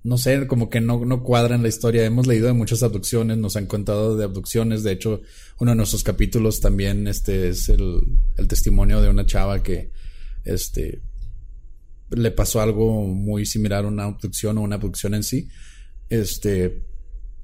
No 0.04 0.18
sé, 0.18 0.46
como 0.46 0.68
que 0.68 0.82
no, 0.82 1.02
no 1.06 1.22
cuadra 1.22 1.54
en 1.54 1.62
la 1.62 1.68
historia. 1.68 2.04
Hemos 2.04 2.26
leído 2.26 2.46
de 2.46 2.52
muchas 2.52 2.82
abducciones, 2.82 3.38
nos 3.38 3.56
han 3.56 3.64
contado 3.64 4.18
de 4.18 4.24
abducciones. 4.24 4.82
De 4.82 4.92
hecho, 4.92 5.22
uno 5.60 5.70
de 5.70 5.76
nuestros 5.78 6.04
capítulos 6.04 6.60
también 6.60 7.08
este, 7.08 7.48
es 7.48 7.70
el, 7.70 8.02
testimonio 8.46 9.00
de 9.00 9.08
una 9.08 9.24
chava 9.24 9.62
que 9.62 9.90
este, 10.44 11.00
le 12.10 12.30
pasó 12.32 12.60
algo 12.60 13.06
muy 13.06 13.46
similar 13.46 13.86
a 13.86 13.88
una 13.88 14.04
abducción 14.04 14.58
o 14.58 14.60
una 14.60 14.76
abducción 14.76 15.14
en 15.14 15.22
sí. 15.22 15.48
Este, 16.10 16.82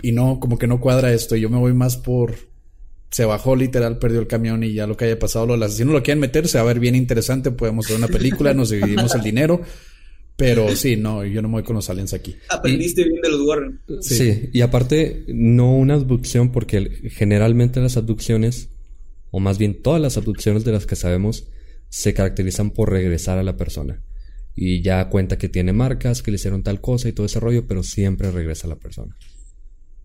y 0.02 0.12
no, 0.12 0.38
como 0.38 0.58
que 0.58 0.66
no 0.66 0.82
cuadra 0.82 1.14
esto. 1.14 1.36
Yo 1.36 1.48
me 1.48 1.56
voy 1.56 1.72
más 1.72 1.96
por. 1.96 2.34
Se 3.10 3.24
bajó 3.24 3.56
literal, 3.56 3.98
perdió 3.98 4.20
el 4.20 4.26
camión 4.26 4.62
y 4.64 4.74
ya 4.74 4.86
lo 4.86 4.98
que 4.98 5.06
haya 5.06 5.18
pasado, 5.18 5.46
los 5.46 5.62
asesinos 5.62 5.94
lo 5.94 6.02
quieren 6.02 6.20
meter, 6.20 6.46
se 6.46 6.58
va 6.58 6.62
a 6.62 6.66
ver 6.66 6.78
bien 6.78 6.94
interesante, 6.94 7.50
podemos 7.50 7.86
hacer 7.86 7.96
una 7.96 8.06
película, 8.06 8.54
nos 8.54 8.70
dividimos 8.70 9.14
el 9.16 9.22
dinero. 9.22 9.62
Pero 10.40 10.74
sí, 10.74 10.96
no, 10.96 11.24
yo 11.24 11.42
no 11.42 11.48
me 11.48 11.54
voy 11.54 11.62
con 11.62 11.76
los 11.76 11.90
aliens 11.90 12.14
aquí. 12.14 12.34
Aprendiste 12.48 13.04
bien 13.04 13.20
de 13.20 13.28
los 13.28 13.40
Warren. 13.42 13.80
Sí. 14.00 14.14
sí. 14.14 14.50
y 14.52 14.62
aparte, 14.62 15.24
no 15.28 15.76
una 15.76 15.94
abducción, 15.94 16.50
porque 16.50 17.10
generalmente 17.10 17.80
las 17.80 17.96
abducciones, 17.96 18.70
o 19.30 19.38
más 19.38 19.58
bien 19.58 19.82
todas 19.82 20.00
las 20.00 20.16
abducciones 20.16 20.64
de 20.64 20.72
las 20.72 20.86
que 20.86 20.96
sabemos, 20.96 21.48
se 21.90 22.14
caracterizan 22.14 22.70
por 22.70 22.90
regresar 22.90 23.38
a 23.38 23.42
la 23.42 23.56
persona 23.56 24.02
y 24.54 24.82
ya 24.82 25.08
cuenta 25.08 25.38
que 25.38 25.48
tiene 25.48 25.72
marcas, 25.72 26.22
que 26.22 26.30
le 26.30 26.36
hicieron 26.36 26.62
tal 26.62 26.80
cosa 26.80 27.08
y 27.08 27.12
todo 27.12 27.26
ese 27.26 27.40
rollo, 27.40 27.66
pero 27.66 27.82
siempre 27.82 28.30
regresa 28.30 28.68
la 28.68 28.76
persona. 28.76 29.16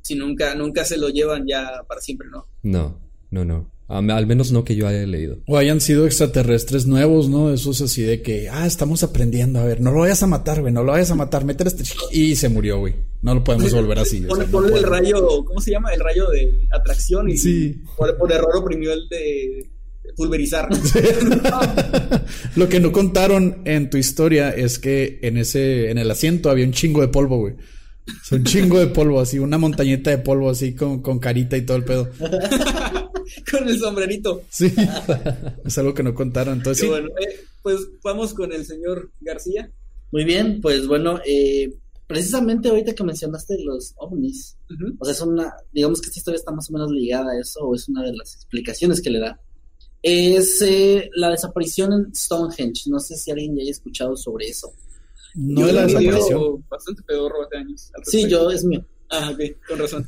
Si 0.01 0.15
nunca, 0.15 0.53
nunca 0.55 0.85
se 0.85 0.97
lo 0.97 1.09
llevan 1.09 1.45
ya 1.47 1.83
para 1.87 1.99
siempre, 1.99 2.27
¿no? 2.29 2.47
No, 2.63 3.04
no, 3.43 3.45
no. 3.45 3.71
Al 3.87 4.25
menos 4.25 4.51
no 4.51 4.63
que 4.63 4.75
yo 4.75 4.87
haya 4.87 5.05
leído. 5.05 5.37
O 5.45 5.57
hayan 5.57 5.79
sido 5.79 6.07
extraterrestres 6.07 6.87
nuevos, 6.87 7.29
¿no? 7.29 7.53
Eso 7.53 7.69
es 7.69 7.81
así 7.81 8.01
de 8.01 8.23
que, 8.23 8.49
ah, 8.49 8.65
estamos 8.65 9.03
aprendiendo, 9.03 9.59
a 9.59 9.63
ver, 9.63 9.79
no 9.79 9.91
lo 9.91 9.99
vayas 9.99 10.23
a 10.23 10.27
matar, 10.27 10.61
güey, 10.61 10.73
no 10.73 10.83
lo 10.83 10.93
vayas 10.93 11.11
a 11.11 11.15
matar, 11.15 11.45
meter 11.45 11.67
este... 11.67 11.83
Y 12.11 12.35
se 12.35 12.49
murió, 12.49 12.79
güey. 12.79 12.95
No 13.21 13.35
lo 13.35 13.43
podemos 13.43 13.71
volver 13.71 13.99
así. 13.99 14.25
Pone, 14.51 14.77
el 14.77 14.83
rayo, 14.83 15.45
¿cómo 15.45 15.61
se 15.61 15.71
llama? 15.71 15.93
El 15.93 15.99
rayo 15.99 16.29
de 16.29 16.67
atracción 16.71 17.29
y 17.29 17.37
sí. 17.37 17.75
por, 17.95 18.17
por 18.17 18.31
error 18.31 18.55
oprimió 18.55 18.91
el 18.91 19.07
de 19.07 19.69
pulverizar. 20.15 20.69
Lo 22.55 22.69
que 22.69 22.79
no 22.79 22.91
contaron 22.91 23.61
en 23.65 23.89
tu 23.89 23.97
historia 23.97 24.49
es 24.49 24.79
que 24.79 25.19
en 25.21 25.37
ese, 25.37 25.91
en 25.91 25.97
el 25.97 26.09
asiento 26.09 26.49
había 26.49 26.65
un 26.65 26.71
chingo 26.71 27.01
de 27.01 27.07
polvo, 27.09 27.37
güey. 27.37 27.55
Un 28.31 28.43
chingo 28.43 28.79
de 28.79 28.87
polvo, 28.87 29.19
así, 29.19 29.39
una 29.39 29.57
montañita 29.57 30.09
de 30.09 30.19
polvo 30.19 30.49
así 30.49 30.75
con, 30.75 31.01
con 31.01 31.19
carita 31.19 31.57
y 31.57 31.65
todo 31.65 31.77
el 31.77 31.83
pedo. 31.83 32.09
con 33.51 33.67
el 33.67 33.79
sombrerito. 33.79 34.43
Sí. 34.49 34.73
es 35.65 35.77
algo 35.77 35.93
que 35.93 36.03
no 36.03 36.13
contaron. 36.13 36.57
Entonces, 36.57 36.87
Bueno, 36.87 37.07
eh, 37.19 37.45
pues 37.61 37.79
vamos 38.03 38.33
con 38.33 38.51
el 38.51 38.65
señor 38.65 39.11
García. 39.21 39.71
Muy 40.11 40.23
bien, 40.23 40.61
pues 40.61 40.87
bueno, 40.87 41.19
eh, 41.25 41.73
precisamente 42.07 42.69
ahorita 42.69 42.93
que 42.93 43.03
mencionaste 43.03 43.57
los 43.63 43.93
ovnis, 43.97 44.55
o 44.99 45.03
sea, 45.03 45.13
es 45.13 45.21
una, 45.21 45.53
digamos 45.73 45.99
que 45.99 46.07
esta 46.07 46.19
historia 46.19 46.37
está 46.37 46.51
más 46.51 46.69
o 46.69 46.73
menos 46.73 46.91
ligada 46.91 47.31
a 47.31 47.39
eso, 47.39 47.61
o 47.61 47.75
es 47.75 47.89
una 47.89 48.03
de 48.03 48.15
las 48.15 48.35
explicaciones 48.35 49.01
que 49.01 49.09
le 49.09 49.19
da 49.19 49.39
es 50.07 50.61
eh, 50.61 51.09
la 51.15 51.31
desaparición 51.31 51.91
en 51.91 52.15
Stonehenge. 52.15 52.91
No 52.91 52.99
sé 52.99 53.17
si 53.17 53.31
alguien 53.31 53.55
ya 53.55 53.63
haya 53.63 53.71
escuchado 53.71 54.15
sobre 54.15 54.45
eso. 54.45 54.71
No, 55.35 55.65
la 55.71 55.85
desaparición. 55.85 56.65
Bastante 56.69 57.03
pedorro 57.03 57.43
hace 57.43 57.57
años. 57.57 57.91
Sí, 58.03 58.27
yo, 58.29 58.49
es 58.49 58.63
mío. 58.63 58.85
Ah, 59.09 59.31
ok, 59.33 59.39
con 59.67 59.79
razón. 59.79 60.07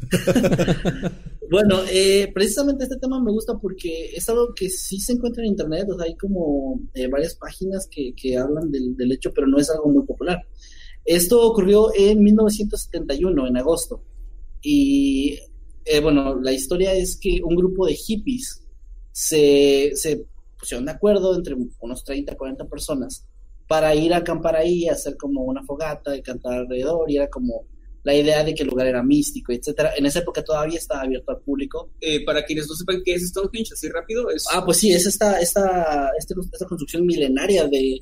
bueno, 1.52 1.82
eh, 1.92 2.32
precisamente 2.34 2.86
este 2.86 2.98
tema 2.98 3.22
me 3.22 3.32
gusta 3.32 3.58
porque 3.58 4.12
es 4.16 4.28
algo 4.30 4.54
que 4.56 4.70
sí 4.70 5.00
se 5.00 5.14
encuentra 5.14 5.44
en 5.44 5.50
internet, 5.50 5.88
o 5.90 5.98
sea, 5.98 6.06
hay 6.06 6.16
como 6.16 6.80
eh, 6.94 7.08
varias 7.08 7.36
páginas 7.36 7.88
que, 7.90 8.14
que 8.16 8.38
hablan 8.38 8.72
del, 8.72 8.96
del, 8.96 9.12
hecho, 9.12 9.32
pero 9.34 9.48
no 9.48 9.58
es 9.58 9.70
algo 9.70 9.90
muy 9.90 10.04
popular. 10.04 10.40
Esto 11.06 11.42
ocurrió 11.42 11.90
en 11.96 12.22
1971, 12.22 13.48
en 13.48 13.58
agosto, 13.58 14.04
y 14.62 15.40
bueno, 16.02 16.38
la 16.42 16.52
historia 16.52 16.94
es 16.94 17.18
que 17.18 17.40
un 17.42 17.56
grupo 17.56 17.86
de 17.86 17.96
hippies 17.96 18.62
se, 19.14 19.92
se 19.96 20.26
pusieron 20.60 20.86
de 20.86 20.92
acuerdo 20.92 21.34
entre 21.34 21.56
unos 21.80 22.04
30, 22.04 22.36
40 22.36 22.68
personas 22.68 23.26
para 23.68 23.94
ir 23.96 24.14
a 24.14 24.18
acampar 24.18 24.56
ahí, 24.56 24.88
hacer 24.88 25.18
como 25.18 25.42
una 25.44 25.64
fogata 25.64 26.16
y 26.16 26.22
cantar 26.22 26.54
alrededor, 26.54 27.10
y 27.10 27.18
era 27.18 27.30
como 27.30 27.66
la 28.04 28.16
idea 28.16 28.42
de 28.42 28.56
que 28.56 28.64
el 28.64 28.70
lugar 28.70 28.88
era 28.88 29.04
místico, 29.04 29.52
etcétera. 29.52 29.92
En 29.98 30.06
esa 30.06 30.20
época 30.20 30.42
todavía 30.42 30.78
estaba 30.78 31.02
abierto 31.02 31.30
al 31.32 31.42
público. 31.42 31.92
Eh, 32.00 32.24
para 32.24 32.46
quienes 32.46 32.68
no 32.70 32.76
sepan 32.76 33.02
qué 33.04 33.16
es 33.16 33.28
Stonehenge, 33.28 33.74
así 33.74 33.90
rápido. 33.90 34.30
Es... 34.30 34.46
Ah, 34.54 34.64
pues 34.64 34.78
sí, 34.78 34.94
es 34.94 35.06
esta, 35.06 35.42
esta, 35.42 36.12
este, 36.18 36.34
esta, 36.54 36.66
construcción 36.66 37.06
milenaria 37.06 37.68
de, 37.68 38.00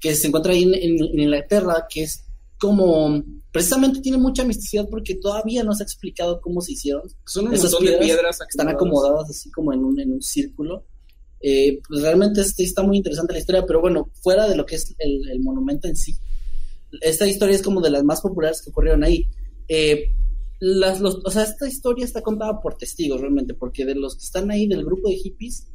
que 0.00 0.14
se 0.14 0.28
encuentra 0.28 0.52
ahí 0.52 0.62
en, 0.62 0.74
en, 0.74 1.20
Inglaterra, 1.20 1.86
que 1.86 2.04
es 2.04 2.24
como 2.58 3.22
precisamente 3.50 4.00
tiene 4.00 4.16
mucha 4.16 4.44
misticidad 4.44 4.88
porque 4.88 5.16
todavía 5.16 5.64
no 5.64 5.74
se 5.74 5.82
ha 5.82 5.84
explicado 5.84 6.40
cómo 6.40 6.62
se 6.62 6.72
hicieron. 6.72 7.02
Son 7.26 7.48
un 7.48 7.52
Esas 7.52 7.72
montón 7.72 7.80
piedras 7.82 8.00
de 8.00 8.06
piedras 8.06 8.38
están 8.48 8.68
acomodadas 8.68 9.28
así 9.28 9.50
como 9.50 9.74
en 9.74 9.84
un, 9.84 10.00
en 10.00 10.12
un 10.12 10.22
círculo. 10.22 10.86
Eh, 11.42 11.80
pues 11.86 12.02
realmente 12.02 12.40
está 12.40 12.82
muy 12.82 12.98
interesante 12.98 13.32
la 13.32 13.40
historia, 13.40 13.66
pero 13.66 13.80
bueno, 13.80 14.10
fuera 14.22 14.48
de 14.48 14.56
lo 14.56 14.64
que 14.64 14.76
es 14.76 14.94
el, 14.98 15.40
monumento 15.40 15.88
en 15.88 15.96
sí, 15.96 16.14
esta 17.00 17.26
historia 17.26 17.56
es 17.56 17.62
como 17.62 17.80
de 17.80 17.90
las 17.90 18.04
más 18.04 18.20
populares 18.20 18.62
que 18.62 18.70
ocurrieron 18.70 19.02
ahí. 19.02 19.26
Eh, 19.68 20.12
las, 20.60 21.00
los, 21.00 21.20
o 21.24 21.30
sea, 21.30 21.42
esta 21.42 21.66
historia 21.66 22.04
está 22.04 22.22
contada 22.22 22.60
por 22.60 22.76
testigos 22.76 23.20
realmente, 23.20 23.54
porque 23.54 23.84
de 23.84 23.96
los 23.96 24.16
que 24.16 24.24
están 24.24 24.50
ahí 24.50 24.68
del 24.68 24.84
grupo 24.84 25.08
de 25.08 25.16
hippies, 25.16 25.66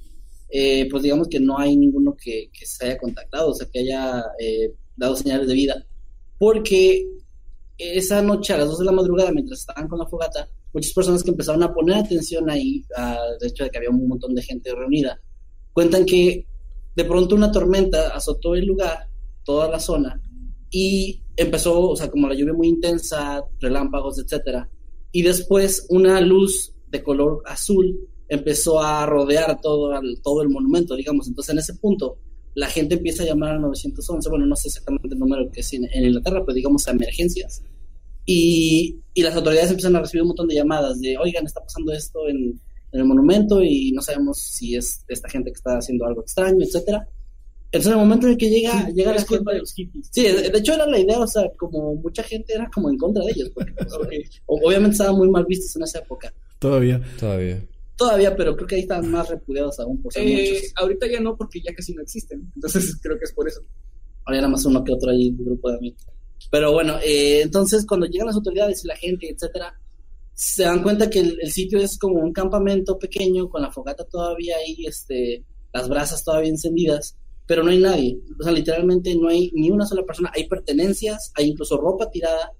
eh, 0.49 0.87
pues 0.89 1.03
digamos 1.03 1.27
que 1.27 1.41
no 1.41 1.59
hay 1.59 1.75
ninguno 1.75 2.15
que, 2.15 2.49
que, 2.57 2.65
se 2.65 2.85
haya 2.85 2.97
contactado, 2.97 3.49
o 3.49 3.53
sea, 3.53 3.67
que 3.69 3.79
haya 3.79 4.23
dado 4.95 5.15
señales 5.15 5.47
de 5.47 5.53
vida 5.53 5.85
porque 6.37 7.05
esa 7.77 8.21
noche 8.21 8.53
a 8.53 8.57
las 8.57 8.69
2 8.69 8.79
de 8.79 8.85
la 8.85 8.91
madrugada, 8.91 9.31
mientras 9.31 9.59
estaban 9.59 9.87
con 9.87 9.99
la 9.99 10.07
fogata, 10.07 10.47
muchas 10.73 10.93
personas 10.93 11.23
que 11.23 11.31
empezaron 11.31 11.63
a 11.63 11.73
poner 11.73 11.97
atención 11.97 12.49
ahí, 12.49 12.83
de 13.39 13.47
hecho 13.47 13.63
de 13.63 13.69
que 13.69 13.77
había 13.77 13.89
un 13.89 14.07
montón 14.07 14.33
de 14.33 14.41
gente 14.41 14.73
reunida, 14.73 15.19
cuentan 15.77 16.07
que 16.07 16.43
de 16.95 17.05
pronto 17.05 17.35
una 17.35 17.51
tormenta 17.51 18.07
azotó 18.07 18.55
el 18.55 18.65
lugar, 18.65 19.07
toda 19.45 19.69
la 19.69 19.79
zona, 19.79 20.19
y 20.71 21.21
empezó, 21.35 21.89
o 21.89 21.95
sea, 21.95 22.09
como 22.09 22.27
la 22.27 22.33
lluvia 22.33 22.55
muy 22.55 22.67
intensa, 22.67 23.43
relámpagos, 23.59 24.17
etcétera, 24.17 24.67
y 25.11 25.21
después 25.21 25.85
una 25.89 26.19
luz 26.19 26.73
de 26.87 27.03
color 27.03 27.43
azul 27.45 27.95
empezó 28.27 28.79
a 28.81 29.05
rodear 29.05 29.61
todo, 29.61 29.91
todo 30.23 30.41
el 30.41 30.49
monumento, 30.49 30.95
digamos. 30.95 31.27
Entonces, 31.27 31.53
en 31.53 31.59
ese 31.59 31.75
punto, 31.75 32.17
la 32.55 32.65
gente 32.69 32.95
empieza 32.95 33.21
a 33.21 33.27
llamar 33.27 33.51
al 33.51 33.61
911, 33.61 34.29
bueno, 34.31 34.47
no 34.47 34.55
sé 34.55 34.69
exactamente 34.69 35.09
el 35.13 35.19
número 35.19 35.51
que 35.51 35.59
es 35.59 35.71
en, 35.73 35.83
Inglaterra, 35.93 36.43
pero 36.43 36.55
digamos 36.55 36.87
a 36.87 36.91
emergencias. 36.91 37.61
Y, 38.25 38.97
y, 39.13 39.21
las 39.21 39.35
autoridades 39.35 39.69
empiezan 39.69 39.95
a 39.95 39.99
recibir 39.99 40.23
un 40.23 40.29
montón 40.29 40.47
de 40.47 40.55
llamadas 40.55 40.99
de, 40.99 41.19
oigan, 41.19 41.45
está 41.45 41.61
pasando 41.61 41.93
esto 41.93 42.27
en, 42.27 42.59
el 42.91 43.05
monumento 43.05 43.61
y 43.63 43.91
no 43.91 44.01
sabemos 44.01 44.39
si 44.39 44.75
es 44.75 45.03
esta 45.07 45.29
gente 45.29 45.51
que 45.51 45.55
está 45.55 45.77
haciendo 45.77 46.05
algo 46.05 46.21
extraño, 46.21 46.63
etcétera. 46.63 47.07
Entonces, 47.65 47.87
en 47.87 47.99
el 47.99 48.05
momento 48.05 48.27
en 48.27 48.31
el 48.33 48.37
que 48.37 48.49
llega, 48.49 48.89
llega 48.89 49.13
la 49.13 49.21
gente... 49.21 49.51
De 49.51 49.59
los 49.59 49.73
hippies. 49.73 50.09
Sí, 50.11 50.23
de, 50.23 50.57
hecho 50.57 50.73
era 50.73 50.87
la 50.87 50.99
idea, 50.99 51.19
o 51.19 51.27
sea, 51.27 51.51
como 51.57 51.95
mucha 51.95 52.23
gente 52.23 52.53
era 52.53 52.69
como 52.73 52.89
en 52.89 52.97
contra 52.97 53.23
de 53.25 53.31
ellos, 53.31 53.51
porque, 53.53 53.73
pues, 53.73 53.89
obviamente 54.45 54.93
estaban 54.93 55.17
muy 55.17 55.29
mal 55.29 55.45
vistos 55.45 55.75
en 55.75 55.83
esa 55.83 55.99
época. 55.99 56.33
Todavía. 56.59 57.01
Todavía. 57.19 57.67
Todavía, 57.97 58.35
pero 58.35 58.55
creo 58.55 58.67
que 58.67 58.75
ahí 58.75 58.81
están 58.81 59.09
más 59.09 59.27
repudiados 59.27 59.79
aún 59.79 60.01
por 60.01 60.13
ser 60.13 60.23
eh, 60.25 60.51
muchos. 60.51 60.71
Ahorita 60.75 61.07
ya 61.07 61.19
no, 61.19 61.35
porque 61.35 61.59
ya 61.61 61.73
casi 61.73 61.93
no 61.93 62.03
existen. 62.03 62.49
Entonces 62.55 62.95
creo 63.01 63.17
que 63.17 63.25
es 63.25 63.33
por 63.33 63.47
eso. 63.47 63.61
Había 64.25 64.41
nada 64.41 64.51
más 64.51 64.63
uno 64.65 64.83
que 64.83 64.93
otro 64.93 65.09
ahí, 65.09 65.31
un 65.31 65.45
grupo 65.45 65.71
de 65.71 65.77
amigos. 65.77 66.05
Pero 66.51 66.71
bueno, 66.71 66.97
eh, 67.03 67.41
entonces 67.41 67.85
cuando 67.85 68.05
llegan 68.05 68.27
las 68.27 68.35
autoridades 68.35 68.85
y 68.85 68.87
la 68.87 68.95
gente, 68.95 69.29
etcétera, 69.29 69.73
se 70.39 70.61
dan 70.61 70.83
cuenta 70.83 71.09
que 71.09 71.17
el, 71.17 71.51
sitio 71.51 71.79
es 71.79 71.97
como 71.97 72.19
un 72.19 72.31
campamento 72.31 72.99
pequeño 72.99 73.49
con 73.49 73.63
la 73.63 73.71
fogata 73.71 74.03
todavía 74.03 74.55
ahí, 74.57 74.85
este, 74.85 75.43
las 75.73 75.89
brasas 75.89 76.23
todavía 76.23 76.51
encendidas, 76.51 77.17
pero 77.47 77.63
no 77.63 77.71
hay 77.71 77.79
nadie. 77.79 78.19
O 78.39 78.43
sea, 78.43 78.51
literalmente 78.51 79.15
no 79.15 79.29
hay 79.29 79.49
ni 79.55 79.71
una 79.71 79.87
sola 79.87 80.03
persona. 80.03 80.31
Hay 80.35 80.47
pertenencias, 80.47 81.31
hay 81.33 81.47
incluso 81.47 81.77
ropa 81.77 82.11
tirada, 82.11 82.51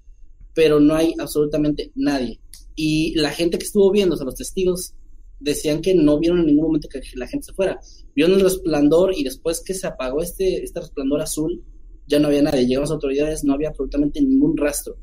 pero 0.54 0.80
no 0.80 0.96
hay 0.96 1.14
absolutamente 1.20 1.92
nadie. 1.94 2.40
Y 2.74 3.14
la 3.14 3.30
gente 3.30 3.58
que 3.58 3.66
estuvo 3.66 3.92
viendo, 3.92 4.16
o 4.16 4.18
sea, 4.18 4.26
los 4.26 4.34
testigos 4.34 4.94
decían 5.38 5.80
que 5.80 5.94
no 5.94 6.18
vieron 6.18 6.40
en 6.40 6.46
ningún 6.46 6.64
momento 6.64 6.88
que 6.88 7.00
la 7.14 7.28
gente 7.28 7.46
se 7.46 7.52
fuera. 7.52 7.78
Vieron 8.12 8.34
el 8.34 8.40
resplandor 8.40 9.14
y 9.16 9.22
después 9.22 9.62
que 9.64 9.74
se 9.74 9.86
apagó 9.86 10.20
este, 10.20 10.64
este 10.64 10.80
resplandor 10.80 11.20
azul, 11.20 11.62
ya 12.08 12.18
no 12.18 12.26
había 12.26 12.42
nadie. 12.42 12.66
Llegaron 12.66 12.82
las 12.82 12.90
autoridades, 12.90 13.44
no 13.44 13.54
había 13.54 13.68
absolutamente 13.68 14.20
ningún 14.20 14.56
rastro. 14.56 14.96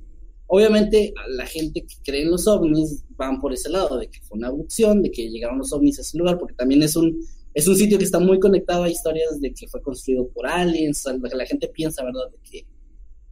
Obviamente, 0.48 1.14
la 1.30 1.46
gente 1.46 1.82
que 1.82 1.96
cree 2.04 2.24
en 2.24 2.32
los 2.32 2.48
ovnis 2.48 3.04
van 3.18 3.42
por 3.42 3.54
ese 3.54 3.70
lado, 3.70 3.98
de 3.98 4.10
que 4.10 4.22
fue 4.22 4.38
una 4.38 4.50
abducción, 4.50 5.02
de 5.02 5.12
que 5.12 5.30
llegaron 5.30 5.58
los 5.58 5.74
ovnis 5.74 5.98
a 5.98 6.02
ese 6.02 6.18
lugar, 6.18 6.38
porque 6.38 6.54
también 6.54 6.84
es 6.84 6.96
un, 6.96 7.18
es 7.54 7.68
un 7.68 7.76
sitio 7.76 7.98
que 7.98 8.04
está 8.04 8.20
muy 8.20 8.40
conectado 8.40 8.84
a 8.84 8.90
historias 8.90 9.40
de 9.42 9.54
que 9.54 9.68
fue 9.68 9.82
construido 9.82 10.28
por 10.28 10.46
aliens, 10.46 11.04
la 11.06 11.46
gente 11.46 11.68
piensa, 11.70 12.04
¿verdad?, 12.04 12.30
de 12.32 12.38
que, 12.50 12.68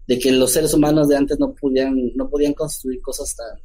de 0.07 0.19
que 0.19 0.31
los 0.31 0.51
seres 0.51 0.73
humanos 0.73 1.07
de 1.07 1.17
antes 1.17 1.37
no 1.39 1.53
podían, 1.53 1.95
no 2.15 2.29
podían 2.29 2.53
construir 2.53 3.01
cosas 3.01 3.35
tan, 3.35 3.59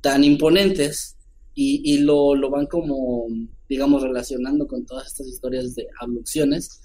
tan 0.00 0.24
imponentes 0.24 1.16
y, 1.56 1.98
lo, 1.98 2.34
lo 2.34 2.50
van 2.50 2.66
como, 2.66 3.26
digamos, 3.68 4.02
relacionando 4.02 4.66
con 4.66 4.84
todas 4.84 5.06
estas 5.06 5.26
historias 5.26 5.74
de 5.74 5.86
abducciones. 6.00 6.80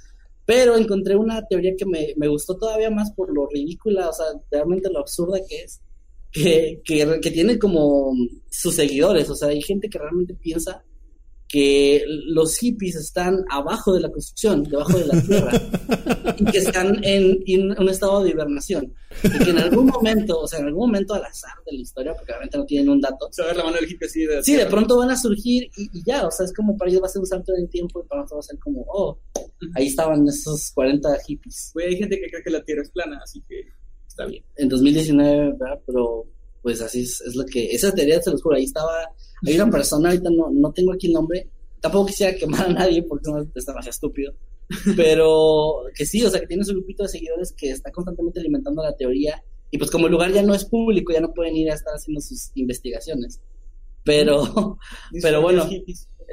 Pero 0.49 0.75
encontré 0.75 1.15
una 1.15 1.45
teoría 1.45 1.75
que 1.77 1.85
me, 1.85 2.15
me, 2.17 2.27
gustó 2.27 2.57
todavía 2.57 2.89
más 2.89 3.11
por 3.11 3.31
lo 3.31 3.47
ridícula, 3.47 4.09
o 4.09 4.13
sea, 4.13 4.25
realmente 4.49 4.89
lo 4.89 4.97
absurda 4.97 5.37
que 5.47 5.61
es, 5.61 5.79
que, 6.31 6.81
que, 6.83 7.19
que 7.21 7.29
tiene 7.29 7.59
como 7.59 8.15
sus 8.49 8.73
seguidores, 8.73 9.29
o 9.29 9.35
sea, 9.35 9.49
hay 9.49 9.61
gente 9.61 9.87
que 9.87 9.99
realmente 9.99 10.33
piensa 10.33 10.83
que 11.49 12.03
los 12.27 12.57
hippies 12.57 12.95
están 12.95 13.43
abajo 13.49 13.93
de 13.93 14.01
la 14.01 14.11
construcción, 14.11 14.63
debajo 14.63 14.95
de 14.99 15.07
la 15.07 15.21
tierra, 15.21 15.51
y 16.37 16.45
que 16.45 16.59
están 16.59 17.03
en, 17.03 17.39
un 17.77 17.89
estado 17.89 18.23
de 18.23 18.29
hibernación. 18.29 18.93
Y 19.23 19.43
que 19.43 19.49
en 19.49 19.57
algún 19.57 19.87
momento, 19.87 20.41
o 20.41 20.47
sea, 20.47 20.59
en 20.59 20.67
algún 20.67 20.87
momento 20.87 21.15
al 21.15 21.25
azar 21.25 21.55
de 21.65 21.75
la 21.75 21.81
historia, 21.81 22.13
porque 22.13 22.31
realmente 22.31 22.55
no 22.55 22.65
tienen 22.65 22.89
un 22.89 23.01
dato. 23.01 23.29
Se 23.31 23.41
va 23.41 23.47
a 23.47 23.51
ver 23.51 23.57
la 23.57 23.63
mano 23.63 23.77
del 23.77 23.89
hippie 23.89 24.07
así 24.07 24.25
de 24.25 24.43
Sí, 24.43 24.55
de 24.55 24.67
pronto 24.67 24.97
van 24.97 25.09
a 25.09 25.17
surgir 25.17 25.71
y, 25.75 26.03
ya, 26.05 26.27
o 26.27 26.31
sea, 26.31 26.45
es 26.45 26.53
como 26.53 26.77
para 26.77 26.91
ellos 26.91 27.01
va 27.01 27.07
a 27.07 27.09
ser 27.09 27.21
un 27.21 27.25
salto 27.25 27.51
en 27.55 27.63
el 27.63 27.69
tiempo 27.69 28.03
y 28.03 28.07
para 28.07 28.21
nosotros 28.21 28.45
va 28.45 28.45
a 28.45 28.49
ser 28.51 28.59
como, 28.59 28.85
oh, 28.87 29.19
ahí 29.73 29.87
estaban 29.87 30.27
esos 30.27 30.71
40 30.75 31.17
hippies. 31.25 31.71
Pues 31.73 31.87
hay 31.87 31.97
gente 31.97 32.19
que 32.19 32.29
cree 32.29 32.43
que 32.43 32.51
la 32.51 32.63
tierra 32.63 32.83
es 32.83 32.91
plana, 32.91 33.19
así 33.23 33.41
que 33.49 33.65
está 34.07 34.27
bien. 34.27 34.43
En 34.55 34.69
2019, 34.69 35.53
¿verdad? 35.57 35.79
Pero 35.87 36.27
pues 36.61 36.81
así 36.81 37.01
es, 37.01 37.21
es 37.21 37.35
lo 37.35 37.45
que, 37.45 37.71
esa 37.71 37.93
teoría 37.93 38.21
se 38.21 38.31
los 38.31 38.41
juro, 38.41 38.55
ahí 38.55 38.65
estaba 38.65 38.93
hay 39.45 39.55
una 39.55 39.71
persona, 39.71 40.09
ahorita 40.09 40.29
no, 40.29 40.49
no 40.51 40.71
tengo 40.73 40.93
aquí 40.93 41.07
el 41.07 41.13
nombre, 41.13 41.47
tampoco 41.79 42.07
quisiera 42.07 42.35
quemar 42.35 42.67
a 42.67 42.73
nadie 42.73 43.03
porque 43.03 43.31
no 43.31 43.47
está 43.55 43.73
más 43.73 43.87
estúpido, 43.87 44.33
pero 44.95 45.83
que 45.95 46.05
sí, 46.05 46.23
o 46.25 46.29
sea, 46.29 46.41
que 46.41 46.47
tiene 46.47 46.63
su 46.63 46.73
grupito 46.73 47.03
de 47.03 47.09
seguidores 47.09 47.53
que 47.53 47.71
está 47.71 47.91
constantemente 47.91 48.39
alimentando 48.39 48.83
la 48.83 48.95
teoría 48.95 49.41
y 49.71 49.77
pues 49.77 49.91
como 49.91 50.07
el 50.07 50.11
lugar 50.11 50.31
ya 50.31 50.41
no 50.41 50.53
es 50.53 50.65
público, 50.65 51.13
ya 51.13 51.21
no 51.21 51.33
pueden 51.33 51.55
ir 51.55 51.71
a 51.71 51.75
estar 51.75 51.93
haciendo 51.93 52.21
sus 52.21 52.51
investigaciones. 52.55 53.39
Pero, 54.03 54.77
pero 55.21 55.41
bueno, 55.41 55.67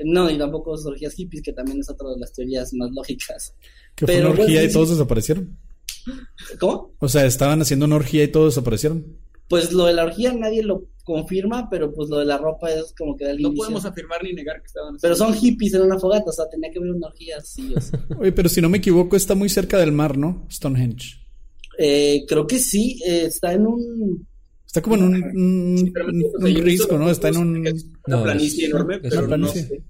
no, 0.05 0.31
y 0.31 0.39
tampoco 0.39 0.77
son 0.77 0.93
orgías 0.93 1.15
hippies, 1.15 1.43
que 1.43 1.53
también 1.53 1.81
es 1.81 1.91
otra 1.91 2.11
de 2.11 2.19
las 2.19 2.33
teorías 2.33 2.73
más 2.75 2.91
lógicas. 2.93 3.55
¿Que 3.95 4.07
fue 4.07 4.21
una 4.21 4.31
orgía 4.31 4.63
y 4.63 4.73
todos 4.73 4.91
desaparecieron? 4.91 5.59
¿Cómo? 6.61 6.95
O 6.99 7.09
sea, 7.09 7.27
estaban 7.27 7.61
haciendo 7.61 7.87
una 7.87 7.97
orgía 7.97 8.25
y 8.25 8.29
todos 8.29 8.55
desaparecieron. 8.55 9.19
Pues 9.49 9.73
lo 9.73 9.85
de 9.87 9.95
la 9.95 10.05
orgía 10.05 10.33
nadie 10.33 10.63
lo 10.63 10.89
confirma, 11.07 11.71
pero 11.71 11.95
pues 11.95 12.09
lo 12.09 12.19
de 12.19 12.25
la 12.25 12.37
ropa 12.37 12.69
es 12.69 12.93
como 12.99 13.17
que 13.17 13.25
da 13.25 13.31
el 13.31 13.41
No 13.41 13.55
podemos 13.55 13.85
afirmar 13.85 14.25
ni 14.25 14.33
negar 14.33 14.61
que 14.61 14.67
estaban 14.67 14.97
Pero 15.01 15.15
son 15.15 15.33
hippies 15.35 15.75
en 15.75 15.83
una 15.83 15.99
fogata, 15.99 16.31
o 16.31 16.33
sea, 16.33 16.49
tenía 16.51 16.71
que 16.71 16.79
haber 16.79 16.91
una 16.91 17.07
orgía 17.07 17.41
sí 17.41 17.73
o 17.75 18.19
Oye, 18.21 18.33
pero 18.33 18.49
si 18.49 18.61
no 18.61 18.69
me 18.69 18.79
equivoco, 18.79 19.15
está 19.15 19.37
muy 19.37 19.49
cerca 19.49 19.79
del 19.79 19.93
mar, 19.93 20.19
¿no? 20.19 20.47
Stonehenge. 20.51 21.25
Eh, 21.79 22.25
creo 22.27 22.47
que 22.47 22.59
sí, 22.59 23.01
eh, 23.07 23.27
está 23.27 23.53
en 23.53 23.67
un... 23.67 24.27
Está 24.67 24.83
como 24.83 24.97
en 24.97 25.05
un, 25.05 25.93
un, 26.39 26.55
risco, 26.57 26.99
¿no? 26.99 27.09
Está 27.09 27.29
en 27.29 27.37
un... 27.37 27.67
Una 28.07 28.23
planicie 28.25 28.67
enorme, 28.67 28.99
pero 28.99 29.27
planicie. 29.27 29.85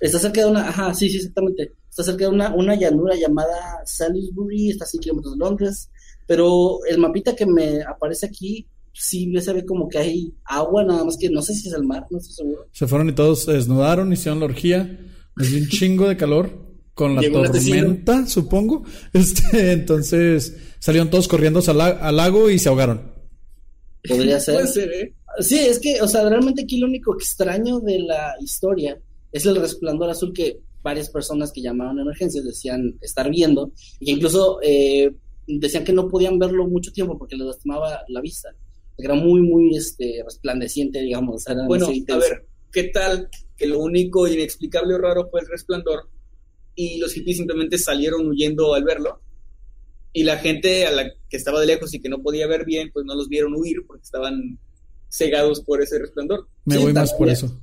Está 0.00 0.18
cerca 0.18 0.40
de 0.40 0.50
una, 0.50 0.68
ajá, 0.68 0.94
sí, 0.94 1.10
sí, 1.10 1.18
exactamente. 1.18 1.74
Está 1.90 2.02
cerca 2.02 2.24
de 2.24 2.30
una, 2.30 2.54
una 2.54 2.74
llanura 2.74 3.14
llamada 3.14 3.82
Salisbury, 3.84 4.70
está 4.70 4.84
a 4.84 4.88
100 4.88 5.00
kilómetros 5.02 5.34
de 5.34 5.38
Londres, 5.38 5.90
pero 6.26 6.78
el 6.88 6.98
mapita 6.98 7.36
que 7.36 7.44
me 7.44 7.82
aparece 7.82 8.26
aquí 8.26 8.66
sí 8.92 9.32
se 9.40 9.52
ve 9.52 9.64
como 9.64 9.88
que 9.88 9.98
hay 9.98 10.34
agua, 10.44 10.84
nada 10.84 11.04
más 11.04 11.16
que 11.16 11.30
no 11.30 11.42
sé 11.42 11.54
si 11.54 11.68
es 11.68 11.74
el 11.74 11.84
mar, 11.84 12.06
no 12.10 12.18
estoy 12.18 12.34
seguro. 12.34 12.66
Se 12.72 12.86
fueron 12.86 13.08
y 13.08 13.12
todos 13.12 13.44
se 13.44 13.52
desnudaron, 13.52 14.12
hicieron 14.12 14.40
la 14.40 14.46
orgía, 14.46 14.98
dio 15.36 15.58
un 15.58 15.68
chingo 15.68 16.08
de 16.08 16.16
calor 16.16 16.50
con 16.94 17.16
la 17.16 17.22
tormenta, 17.22 18.26
supongo. 18.26 18.84
Este, 19.12 19.72
entonces 19.72 20.56
salieron 20.78 21.10
todos 21.10 21.28
corriendo 21.28 21.60
al, 21.66 22.16
lago 22.16 22.50
y 22.50 22.58
se 22.58 22.68
ahogaron. 22.68 23.12
Podría 24.06 24.40
ser. 24.40 24.54
Puede 24.54 24.66
ser, 24.68 24.92
¿eh? 24.92 25.14
Sí, 25.40 25.58
es 25.58 25.78
que, 25.78 26.00
o 26.02 26.08
sea, 26.08 26.28
realmente 26.28 26.62
aquí 26.62 26.78
lo 26.78 26.86
único 26.86 27.14
extraño 27.14 27.80
de 27.80 28.00
la 28.00 28.34
historia 28.40 29.00
es 29.32 29.46
el 29.46 29.56
resplandor 29.56 30.10
azul 30.10 30.32
que 30.34 30.60
varias 30.82 31.08
personas 31.08 31.52
que 31.52 31.62
llamaron 31.62 31.98
a 31.98 32.02
emergencias 32.02 32.44
decían 32.44 32.98
estar 33.00 33.30
viendo, 33.30 33.72
y 33.98 34.06
que 34.06 34.12
incluso 34.12 34.58
eh, 34.62 35.14
decían 35.46 35.84
que 35.84 35.92
no 35.92 36.08
podían 36.08 36.38
verlo 36.38 36.66
mucho 36.66 36.92
tiempo 36.92 37.16
porque 37.16 37.36
les 37.36 37.46
lastimaba 37.46 38.00
la 38.08 38.20
vista 38.20 38.50
era 39.06 39.14
muy, 39.14 39.40
muy 39.40 39.76
este, 39.76 40.22
resplandeciente, 40.24 41.00
digamos. 41.00 41.44
bueno, 41.66 41.86
a 41.86 42.16
ver, 42.16 42.46
¿qué 42.70 42.84
tal 42.84 43.28
que 43.56 43.66
lo 43.66 43.78
único 43.78 44.26
inexplicable 44.26 44.94
o 44.94 44.98
raro 44.98 45.28
fue 45.30 45.40
el 45.40 45.48
resplandor 45.48 46.08
y 46.74 46.98
los 46.98 47.12
hippies 47.12 47.36
simplemente 47.36 47.78
salieron 47.78 48.26
huyendo 48.26 48.74
al 48.74 48.84
verlo? 48.84 49.20
Y 50.12 50.24
la 50.24 50.38
gente 50.38 50.86
a 50.86 50.90
la 50.92 51.10
que 51.28 51.36
estaba 51.36 51.60
de 51.60 51.66
lejos 51.66 51.94
y 51.94 52.00
que 52.00 52.08
no 52.08 52.22
podía 52.22 52.46
ver 52.46 52.64
bien, 52.64 52.90
pues 52.92 53.06
no 53.06 53.14
los 53.14 53.28
vieron 53.28 53.54
huir 53.54 53.84
porque 53.86 54.02
estaban 54.02 54.58
cegados 55.10 55.62
por 55.62 55.82
ese 55.82 55.98
resplandor. 55.98 56.48
Me 56.64 56.78
voy 56.78 56.92
más 56.92 57.12
por 57.14 57.28
eso. 57.28 57.58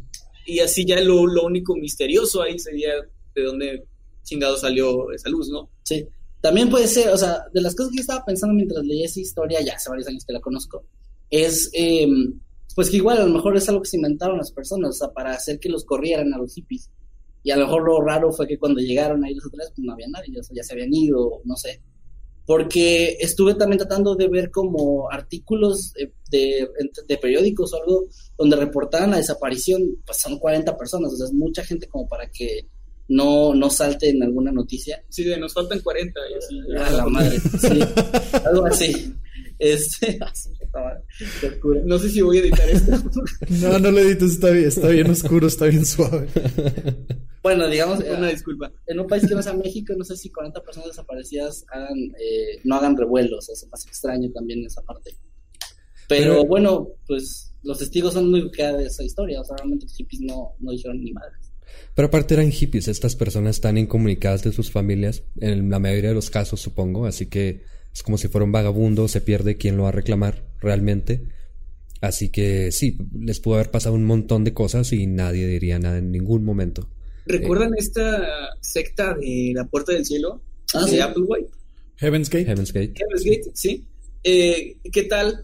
Y 0.45 0.59
así 0.59 0.85
ya 0.85 0.99
lo, 1.01 1.27
lo 1.27 1.45
único 1.45 1.75
misterioso 1.75 2.41
ahí 2.41 2.57
sería 2.57 2.93
de 3.35 3.43
dónde 3.43 3.85
chingado 4.23 4.57
salió 4.57 5.11
esa 5.11 5.29
luz, 5.29 5.49
¿no? 5.49 5.69
Sí. 5.83 6.07
También 6.41 6.69
puede 6.69 6.87
ser, 6.87 7.09
o 7.09 7.17
sea, 7.17 7.43
de 7.53 7.61
las 7.61 7.75
cosas 7.75 7.91
que 7.91 7.97
yo 7.97 8.01
estaba 8.01 8.23
pensando 8.23 8.53
mientras 8.53 8.85
leía 8.85 9.05
esa 9.05 9.19
historia, 9.19 9.61
ya 9.61 9.73
hace 9.73 9.89
varios 9.89 10.07
años 10.07 10.23
que 10.25 10.33
la 10.33 10.39
conozco, 10.39 10.85
es 11.30 11.69
em, 11.73 12.39
pues 12.75 12.89
que 12.89 12.97
igual 12.97 13.17
a 13.17 13.25
lo 13.25 13.34
mejor 13.34 13.57
es 13.57 13.67
algo 13.67 13.82
que 13.82 13.89
se 13.89 13.97
inventaron 13.97 14.38
las 14.38 14.51
personas, 14.51 14.91
o 14.91 14.93
sea, 14.93 15.09
para 15.09 15.32
hacer 15.32 15.59
que 15.59 15.69
los 15.69 15.84
corrieran 15.84 16.34
a 16.34 16.38
los 16.38 16.53
hippies. 16.53 16.89
Y 17.43 17.51
a 17.51 17.57
lo 17.57 17.65
mejor 17.65 17.84
lo 17.84 18.01
raro 18.01 18.32
fue 18.32 18.47
que 18.47 18.57
cuando 18.57 18.80
llegaron 18.80 19.23
ahí 19.23 19.34
los 19.34 19.45
otros, 19.45 19.71
pues 19.75 19.86
no 19.86 19.93
había 19.93 20.07
nadie, 20.07 20.39
o 20.39 20.43
sea, 20.43 20.55
ya 20.55 20.63
se 20.63 20.73
habían 20.73 20.93
ido, 20.93 21.41
no 21.43 21.55
sé. 21.55 21.82
Porque 22.45 23.17
estuve 23.19 23.53
también 23.55 23.80
tratando 23.80 24.15
de 24.15 24.27
ver 24.27 24.49
como 24.49 25.11
artículos 25.11 25.93
de, 26.32 26.69
de, 27.07 27.17
periódicos 27.17 27.73
o 27.73 27.77
algo 27.82 28.05
donde 28.38 28.55
reportaban 28.55 29.11
la 29.11 29.17
desaparición, 29.17 29.84
pues 30.05 30.17
son 30.17 30.39
40 30.39 30.77
personas, 30.77 31.13
o 31.13 31.17
sea, 31.17 31.27
es 31.27 31.34
mucha 31.34 31.63
gente 31.63 31.88
como 31.88 32.07
para 32.07 32.30
que 32.30 32.67
no, 33.09 33.53
no 33.53 33.69
salte 33.69 34.09
en 34.09 34.23
alguna 34.23 34.51
noticia. 34.51 35.03
Sí, 35.09 35.23
de 35.23 35.38
nos 35.38 35.53
faltan 35.53 35.82
40 35.82 36.19
y 36.32 36.34
así. 36.36 36.59
La 36.95 37.05
madre, 37.05 37.39
sí, 37.39 37.80
algo 38.45 38.65
así. 38.65 39.13
Este, 39.60 40.18
no 41.86 41.99
sé 41.99 42.10
si 42.10 42.22
voy 42.22 42.38
a 42.38 42.41
editar 42.41 42.70
esto. 42.70 42.91
no, 43.62 43.78
no 43.78 43.91
lo 43.91 43.99
edites, 43.99 44.32
está 44.32 44.51
bien, 44.51 44.68
está 44.68 44.88
bien 44.88 45.10
oscuro, 45.10 45.47
está 45.47 45.66
bien 45.66 45.86
suave. 45.86 46.28
Bueno, 47.41 47.70
digamos, 47.70 47.99
una 47.99 48.28
disculpa. 48.28 48.70
En 48.86 48.99
un 48.99 49.07
país 49.07 49.26
que 49.26 49.34
no 49.34 49.41
sea 49.41 49.53
México, 49.53 49.93
no 49.97 50.03
sé 50.03 50.18
si 50.18 50.30
40 50.30 50.62
personas 50.62 50.89
desaparecidas 50.89 51.64
hagan, 51.72 51.97
eh, 52.20 52.60
no 52.66 52.76
hagan 52.76 52.97
revuelos, 52.97 53.47
es 53.47 53.66
más 53.72 53.88
extraño 53.88 54.30
también 54.34 54.66
esa 54.66 54.82
parte. 54.82 55.16
Pero, 56.10 56.45
bueno, 56.45 56.89
pues 57.07 57.53
los 57.64 57.80
testigos 57.80 58.14
son 58.14 58.30
muy 58.30 58.51
de 58.51 58.86
esa 58.86 59.03
historia, 59.05 59.39
o 59.39 59.45
sea, 59.45 59.55
realmente 59.55 59.86
los 59.86 59.95
hippies 59.95 60.22
no, 60.22 60.55
no 60.60 60.72
dijeron 60.74 61.01
ni 61.01 61.14
madres. 61.14 61.53
Pero 61.95 62.10
aparte 62.10 62.34
eran 62.34 62.51
hippies, 62.51 62.89
estas 62.89 63.16
personas 63.16 63.55
están 63.55 63.78
incomunicadas 63.78 64.43
de 64.43 64.51
sus 64.51 64.70
familias, 64.70 65.24
en 65.39 65.70
la 65.70 65.80
mayoría 65.80 66.10
de 66.10 66.16
los 66.16 66.30
casos 66.30 66.60
supongo, 66.60 67.05
así 67.05 67.28
que 67.28 67.64
es 67.99 68.03
como 68.03 68.17
si 68.17 68.29
fuera 68.29 68.45
un 68.45 68.53
vagabundo, 68.53 69.09
se 69.09 69.19
pierde 69.19 69.57
quien 69.57 69.75
lo 69.75 69.83
va 69.83 69.89
a 69.89 69.91
reclamar 69.91 70.45
realmente. 70.61 71.27
Así 71.99 72.29
que 72.29 72.71
sí, 72.71 72.97
les 73.13 73.41
pudo 73.41 73.55
haber 73.55 73.71
pasado 73.71 73.93
un 73.93 74.05
montón 74.05 74.45
de 74.45 74.53
cosas 74.53 74.93
y 74.93 75.05
nadie 75.05 75.45
diría 75.47 75.79
nada 75.79 75.97
en 75.97 76.09
ningún 76.09 76.45
momento. 76.45 76.89
¿Recuerdan 77.25 77.73
esta 77.77 78.55
secta 78.61 79.15
de 79.15 79.51
la 79.53 79.65
Puerta 79.65 79.91
del 79.91 80.05
Cielo? 80.05 80.41
Ah, 80.73 80.85
de 80.85 81.01
Applewhite. 81.01 81.49
Heaven's 81.97 82.29
Gate. 82.29 82.45
Heaven's 82.45 82.71
Gate. 82.71 82.93
Heaven's 82.95 83.25
Gate, 83.25 83.51
sí. 83.53 83.85
Eh, 84.23 84.77
¿Qué 84.93 85.03
tal 85.03 85.43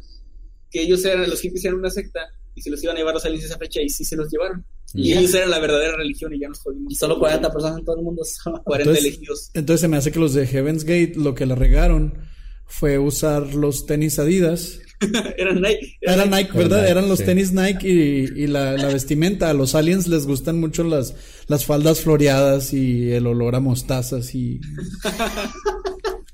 que 0.71 0.81
ellos 0.81 1.03
eran, 1.03 1.29
los 1.29 1.41
hippies 1.41 1.65
eran 1.65 1.79
una 1.79 1.89
secta 1.89 2.21
y 2.55 2.61
se 2.61 2.69
los 2.69 2.81
iban 2.81 2.95
a 2.95 2.99
llevar 2.99 3.15
los 3.15 3.25
aliens 3.25 3.43
esa 3.43 3.57
fecha 3.57 3.81
y 3.81 3.89
sí 3.89 4.05
se 4.05 4.15
los 4.15 4.31
llevaron? 4.31 4.65
Y 4.93 5.11
ellos 5.11 5.33
eran 5.33 5.49
la 5.49 5.59
verdadera 5.59 5.97
religión 5.97 6.33
y 6.33 6.39
ya 6.39 6.47
nos 6.47 6.59
jodimos. 6.59 6.93
Y 6.93 6.95
solo 6.95 7.19
40 7.19 7.51
personas 7.51 7.79
en 7.79 7.83
todo 7.83 7.97
el 7.97 8.03
mundo. 8.03 8.23
40 8.63 8.97
elegidos. 8.97 9.51
Entonces 9.53 9.81
se 9.81 9.89
me 9.89 9.97
hace 9.97 10.13
que 10.13 10.19
los 10.19 10.33
de 10.33 10.47
Heaven's 10.47 10.85
Gate 10.85 11.15
lo 11.17 11.35
que 11.35 11.45
le 11.45 11.55
regaron 11.55 12.33
fue 12.65 12.97
usar 12.99 13.53
los 13.55 13.85
tenis 13.85 14.19
Adidas. 14.19 14.79
Eran 15.37 15.61
Nike. 15.61 15.97
Era, 16.01 16.25
Nike, 16.25 16.57
¿verdad? 16.57 16.87
Eran 16.87 17.09
los 17.09 17.23
tenis 17.23 17.51
Nike 17.51 17.87
y, 17.89 18.47
la, 18.47 18.73
vestimenta. 18.87 19.49
A 19.49 19.53
los 19.53 19.75
aliens 19.75 20.07
les 20.07 20.25
gustan 20.25 20.59
mucho 20.59 20.83
las, 20.83 21.15
las 21.47 21.65
faldas 21.65 22.01
floreadas 22.01 22.73
y 22.73 23.11
el 23.11 23.27
olor 23.27 23.55
a 23.55 23.59
mostazas 23.59 24.33
y, 24.35 24.61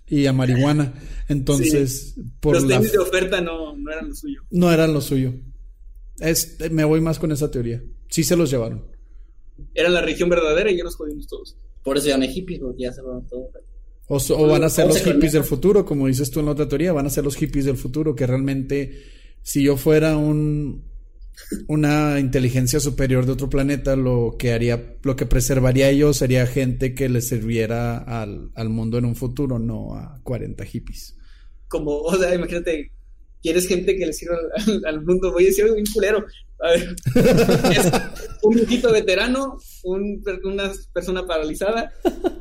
y 0.07 0.25
a 0.25 0.33
marihuana. 0.33 0.93
Entonces, 1.27 2.15
por 2.39 2.55
los 2.55 2.67
tenis 2.67 2.91
de 2.91 2.99
oferta 2.99 3.41
no, 3.41 3.75
no 3.75 3.91
eran 3.91 4.09
lo 4.09 4.15
suyo. 4.15 4.41
No 4.51 4.71
eran 4.71 4.93
lo 4.93 5.01
suyo. 5.01 5.33
Es, 6.19 6.57
me 6.71 6.83
voy 6.83 7.01
más 7.01 7.17
con 7.17 7.31
esa 7.31 7.49
teoría. 7.49 7.83
Sí 8.09 8.23
se 8.23 8.35
los 8.35 8.51
llevaron. 8.51 8.85
era 9.73 9.89
la 9.89 10.01
religión 10.01 10.29
verdadera 10.29 10.69
y 10.69 10.77
ya 10.77 10.83
nos 10.83 10.95
jodimos 10.95 11.27
todos. 11.27 11.57
Por 11.83 11.97
eso 11.97 12.07
ya 12.07 12.17
no 12.17 12.23
hay 12.23 12.33
hippies, 12.33 12.59
porque 12.59 12.83
ya 12.83 12.93
se 12.93 13.01
van 13.01 13.25
todo. 13.27 13.49
O, 14.13 14.47
van 14.47 14.65
a 14.65 14.69
ser 14.69 14.83
¿Cómo 14.83 14.95
los 14.95 15.03
hippies 15.03 15.15
conecta? 15.15 15.37
del 15.37 15.47
futuro, 15.47 15.85
como 15.85 16.07
dices 16.07 16.29
tú 16.31 16.41
en 16.41 16.47
la 16.47 16.51
otra 16.51 16.67
teoría, 16.67 16.91
van 16.91 17.05
a 17.05 17.09
ser 17.09 17.23
los 17.23 17.37
hippies 17.37 17.63
del 17.63 17.77
futuro, 17.77 18.13
que 18.13 18.27
realmente 18.27 19.03
si 19.41 19.63
yo 19.63 19.77
fuera 19.77 20.17
un 20.17 20.83
una 21.67 22.19
inteligencia 22.19 22.81
superior 22.81 23.25
de 23.25 23.31
otro 23.31 23.49
planeta, 23.49 23.95
lo 23.95 24.35
que 24.37 24.51
haría, 24.51 24.97
lo 25.01 25.15
que 25.15 25.25
preservaría 25.25 25.85
a 25.85 25.89
ellos 25.89 26.17
sería 26.17 26.45
gente 26.45 26.93
que 26.93 27.07
le 27.07 27.21
sirviera 27.21 27.97
al, 27.97 28.51
al 28.53 28.69
mundo 28.69 28.97
en 28.97 29.05
un 29.05 29.15
futuro, 29.15 29.57
no 29.57 29.95
a 29.95 30.19
40 30.23 30.65
hippies. 30.65 31.17
Como, 31.69 32.01
o 32.01 32.15
sea, 32.17 32.35
imagínate, 32.35 32.91
quieres 33.41 33.67
gente 33.67 33.95
que 33.95 34.05
le 34.05 34.13
sirva 34.13 34.37
al, 34.55 34.85
al 34.85 35.05
mundo, 35.05 35.31
voy 35.31 35.43
a 35.43 35.47
decir 35.47 35.65
bien 35.73 35.85
culero. 35.93 36.25
A 36.59 36.69
ver, 36.69 36.95
es 37.75 37.91
un 38.43 38.55
viejito 38.55 38.91
veterano, 38.91 39.57
un, 39.83 40.23
una 40.43 40.71
persona 40.93 41.25
paralizada, 41.25 41.91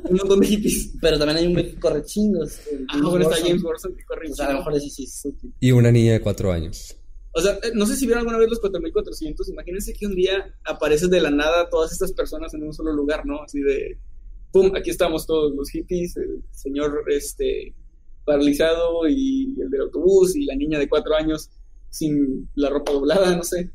un 0.04 0.16
montón 0.16 0.40
de 0.40 0.46
hippies. 0.46 0.92
Pero 1.00 1.18
también 1.18 1.38
hay 1.38 1.46
un 1.46 1.54
güey 1.54 1.70
que 1.70 1.80
corre 1.80 2.04
chingos. 2.04 2.60
Ah, 2.88 3.00
bueno, 3.02 3.30
está. 3.30 3.36
James 3.44 3.62
Watson 3.62 3.96
que 3.96 4.04
corre 4.04 4.30
O 4.30 4.34
sea, 4.34 4.48
a 4.48 4.52
lo 4.52 4.58
mejor 4.58 4.78
sí 4.80 5.04
es 5.04 5.22
útil. 5.24 5.54
Y 5.58 5.72
una 5.72 5.90
niña 5.90 6.12
de 6.12 6.20
cuatro 6.20 6.52
años. 6.52 6.96
O 7.32 7.40
sea, 7.40 7.58
eh, 7.62 7.70
no 7.74 7.86
sé 7.86 7.96
si 7.96 8.04
vieron 8.06 8.20
alguna 8.20 8.38
vez 8.38 8.50
los 8.50 8.60
4400. 8.60 9.48
Imagínense 9.48 9.94
que 9.94 10.06
un 10.06 10.14
día 10.14 10.54
aparecen 10.64 11.08
de 11.08 11.20
la 11.20 11.30
nada 11.30 11.70
todas 11.70 11.92
estas 11.92 12.12
personas 12.12 12.52
en 12.52 12.64
un 12.64 12.74
solo 12.74 12.92
lugar, 12.92 13.24
¿no? 13.24 13.42
Así 13.42 13.60
de, 13.60 13.98
pum, 14.52 14.72
aquí 14.76 14.90
estamos 14.90 15.26
todos 15.26 15.54
los 15.54 15.70
hippies, 15.70 16.16
el 16.16 16.42
señor 16.50 17.04
este 17.08 17.74
paralizado 18.34 19.08
y 19.08 19.54
el 19.60 19.70
del 19.70 19.80
autobús 19.82 20.36
y 20.36 20.44
la 20.44 20.54
niña 20.56 20.78
de 20.78 20.88
cuatro 20.88 21.14
años 21.16 21.50
sin 21.90 22.48
la 22.54 22.68
ropa 22.70 22.92
doblada, 22.92 23.34
no 23.36 23.42
sé. 23.42 23.70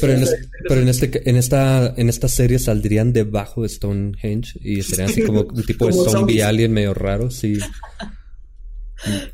Pero 0.00 0.12
en, 0.12 0.22
es- 0.24 0.36
pero 0.68 0.80
en 0.82 0.88
este 0.88 1.30
en 1.30 1.36
esta 1.36 1.94
en 1.96 2.08
esta 2.08 2.28
serie 2.28 2.58
saldrían 2.58 3.12
debajo 3.12 3.62
de 3.62 3.68
Stonehenge 3.68 4.58
y 4.62 4.82
serían 4.82 5.08
así 5.08 5.22
como 5.22 5.40
un 5.42 5.64
tipo 5.66 5.86
de 5.86 5.92
zombie 5.92 6.10
zombies. 6.12 6.42
alien 6.44 6.72
medio 6.72 6.92
raro, 6.92 7.30
sí. 7.30 7.58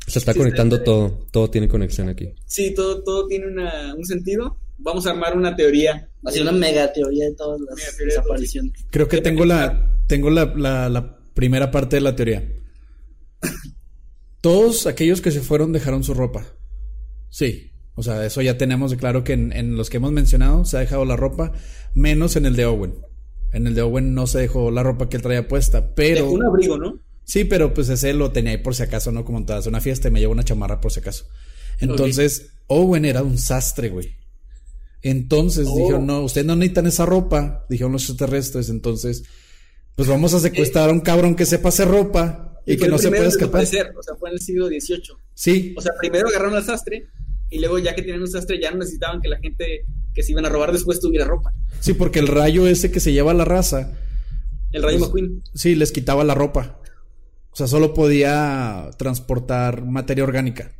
Se 0.07 0.19
está 0.19 0.33
conectando 0.33 0.81
todo, 0.83 1.25
todo 1.31 1.49
tiene 1.49 1.67
conexión 1.67 2.07
aquí. 2.09 2.33
Sí, 2.45 2.73
todo, 2.73 3.03
todo 3.03 3.27
tiene 3.27 3.47
una- 3.47 3.95
un 3.95 4.05
sentido. 4.05 4.57
Vamos 4.77 5.05
a 5.07 5.11
armar 5.11 5.37
una 5.37 5.55
teoría. 5.55 6.09
Así 6.25 6.39
una 6.41 6.51
mega 6.51 6.91
teoría 6.93 7.25
de 7.25 7.35
todas 7.35 7.59
las 7.61 7.97
de 7.97 8.05
desapariciones. 8.05 8.71
Creo 8.91 9.07
que 9.07 9.21
tengo 9.21 9.45
la, 9.45 9.97
tengo 10.07 10.29
la, 10.29 10.45
la, 10.55 10.89
la 10.89 11.17
primera 11.33 11.71
parte 11.71 11.95
de 11.97 12.01
la 12.01 12.15
teoría. 12.15 12.43
Todos 14.43 14.87
aquellos 14.87 15.21
que 15.21 15.31
se 15.31 15.39
fueron 15.39 15.71
dejaron 15.71 16.03
su 16.03 16.13
ropa. 16.13 16.45
Sí. 17.29 17.71
O 17.95 18.03
sea, 18.03 18.25
eso 18.25 18.41
ya 18.41 18.57
tenemos 18.57 18.91
de 18.91 18.97
claro 18.97 19.23
que 19.23 19.31
en, 19.31 19.53
en 19.53 19.77
los 19.77 19.89
que 19.89 19.97
hemos 19.97 20.11
mencionado 20.11 20.65
se 20.65 20.75
ha 20.75 20.81
dejado 20.81 21.05
la 21.05 21.15
ropa, 21.15 21.53
menos 21.93 22.35
en 22.35 22.45
el 22.45 22.57
de 22.57 22.65
Owen. 22.65 22.93
En 23.53 23.67
el 23.67 23.73
de 23.73 23.83
Owen 23.83 24.13
no 24.13 24.27
se 24.27 24.39
dejó 24.39 24.69
la 24.69 24.83
ropa 24.83 25.07
que 25.07 25.15
él 25.15 25.23
traía 25.23 25.47
puesta, 25.47 25.95
pero... 25.95 26.29
Un 26.29 26.43
abrigo, 26.43 26.77
¿no? 26.77 26.99
Sí, 27.23 27.45
pero 27.45 27.73
pues 27.73 27.87
ese 27.87 28.11
lo 28.13 28.33
tenía 28.33 28.51
ahí 28.51 28.57
por 28.57 28.75
si 28.75 28.83
acaso, 28.83 29.13
no 29.13 29.23
como 29.23 29.37
en 29.37 29.45
todas 29.45 29.65
una 29.65 29.79
fiesta 29.79 30.09
y 30.09 30.11
me 30.11 30.19
llevo 30.19 30.33
una 30.33 30.43
chamarra 30.43 30.81
por 30.81 30.91
si 30.91 30.99
acaso. 30.99 31.25
Entonces, 31.79 32.49
Owen 32.67 33.05
era 33.05 33.23
un 33.23 33.37
sastre, 33.37 33.87
güey. 33.87 34.17
Entonces 35.03 35.69
Oh. 35.71 35.77
dijeron, 35.77 36.05
no, 36.05 36.19
ustedes 36.21 36.45
no 36.45 36.57
necesitan 36.57 36.87
esa 36.87 37.05
ropa, 37.05 37.65
dijeron 37.69 37.93
los 37.93 38.09
extraterrestres, 38.09 38.67
entonces, 38.67 39.23
pues 39.95 40.09
vamos 40.09 40.33
a 40.33 40.41
secuestrar 40.41 40.89
a 40.89 40.93
un 40.93 40.99
cabrón 40.99 41.35
que 41.35 41.45
sepa 41.45 41.69
hacer 41.69 41.87
ropa 41.87 42.52
y, 42.65 42.77
que 42.77 42.87
no 42.87 42.97
se 42.97 43.07
en 43.09 43.15
escapar. 43.15 43.61
desaparecer, 43.61 43.93
O 43.97 44.03
sea, 44.03 44.15
fue 44.15 44.29
en 44.29 44.35
el 44.35 44.41
siglo 44.41 44.67
XVIII. 44.67 45.01
Sí, 45.33 45.73
O 45.77 45.81
sea, 45.81 45.93
primero 45.99 46.27
agarraron 46.29 46.55
al 46.55 46.63
sastre 46.63 47.07
y 47.49 47.59
luego 47.59 47.77
ya 47.79 47.93
que 47.95 48.01
tenían 48.01 48.21
un 48.21 48.27
sastre 48.27 48.59
ya 48.61 48.71
no 48.71 48.77
necesitaban 48.77 49.21
que 49.21 49.29
la 49.29 49.37
gente 49.39 49.85
que 50.13 50.23
se 50.23 50.31
iban 50.31 50.45
a 50.45 50.49
robar 50.49 50.71
después 50.71 50.99
tuviera 50.99 51.25
ropa. 51.25 51.51
sí, 51.79 51.93
porque 51.93 52.19
el 52.19 52.27
rayo 52.27 52.67
ese 52.67 52.91
que 52.91 52.99
se 52.99 53.11
lleva 53.13 53.31
a 53.31 53.35
la 53.35 53.45
raza, 53.45 53.91
El 54.71 54.81
Rayo 54.83 54.97
Pues- 54.99 55.09
McQueen. 55.09 55.43
sí, 55.53 55.75
les 55.75 55.91
quitaba 55.91 56.23
la 56.23 56.33
ropa. 56.35 56.79
O 57.51 57.55
sea, 57.55 57.67
solo 57.67 57.93
podía 57.93 58.89
transportar 58.97 59.85
materia 59.85 60.23
orgánica. 60.23 60.71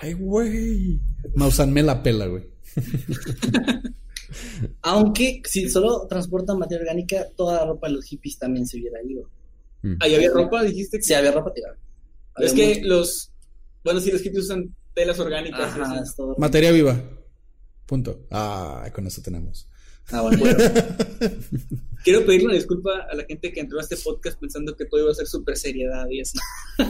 Ay, 0.00 0.12
güey. 0.12 1.00
Mausan 1.34 1.72
me 1.72 1.82
la 1.82 2.02
pela, 2.04 2.26
güey. 2.26 2.44
Aunque 4.82 5.40
si 5.44 5.68
solo 5.68 6.06
transportan 6.08 6.58
materia 6.58 6.82
orgánica, 6.82 7.26
toda 7.36 7.56
la 7.60 7.66
ropa 7.66 7.88
de 7.88 7.94
los 7.94 8.04
hippies 8.04 8.38
también 8.38 8.66
se 8.66 8.78
hubiera 8.78 8.98
ido. 9.02 9.28
Mm. 9.94 9.96
Ahí 10.00 10.14
había 10.14 10.30
ropa, 10.30 10.62
dijiste. 10.62 11.00
Si 11.02 11.14
había 11.14 11.32
ropa 11.32 11.52
tirada. 11.52 11.76
es 12.38 12.52
que 12.52 12.66
mucho- 12.76 12.86
los. 12.88 13.30
Bueno, 13.84 14.00
sí, 14.00 14.10
los 14.10 14.20
hippies 14.22 14.44
usan 14.44 14.74
telas 14.94 15.18
orgánicas. 15.20 15.60
Ajá, 15.60 15.92
así. 15.92 16.02
es 16.02 16.16
todo. 16.16 16.34
Materia 16.38 16.72
viva. 16.72 17.00
Punto. 17.86 18.26
Ah, 18.30 18.88
con 18.94 19.06
eso 19.06 19.22
tenemos. 19.22 19.68
Ah, 20.10 20.22
bueno. 20.22 20.42
Quiero 22.04 22.24
pedirle 22.24 22.46
una 22.46 22.54
disculpa 22.54 23.06
a 23.10 23.14
la 23.14 23.24
gente 23.24 23.52
que 23.52 23.60
entró 23.60 23.78
a 23.78 23.82
este 23.82 23.96
podcast 23.96 24.38
pensando 24.38 24.76
que 24.76 24.84
todo 24.86 25.00
iba 25.02 25.10
a 25.10 25.14
ser 25.14 25.26
súper 25.26 25.56
seriedad 25.56 26.06
y 26.10 26.20
así. 26.20 26.38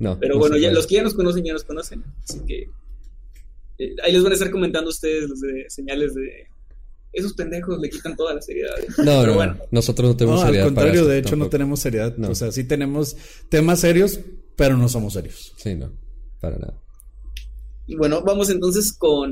No. 0.00 0.16
Pero 0.20 0.34
no 0.34 0.40
bueno, 0.40 0.56
ya, 0.56 0.70
los 0.70 0.86
que 0.86 0.94
ya 0.96 1.02
nos 1.02 1.14
conocen, 1.14 1.44
ya 1.44 1.52
nos 1.52 1.64
conocen. 1.64 2.04
Así 2.22 2.38
que. 2.46 2.70
eh, 3.78 3.96
ahí 4.04 4.12
les 4.12 4.22
van 4.22 4.30
a 4.30 4.34
estar 4.34 4.50
comentando 4.50 4.90
ustedes 4.90 5.28
los 5.28 5.40
de 5.40 5.64
señales 5.68 6.14
de. 6.14 6.46
Esos 7.18 7.34
pendejos 7.34 7.78
le 7.80 7.90
quitan 7.90 8.16
toda 8.16 8.34
la 8.34 8.40
seriedad. 8.42 8.74
No, 8.98 9.04
Pero 9.04 9.26
no, 9.26 9.34
bueno. 9.34 9.54
no. 9.58 9.64
nosotros 9.70 10.10
no 10.10 10.16
tenemos 10.16 10.40
No, 10.40 10.46
al 10.46 10.48
seriedad 10.48 10.64
para 10.66 10.74
contrario, 10.74 11.00
esto 11.00 11.10
de 11.12 11.18
hecho 11.18 11.36
no 11.36 11.48
tenemos 11.48 11.80
seriedad. 11.80 12.14
No. 12.16 12.30
O 12.30 12.34
sea, 12.34 12.52
sí 12.52 12.64
tenemos 12.64 13.16
temas 13.48 13.80
serios, 13.80 14.20
pero 14.56 14.76
no 14.76 14.88
somos 14.88 15.12
serios. 15.14 15.52
Sí, 15.56 15.74
no, 15.74 15.92
para 16.40 16.58
nada. 16.58 16.80
Y 17.90 17.96
bueno, 17.96 18.20
vamos 18.22 18.50
entonces 18.50 18.92
con 18.92 19.30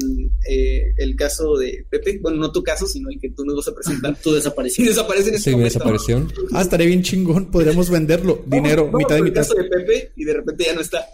eh, 0.48 0.82
el 0.96 1.14
caso 1.14 1.56
de 1.58 1.84
Pepe. 1.90 2.18
Bueno, 2.22 2.38
no 2.38 2.52
tu 2.52 2.62
caso, 2.62 2.86
sino 2.86 3.10
el 3.10 3.20
que 3.20 3.28
tú 3.30 3.44
nos 3.44 3.54
vas 3.56 3.68
a 3.68 3.74
presentar. 3.74 4.16
Tu 4.22 4.32
desaparición. 4.32 4.86
desaparece 4.88 5.28
en 5.28 5.34
este 5.34 5.50
Sí, 5.50 5.56
mi 5.56 5.64
desaparición. 5.64 6.32
Ah, 6.52 6.62
estaría 6.62 6.86
bien 6.86 7.02
chingón, 7.02 7.50
podríamos 7.50 7.90
venderlo. 7.90 8.42
Dinero, 8.46 8.86
Vamos- 8.86 8.92
vamos 8.92 8.98
mitad 8.98 9.16
y 9.16 9.18
con 9.18 9.26
el 9.26 9.32
mitad. 9.32 9.42
caso 9.42 9.54
de 9.56 9.64
Pepe 9.64 10.12
y 10.16 10.24
de 10.24 10.32
repente 10.32 10.64
ya 10.64 10.74
no 10.74 10.80
está. 10.80 11.04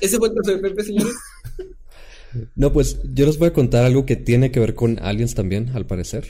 Ese 0.00 0.18
fue 0.18 0.28
el 0.28 0.34
caso 0.34 0.50
de 0.50 0.58
Pepe, 0.58 0.82
señores. 0.82 1.14
No, 2.54 2.72
pues 2.72 3.00
yo 3.12 3.26
les 3.26 3.38
voy 3.38 3.48
a 3.48 3.52
contar 3.52 3.84
algo 3.84 4.06
que 4.06 4.16
tiene 4.16 4.50
que 4.50 4.60
ver 4.60 4.74
con 4.74 4.98
aliens 5.00 5.34
también, 5.34 5.70
al 5.70 5.86
parecer. 5.86 6.26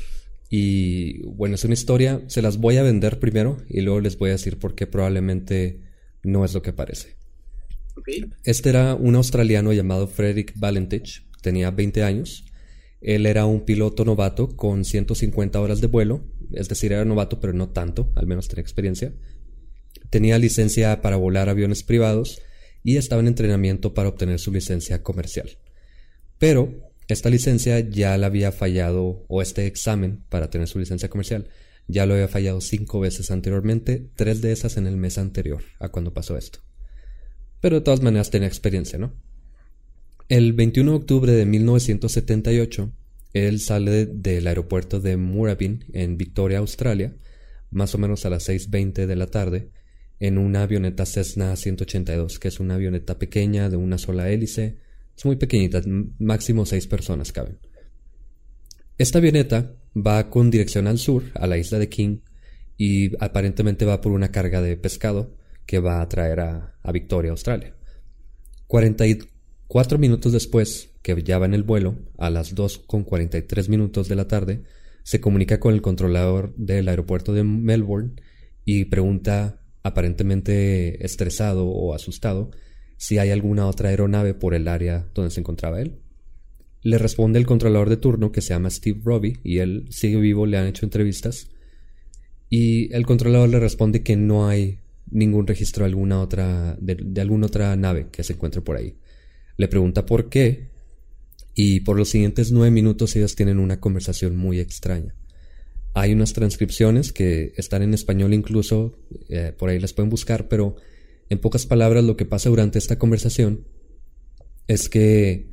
Y 0.48 1.22
bueno, 1.22 1.55
es 1.55 1.64
una 1.64 1.74
historia, 1.74 2.22
se 2.26 2.42
las 2.42 2.59
voy 2.59 2.76
a 2.76 2.82
vender 2.82 3.20
primero 3.20 3.59
y 3.68 3.82
luego 3.82 4.01
les 4.01 4.18
voy 4.18 4.30
a 4.30 4.32
decir 4.32 4.59
por 4.59 4.74
qué 4.74 4.86
probablemente 4.86 5.80
no 6.24 6.44
es 6.44 6.55
lo 6.55 6.62
que 6.62 6.72
parece. 6.72 7.16
Este 8.44 8.70
era 8.70 8.94
un 8.94 9.14
australiano 9.14 9.72
llamado 9.72 10.09
Frederick 10.09 10.53
Valentich, 10.57 11.24
tenía 11.40 11.70
20 11.70 12.03
años. 12.03 12.44
Él 13.01 13.26
era 13.26 13.46
un 13.46 13.64
piloto 13.64 14.05
novato 14.05 14.57
con 14.57 14.84
150 14.84 15.61
horas 15.61 15.80
de 15.80 15.86
vuelo, 15.86 16.24
es 16.53 16.68
decir, 16.68 16.92
era 16.92 17.05
novato 17.05 17.40
pero 17.40 17.53
no 17.53 17.70
tanto, 17.70 18.12
al 18.16 18.26
menos 18.26 18.48
tenía 18.48 18.62
experiencia. 18.62 19.12
Tenía 20.11 20.38
licencia 20.38 21.01
para 21.01 21.16
volar 21.16 21.48
aviones 21.48 21.84
privados 21.84 22.42
y 22.82 22.96
estaba 22.96 23.20
en 23.20 23.28
entrenamiento 23.28 23.94
para 23.94 24.09
obtener 24.09 24.40
su 24.40 24.53
licencia 24.53 25.03
comercial. 25.03 25.51
Pero 26.41 26.91
esta 27.07 27.28
licencia 27.28 27.78
ya 27.80 28.16
la 28.16 28.28
había 28.28 28.51
fallado, 28.51 29.26
o 29.28 29.43
este 29.43 29.66
examen 29.66 30.24
para 30.30 30.49
tener 30.49 30.68
su 30.68 30.78
licencia 30.78 31.11
comercial, 31.11 31.49
ya 31.86 32.07
lo 32.07 32.14
había 32.14 32.28
fallado 32.28 32.62
cinco 32.62 32.99
veces 32.99 33.30
anteriormente, 33.30 34.09
tres 34.16 34.41
de 34.41 34.51
esas 34.51 34.78
en 34.78 34.86
el 34.86 34.97
mes 34.97 35.18
anterior 35.18 35.62
a 35.78 35.91
cuando 35.91 36.14
pasó 36.14 36.38
esto. 36.38 36.61
Pero 37.61 37.76
de 37.76 37.82
todas 37.82 38.01
maneras 38.01 38.30
tenía 38.30 38.49
experiencia, 38.49 38.99
¿no? 38.99 39.12
El 40.30 40.55
21 40.55 40.93
de 40.93 40.97
octubre 40.97 41.32
de 41.32 41.45
1978, 41.45 42.91
él 43.34 43.61
sale 43.61 44.07
del 44.07 44.47
aeropuerto 44.47 44.99
de 44.99 45.18
Moorabbin, 45.18 45.84
en 45.93 46.16
Victoria, 46.16 46.59
Australia, 46.59 47.14
más 47.70 47.95
o 47.95 47.99
menos 47.99 48.24
a 48.24 48.30
las 48.30 48.49
6.20 48.49 49.05
de 49.05 49.16
la 49.16 49.26
tarde, 49.26 49.68
en 50.20 50.38
una 50.38 50.62
avioneta 50.62 51.05
Cessna 51.05 51.55
182, 51.55 52.38
que 52.38 52.49
es 52.49 52.61
una 52.61 52.76
avioneta 52.76 53.18
pequeña 53.18 53.68
de 53.68 53.76
una 53.76 53.99
sola 53.99 54.30
hélice. 54.30 54.78
Es 55.20 55.26
muy 55.26 55.36
pequeñita, 55.36 55.82
máximo 56.18 56.64
seis 56.64 56.86
personas 56.86 57.30
caben. 57.30 57.58
Esta 58.96 59.18
avioneta 59.18 59.76
va 59.94 60.30
con 60.30 60.50
dirección 60.50 60.86
al 60.86 60.96
sur, 60.96 61.24
a 61.34 61.46
la 61.46 61.58
isla 61.58 61.78
de 61.78 61.90
King, 61.90 62.20
y 62.78 63.14
aparentemente 63.22 63.84
va 63.84 64.00
por 64.00 64.12
una 64.12 64.32
carga 64.32 64.62
de 64.62 64.78
pescado 64.78 65.36
que 65.66 65.78
va 65.78 66.00
a 66.00 66.08
traer 66.08 66.40
a, 66.40 66.74
a 66.82 66.90
Victoria, 66.92 67.32
Australia. 67.32 67.76
44 68.66 69.98
minutos 69.98 70.32
después, 70.32 70.94
que 71.02 71.22
ya 71.22 71.38
va 71.38 71.44
en 71.44 71.52
el 71.52 71.64
vuelo, 71.64 71.98
a 72.16 72.30
las 72.30 72.54
2 72.54 72.78
con 72.86 73.04
43 73.04 73.68
minutos 73.68 74.08
de 74.08 74.16
la 74.16 74.26
tarde, 74.26 74.62
se 75.02 75.20
comunica 75.20 75.60
con 75.60 75.74
el 75.74 75.82
controlador 75.82 76.54
del 76.56 76.88
aeropuerto 76.88 77.34
de 77.34 77.44
Melbourne 77.44 78.12
y 78.64 78.86
pregunta, 78.86 79.60
aparentemente 79.82 81.04
estresado 81.04 81.66
o 81.66 81.92
asustado, 81.92 82.52
si 83.01 83.16
hay 83.16 83.30
alguna 83.30 83.66
otra 83.66 83.88
aeronave 83.88 84.34
por 84.34 84.53
el 84.53 84.68
área 84.68 85.09
donde 85.14 85.30
se 85.30 85.40
encontraba 85.40 85.80
él. 85.80 85.96
Le 86.82 86.98
responde 86.98 87.38
el 87.38 87.46
controlador 87.46 87.88
de 87.88 87.96
turno 87.96 88.30
que 88.30 88.42
se 88.42 88.51
llama 88.51 88.68
Steve 88.68 89.01
Robbie 89.03 89.40
y 89.42 89.57
él 89.57 89.86
sigue 89.88 90.20
vivo, 90.20 90.44
le 90.44 90.59
han 90.59 90.66
hecho 90.66 90.84
entrevistas. 90.84 91.48
Y 92.51 92.94
el 92.94 93.07
controlador 93.07 93.48
le 93.48 93.59
responde 93.59 94.03
que 94.03 94.16
no 94.16 94.48
hay 94.48 94.80
ningún 95.11 95.46
registro 95.46 95.84
de 95.84 95.88
alguna 95.88 96.20
otra, 96.20 96.76
de, 96.78 97.20
alguna 97.22 97.46
otra 97.46 97.74
nave 97.74 98.09
que 98.12 98.22
se 98.22 98.34
encuentre 98.34 98.61
por 98.61 98.76
ahí. 98.76 98.98
Le 99.57 99.66
pregunta 99.66 100.05
por 100.05 100.28
qué 100.28 100.68
Y 101.55 101.80
por 101.80 101.96
los 101.96 102.11
siguientes 102.11 102.53
nueve 102.53 102.70
minutos 102.70 103.16
ellas 103.16 103.34
tienen 103.34 103.59
una 103.59 103.80
conversación 103.80 104.36
muy 104.36 104.61
extraña. 104.61 105.14
Hay 105.94 106.12
unas 106.12 106.34
transcripciones 106.34 107.14
que 107.14 107.55
están 107.57 107.80
en 107.80 107.94
español 107.94 108.34
incluso, 108.34 108.98
eh, 109.30 109.55
por 109.57 109.70
ahí 109.70 109.80
las 109.80 109.94
pueden 109.94 110.11
buscar, 110.11 110.48
pero 110.48 110.76
en 111.30 111.38
pocas 111.38 111.64
palabras 111.64 112.04
lo 112.04 112.16
que 112.16 112.26
pasa 112.26 112.50
durante 112.50 112.78
esta 112.78 112.98
conversación 112.98 113.66
es 114.66 114.88
que 114.88 115.48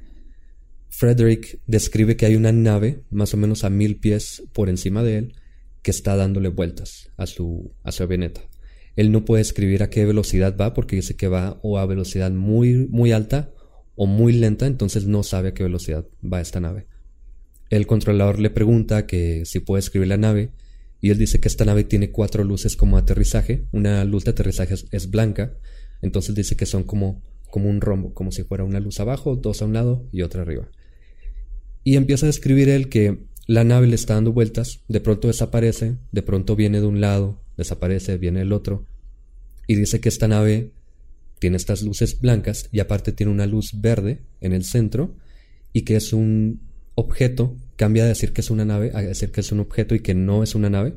Frederick 0.90 1.60
describe 1.68 2.18
que 2.18 2.26
hay 2.26 2.36
una 2.36 2.52
nave 2.52 3.04
más 3.12 3.34
o 3.34 3.38
menos 3.38 3.64
a 3.64 3.70
mil 3.70 4.00
pies 4.00 4.44
por 4.54 4.70
encima 4.70 5.04
de 5.04 5.18
él 5.20 5.36
que 5.84 5.92
está 5.92 6.16
dándole 6.16 6.50
vueltas 6.50 7.12
a 7.16 7.28
su, 7.28 7.72
a 7.84 7.92
su 7.92 8.04
avioneta. 8.04 8.42
Él 8.96 9.12
no 9.12 9.24
puede 9.24 9.42
escribir 9.42 9.84
a 9.84 9.90
qué 9.92 10.06
velocidad 10.06 10.58
va 10.60 10.74
porque 10.74 10.96
dice 10.96 11.16
que 11.16 11.28
va 11.28 11.60
o 11.62 11.78
a 11.78 11.86
velocidad 11.86 12.32
muy, 12.32 12.88
muy 12.90 13.12
alta 13.12 13.52
o 13.96 14.08
muy 14.08 14.34
lenta, 14.34 14.66
entonces 14.66 15.06
no 15.06 15.22
sabe 15.22 15.50
a 15.50 15.54
qué 15.54 15.64
velocidad 15.64 16.08
va 16.22 16.42
esta 16.42 16.60
nave. 16.60 16.88
El 17.70 17.86
controlador 17.86 18.40
le 18.40 18.50
pregunta 18.50 19.06
que 19.06 19.46
si 19.46 19.60
puede 19.60 19.80
escribir 19.82 20.08
la 20.08 20.18
nave 20.18 20.52
y 21.00 21.12
él 21.12 21.18
dice 21.18 21.40
que 21.40 21.48
esta 21.48 21.66
nave 21.66 21.84
tiene 21.84 22.12
cuatro 22.12 22.44
luces 22.44 22.76
como 22.76 22.98
aterrizaje. 22.98 23.66
Una 23.72 24.04
luz 24.04 24.26
de 24.26 24.32
aterrizaje 24.32 24.76
es, 24.92 25.12
blanca, 25.12 25.54
entonces 26.02 26.36
dice 26.36 26.56
que 26.56 26.66
son 26.66 26.84
como, 26.84 27.22
como 27.50 27.70
un 27.70 27.82
rombo, 27.82 28.14
como 28.14 28.32
si 28.32 28.44
fuera 28.44 28.64
una 28.64 28.80
luz 28.80 29.00
abajo, 29.00 29.36
dos 29.36 29.62
a 29.62 29.66
un 29.66 29.74
lado 29.74 30.08
y 30.12 30.22
otra 30.22 30.42
arriba. 30.42 30.70
Y 31.84 31.96
empieza 31.96 32.26
a 32.26 32.28
describir 32.28 32.70
él 32.70 32.90
que 32.90 33.20
la 33.46 33.64
nave 33.64 33.88
le 33.88 33.96
está 33.96 34.16
dando 34.16 34.34
vueltas, 34.34 34.82
de 34.88 35.00
pronto 35.00 35.28
desaparece, 35.28 35.98
de 36.12 36.22
pronto 36.22 36.56
viene 36.56 36.82
de 36.82 36.88
un 36.88 37.00
lado, 37.00 37.42
desaparece, 37.56 38.18
viene 38.18 38.40
del 38.40 38.52
otro, 38.52 38.86
y 39.68 39.76
dice 39.76 40.00
que 40.00 40.10
esta 40.10 40.28
nave 40.28 40.72
tiene 41.40 41.58
estas 41.58 41.84
luces 41.84 42.20
blancas 42.20 42.70
y 42.72 42.80
aparte 42.80 43.12
tiene 43.12 43.32
una 43.32 43.46
luz 43.46 43.72
verde 43.80 44.22
en 44.42 44.54
el 44.54 44.64
centro 44.64 45.16
y 45.72 45.84
que 45.84 45.96
es 45.96 46.14
un 46.14 46.62
objeto, 46.96 47.56
cambia 47.78 48.04
de 48.04 48.10
decir 48.10 48.34
que 48.34 48.42
es 48.42 48.50
una 48.50 48.66
nave 48.66 48.92
a 48.94 49.02
decir 49.02 49.32
que 49.32 49.40
es 49.40 49.52
un 49.54 49.62
objeto 49.62 49.96
y 49.96 50.02
que 50.02 50.14
no 50.14 50.44
es 50.44 50.56
una 50.56 50.70
nave 50.70 50.96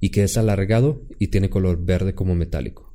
y 0.00 0.08
que 0.08 0.22
es 0.22 0.38
alargado 0.38 1.02
y 1.18 1.26
tiene 1.28 1.50
color 1.50 1.84
verde 1.84 2.14
como 2.14 2.34
metálico. 2.34 2.92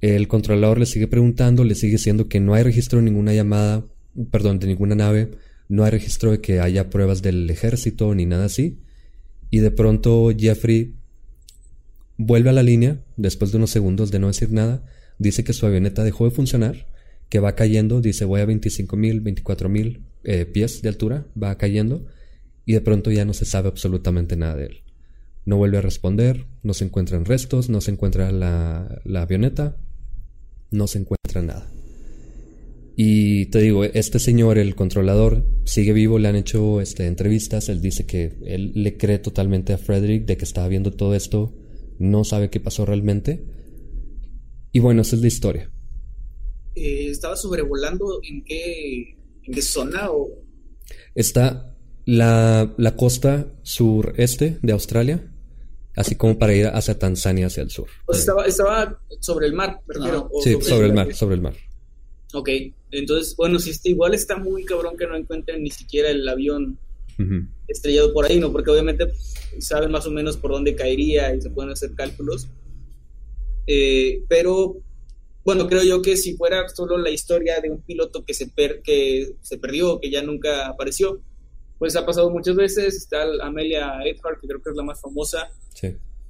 El 0.00 0.28
controlador 0.28 0.78
le 0.78 0.86
sigue 0.86 1.08
preguntando, 1.08 1.64
le 1.64 1.74
sigue 1.74 1.92
diciendo 1.92 2.28
que 2.28 2.40
no 2.40 2.54
hay 2.54 2.62
registro 2.62 2.98
de 2.98 3.04
ninguna 3.04 3.34
llamada, 3.34 3.84
perdón, 4.30 4.58
de 4.58 4.68
ninguna 4.68 4.94
nave, 4.94 5.32
no 5.68 5.84
hay 5.84 5.90
registro 5.90 6.30
de 6.30 6.40
que 6.40 6.60
haya 6.60 6.90
pruebas 6.90 7.22
del 7.22 7.48
ejército 7.50 8.14
ni 8.14 8.24
nada 8.24 8.46
así. 8.46 8.78
Y 9.50 9.58
de 9.58 9.70
pronto 9.70 10.30
Jeffrey 10.36 10.94
vuelve 12.18 12.50
a 12.50 12.52
la 12.52 12.62
línea, 12.62 13.00
después 13.16 13.50
de 13.50 13.58
unos 13.58 13.70
segundos 13.70 14.10
de 14.10 14.18
no 14.18 14.28
decir 14.28 14.52
nada, 14.52 14.84
dice 15.18 15.44
que 15.44 15.52
su 15.52 15.66
avioneta 15.66 16.04
dejó 16.04 16.24
de 16.24 16.30
funcionar, 16.30 16.86
que 17.28 17.40
va 17.40 17.54
cayendo, 17.54 18.00
dice 18.00 18.24
voy 18.24 18.40
a 18.40 18.46
25.000, 18.46 19.22
24.000 19.22 20.00
eh, 20.26 20.44
pies 20.44 20.82
de 20.82 20.88
altura, 20.88 21.26
va 21.40 21.56
cayendo 21.56 22.04
y 22.64 22.72
de 22.72 22.80
pronto 22.80 23.12
ya 23.12 23.24
no 23.24 23.32
se 23.32 23.44
sabe 23.44 23.68
absolutamente 23.68 24.36
nada 24.36 24.56
de 24.56 24.66
él. 24.66 24.82
No 25.44 25.56
vuelve 25.56 25.78
a 25.78 25.82
responder, 25.82 26.46
no 26.64 26.74
se 26.74 26.84
encuentran 26.84 27.24
restos, 27.24 27.68
no 27.68 27.80
se 27.80 27.92
encuentra 27.92 28.32
la, 28.32 29.00
avioneta, 29.14 29.76
no 30.72 30.88
se 30.88 30.98
encuentra 30.98 31.42
nada. 31.42 31.70
Y 32.96 33.46
te 33.46 33.60
digo, 33.60 33.84
este 33.84 34.18
señor, 34.18 34.58
el 34.58 34.74
controlador, 34.74 35.46
sigue 35.64 35.92
vivo, 35.92 36.18
le 36.18 36.26
han 36.26 36.36
hecho 36.36 36.80
este, 36.80 37.06
entrevistas, 37.06 37.68
él 37.68 37.80
dice 37.80 38.04
que 38.04 38.36
él 38.46 38.72
le 38.74 38.96
cree 38.96 39.20
totalmente 39.20 39.74
a 39.74 39.78
Frederick 39.78 40.26
de 40.26 40.36
que 40.36 40.44
estaba 40.44 40.66
viendo 40.66 40.90
todo 40.90 41.14
esto, 41.14 41.54
no 42.00 42.24
sabe 42.24 42.50
qué 42.50 42.58
pasó 42.58 42.84
realmente, 42.84 43.44
y 44.72 44.80
bueno, 44.80 45.02
esa 45.02 45.14
es 45.14 45.22
la 45.22 45.28
historia. 45.28 45.70
Eh, 46.74 47.10
¿Estaba 47.10 47.36
sobrevolando 47.36 48.20
en 48.28 48.42
qué, 48.44 49.16
en 49.46 49.54
qué 49.54 49.62
zona? 49.62 50.10
O... 50.10 50.30
Está 51.14 51.74
la, 52.04 52.72
la 52.76 52.96
costa 52.96 53.46
sureste 53.62 54.58
de 54.62 54.72
Australia, 54.72 55.32
así 55.96 56.14
como 56.14 56.38
para 56.38 56.54
ir 56.54 56.66
hacia 56.66 56.98
Tanzania, 56.98 57.46
hacia 57.46 57.62
el 57.62 57.70
sur. 57.70 57.88
O 58.06 58.12
sea, 58.12 58.20
estaba, 58.20 58.46
estaba 58.46 59.00
sobre 59.20 59.46
el 59.46 59.52
mar, 59.52 59.80
perdón. 59.86 60.28
sí, 60.42 60.56
sobre, 60.60 60.86
el 60.86 60.94
mar, 60.94 61.14
sobre 61.14 61.34
el 61.36 61.40
mar. 61.40 61.54
Ok, 62.32 62.50
entonces, 62.90 63.34
bueno, 63.36 63.58
si 63.58 63.70
está, 63.70 63.88
igual 63.88 64.14
está 64.14 64.36
muy 64.36 64.64
cabrón 64.64 64.96
que 64.96 65.06
no 65.06 65.16
encuentren 65.16 65.62
ni 65.62 65.70
siquiera 65.70 66.10
el 66.10 66.28
avión 66.28 66.78
estrellado 67.66 68.12
por 68.12 68.26
ahí, 68.26 68.38
¿no? 68.38 68.52
Porque 68.52 68.70
obviamente 68.70 69.10
saben 69.58 69.90
más 69.90 70.06
o 70.06 70.10
menos 70.10 70.36
por 70.36 70.50
dónde 70.50 70.74
caería 70.74 71.34
y 71.34 71.40
se 71.40 71.50
pueden 71.50 71.72
hacer 71.72 71.94
cálculos. 71.94 72.48
Eh, 73.66 74.22
pero 74.28 74.76
bueno, 75.46 75.68
creo 75.68 75.84
yo 75.84 76.02
que 76.02 76.16
si 76.16 76.36
fuera 76.36 76.68
solo 76.68 76.98
la 76.98 77.08
historia 77.08 77.60
de 77.60 77.70
un 77.70 77.80
piloto 77.80 78.24
que 78.24 78.34
se, 78.34 78.50
que 78.82 79.36
se 79.40 79.58
perdió, 79.58 80.00
que 80.00 80.10
ya 80.10 80.20
nunca 80.20 80.66
apareció, 80.66 81.20
pues 81.78 81.94
ha 81.94 82.04
pasado 82.04 82.30
muchas 82.30 82.56
veces. 82.56 82.96
Está 82.96 83.22
Amelia 83.42 83.92
Earhart, 84.04 84.40
que 84.40 84.48
creo 84.48 84.60
que 84.60 84.70
es 84.70 84.76
la 84.76 84.82
más 84.82 85.00
famosa. 85.00 85.48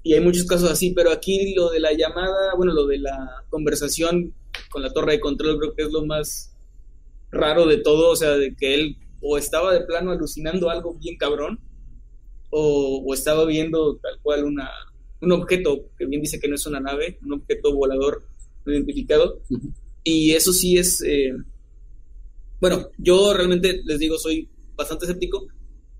Y 0.03 0.13
hay 0.13 0.21
muchos 0.21 0.45
casos 0.45 0.71
así, 0.71 0.91
pero 0.91 1.11
aquí 1.11 1.55
lo 1.55 1.71
de 1.71 1.81
la 1.81 1.95
llamada, 1.95 2.55
bueno, 2.59 2.75
lo 2.75 2.87
de 2.87 2.99
la 2.99 3.43
conversación 3.49 4.35
con 4.71 4.83
la 4.83 4.93
torre 4.93 5.13
de 5.13 5.21
control, 5.21 5.59
creo 5.61 5.75
que 5.75 5.85
es 5.85 5.93
lo 5.93 6.05
más 6.05 6.55
raro 7.31 7.65
de 7.65 7.79
todo. 7.79 8.11
O 8.11 8.17
sea, 8.17 8.37
de 8.37 8.55
que 8.55 8.75
él 8.75 8.99
o 9.23 9.39
estaba 9.39 9.73
de 9.73 9.81
plano 9.81 10.11
alucinando 10.11 10.69
algo 10.69 10.93
bien 10.93 11.17
cabrón, 11.17 11.59
o, 12.51 13.03
o 13.03 13.15
estaba 13.15 13.47
viendo 13.47 13.97
tal 13.97 14.21
cual 14.21 14.45
una, 14.45 14.71
un 15.23 15.33
objeto, 15.33 15.87
que 15.97 16.05
bien 16.05 16.21
dice 16.21 16.39
que 16.39 16.49
no 16.49 16.57
es 16.57 16.67
una 16.67 16.81
nave, 16.81 17.19
un 17.25 17.33
objeto 17.33 17.75
volador 17.75 18.36
identificado. 18.73 19.41
Y 20.05 20.33
eso 20.33 20.53
sí 20.53 20.79
es, 20.79 21.03
eh, 21.03 21.33
bueno, 22.61 22.89
yo 22.99 23.35
realmente 23.35 23.81
les 23.85 23.99
digo, 23.99 24.19
soy 24.19 24.49
bastante 24.77 25.05
escéptico. 25.07 25.47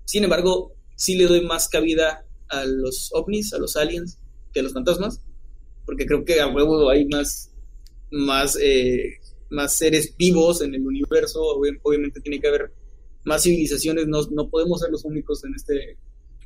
Sin 0.05 0.23
embargo, 0.23 0.73
sí 0.95 1.15
le 1.15 1.25
doy 1.25 1.41
más 1.41 1.67
cabida 1.67 2.25
a 2.49 2.65
los 2.65 3.09
ovnis, 3.13 3.53
a 3.53 3.57
los 3.57 3.75
aliens, 3.75 4.17
que 4.53 4.61
a 4.61 4.63
los 4.63 4.73
fantasmas, 4.73 5.21
porque 5.85 6.05
creo 6.05 6.23
que 6.23 6.39
a 6.39 6.47
huevo 6.47 6.89
hay 6.89 7.05
más, 7.05 7.51
más, 8.11 8.57
eh, 8.61 9.15
más 9.49 9.73
seres 9.73 10.15
vivos 10.17 10.61
en 10.61 10.73
el 10.73 10.85
universo. 10.85 11.41
Obviamente 11.83 12.21
tiene 12.21 12.39
que 12.39 12.47
haber 12.47 12.71
más 13.23 13.43
civilizaciones, 13.43 14.07
no, 14.07 14.21
no 14.31 14.49
podemos 14.49 14.79
ser 14.79 14.89
los 14.89 15.03
únicos 15.03 15.43
en 15.43 15.53
este 15.55 15.97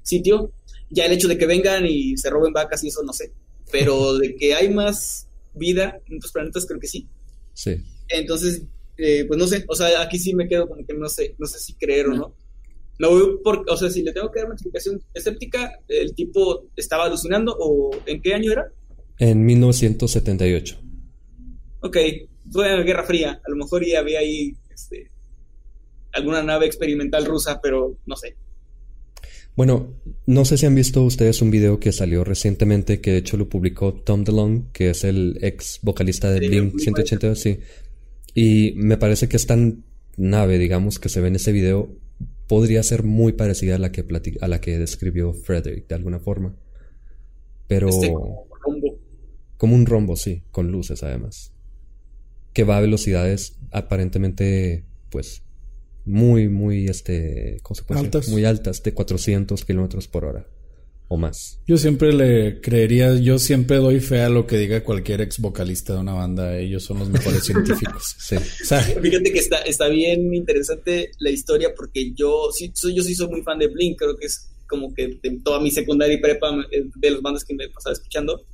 sitio. 0.04 0.52
Ya 0.90 1.06
el 1.06 1.14
hecho 1.14 1.28
de 1.28 1.38
que 1.38 1.46
vengan 1.46 1.86
y 1.86 2.18
se 2.18 2.30
roben 2.30 2.54
vacas 2.54 2.84
y 2.84 2.88
eso 2.88 3.04
no 3.04 3.14
sé, 3.14 3.32
pero 3.72 4.18
de 4.18 4.36
que 4.36 4.56
hay 4.56 4.70
más 4.74 5.28
vida 5.54 6.00
en 6.08 6.18
otros 6.18 6.32
planetas 6.32 6.66
creo 6.66 6.80
que 6.80 6.88
sí. 6.88 7.08
Sí. 7.54 7.84
Entonces, 8.08 8.64
eh, 8.98 9.26
pues 9.26 9.38
no 9.38 9.48
sé, 9.48 9.66
o 9.68 9.76
sea, 9.76 10.02
aquí 10.02 10.20
sí 10.20 10.34
me 10.34 10.48
quedo 10.48 10.68
como 10.68 10.86
que 10.86 10.94
no 10.94 11.10
sé, 11.10 11.36
no 11.38 11.48
sé 11.48 11.60
si 11.60 11.74
creer 11.74 12.08
o 12.08 12.14
no. 12.14 12.36
No 13.00 13.10
voy 13.10 13.40
por, 13.44 13.66
o 13.68 13.78
sea, 13.78 13.90
si 13.90 14.04
le 14.04 14.14
tengo 14.14 14.32
que 14.32 14.40
dar 14.40 14.46
una 14.46 14.56
explicación 14.56 15.02
escéptica, 15.14 15.80
el 15.88 16.14
tipo 16.14 16.68
estaba 16.76 17.06
alucinando 17.06 17.56
o 17.60 17.90
¿en 18.06 18.22
qué 18.22 18.34
año 18.34 18.52
era? 18.52 18.72
En 19.18 19.44
1978. 19.44 20.80
Ok, 21.82 21.98
fue 22.52 22.70
en 22.70 22.78
la 22.78 22.84
Guerra 22.84 23.04
Fría, 23.04 23.42
a 23.44 23.50
lo 23.50 23.56
mejor 23.56 23.86
ya 23.86 24.00
había 24.00 24.20
ahí 24.20 24.54
este, 24.70 25.10
alguna 26.12 26.44
nave 26.44 26.68
experimental 26.68 27.26
rusa, 27.26 27.60
pero 27.62 27.98
no 28.06 28.16
sé. 28.16 28.36
Bueno, 29.56 29.94
no 30.26 30.46
sé 30.46 30.58
si 30.58 30.66
han 30.66 30.76
visto 30.76 31.04
ustedes 31.04 31.42
un 31.42 31.52
video 31.52 31.80
que 31.80 31.92
salió 31.92 32.24
recientemente, 32.24 33.02
que 33.02 33.12
de 33.12 33.18
hecho 33.18 33.38
lo 33.38 33.50
publicó 33.50 33.94
Tom 33.94 34.24
DeLonge, 34.24 34.72
que 34.72 34.90
es 34.92 35.04
el 35.04 35.38
ex 35.42 35.80
vocalista 35.82 36.32
de 36.32 36.48
Blink 36.48 36.80
182, 36.80 37.40
sí. 37.40 37.60
Y 38.34 38.74
me 38.78 38.98
parece 38.98 39.28
que 39.28 39.36
esta 39.36 39.58
nave, 40.16 40.58
digamos, 40.58 41.00
que 41.00 41.10
se 41.10 41.20
ve 41.20 41.28
en 41.28 41.36
ese 41.36 41.52
video, 41.52 41.90
podría 42.48 42.82
ser 42.84 43.04
muy 43.04 43.34
parecida 43.34 43.76
a 43.76 43.80
la 43.80 43.92
que, 43.92 44.06
a 44.40 44.48
la 44.48 44.62
que 44.62 44.78
describió 44.78 45.34
Frederick, 45.34 45.88
de 45.88 45.96
alguna 45.96 46.20
forma. 46.20 46.56
Pero... 47.68 47.90
Este 47.90 48.08
como, 48.08 48.48
rombo. 48.66 49.00
como 49.58 49.76
un 49.76 49.86
rombo, 49.86 50.16
sí, 50.16 50.44
con 50.52 50.72
luces 50.72 51.04
además. 51.04 51.54
Que 52.54 52.64
va 52.64 52.78
a 52.78 52.82
velocidades 52.82 53.58
aparentemente, 53.72 54.86
pues, 55.10 55.44
muy, 56.06 56.50
muy, 56.50 56.86
este, 56.86 57.60
¿cómo 57.64 57.76
se 57.76 57.84
puede 57.84 58.02
altas. 58.02 58.28
Muy 58.30 58.46
altas, 58.46 58.84
de 58.84 58.94
400 58.94 59.64
kilómetros 59.66 60.08
por 60.08 60.26
hora 60.26 60.48
o 61.12 61.18
más. 61.18 61.60
Yo 61.68 61.78
siempre 61.78 62.14
le 62.14 62.62
creería, 62.62 63.14
yo 63.16 63.38
siempre 63.38 63.78
doy 63.78 64.00
fe 64.00 64.22
a 64.22 64.30
lo 64.30 64.48
que 64.48 64.58
diga 64.58 64.82
cualquier 64.82 65.20
ex 65.20 65.40
vocalista 65.40 65.94
de 65.94 66.00
una 66.00 66.14
banda. 66.14 66.58
Ellos 66.58 66.86
son 66.86 67.00
los 67.00 67.10
mejores 67.10 67.44
científicos. 67.46 68.16
Sí. 68.18 68.38
Fíjate 68.38 69.34
que 69.34 69.40
está, 69.40 69.58
está 69.58 69.90
bien 69.90 70.34
interesante 70.34 71.12
la 71.20 71.30
historia 71.30 71.74
porque 71.76 72.14
yo 72.14 72.50
sí, 72.54 72.72
soy, 72.74 72.96
yo 72.96 73.04
sí 73.04 73.14
soy 73.14 73.28
muy 73.28 73.42
fan 73.42 73.60
de 73.60 73.68
Blink. 73.68 74.00
Creo 74.00 74.16
que 74.16 74.28
es 74.28 74.52
como 74.68 74.94
que 74.94 75.20
de 75.22 75.42
toda 75.44 75.60
mi 75.60 75.70
secundaria 75.70 76.16
y 76.16 76.22
prepa 76.22 76.50
eh, 76.72 76.86
de 76.96 77.12
las 77.12 77.22
bandas 77.22 77.44
que 77.44 77.56
me 77.56 77.68
pasaba 77.68 77.92
escuchando. 77.92 78.46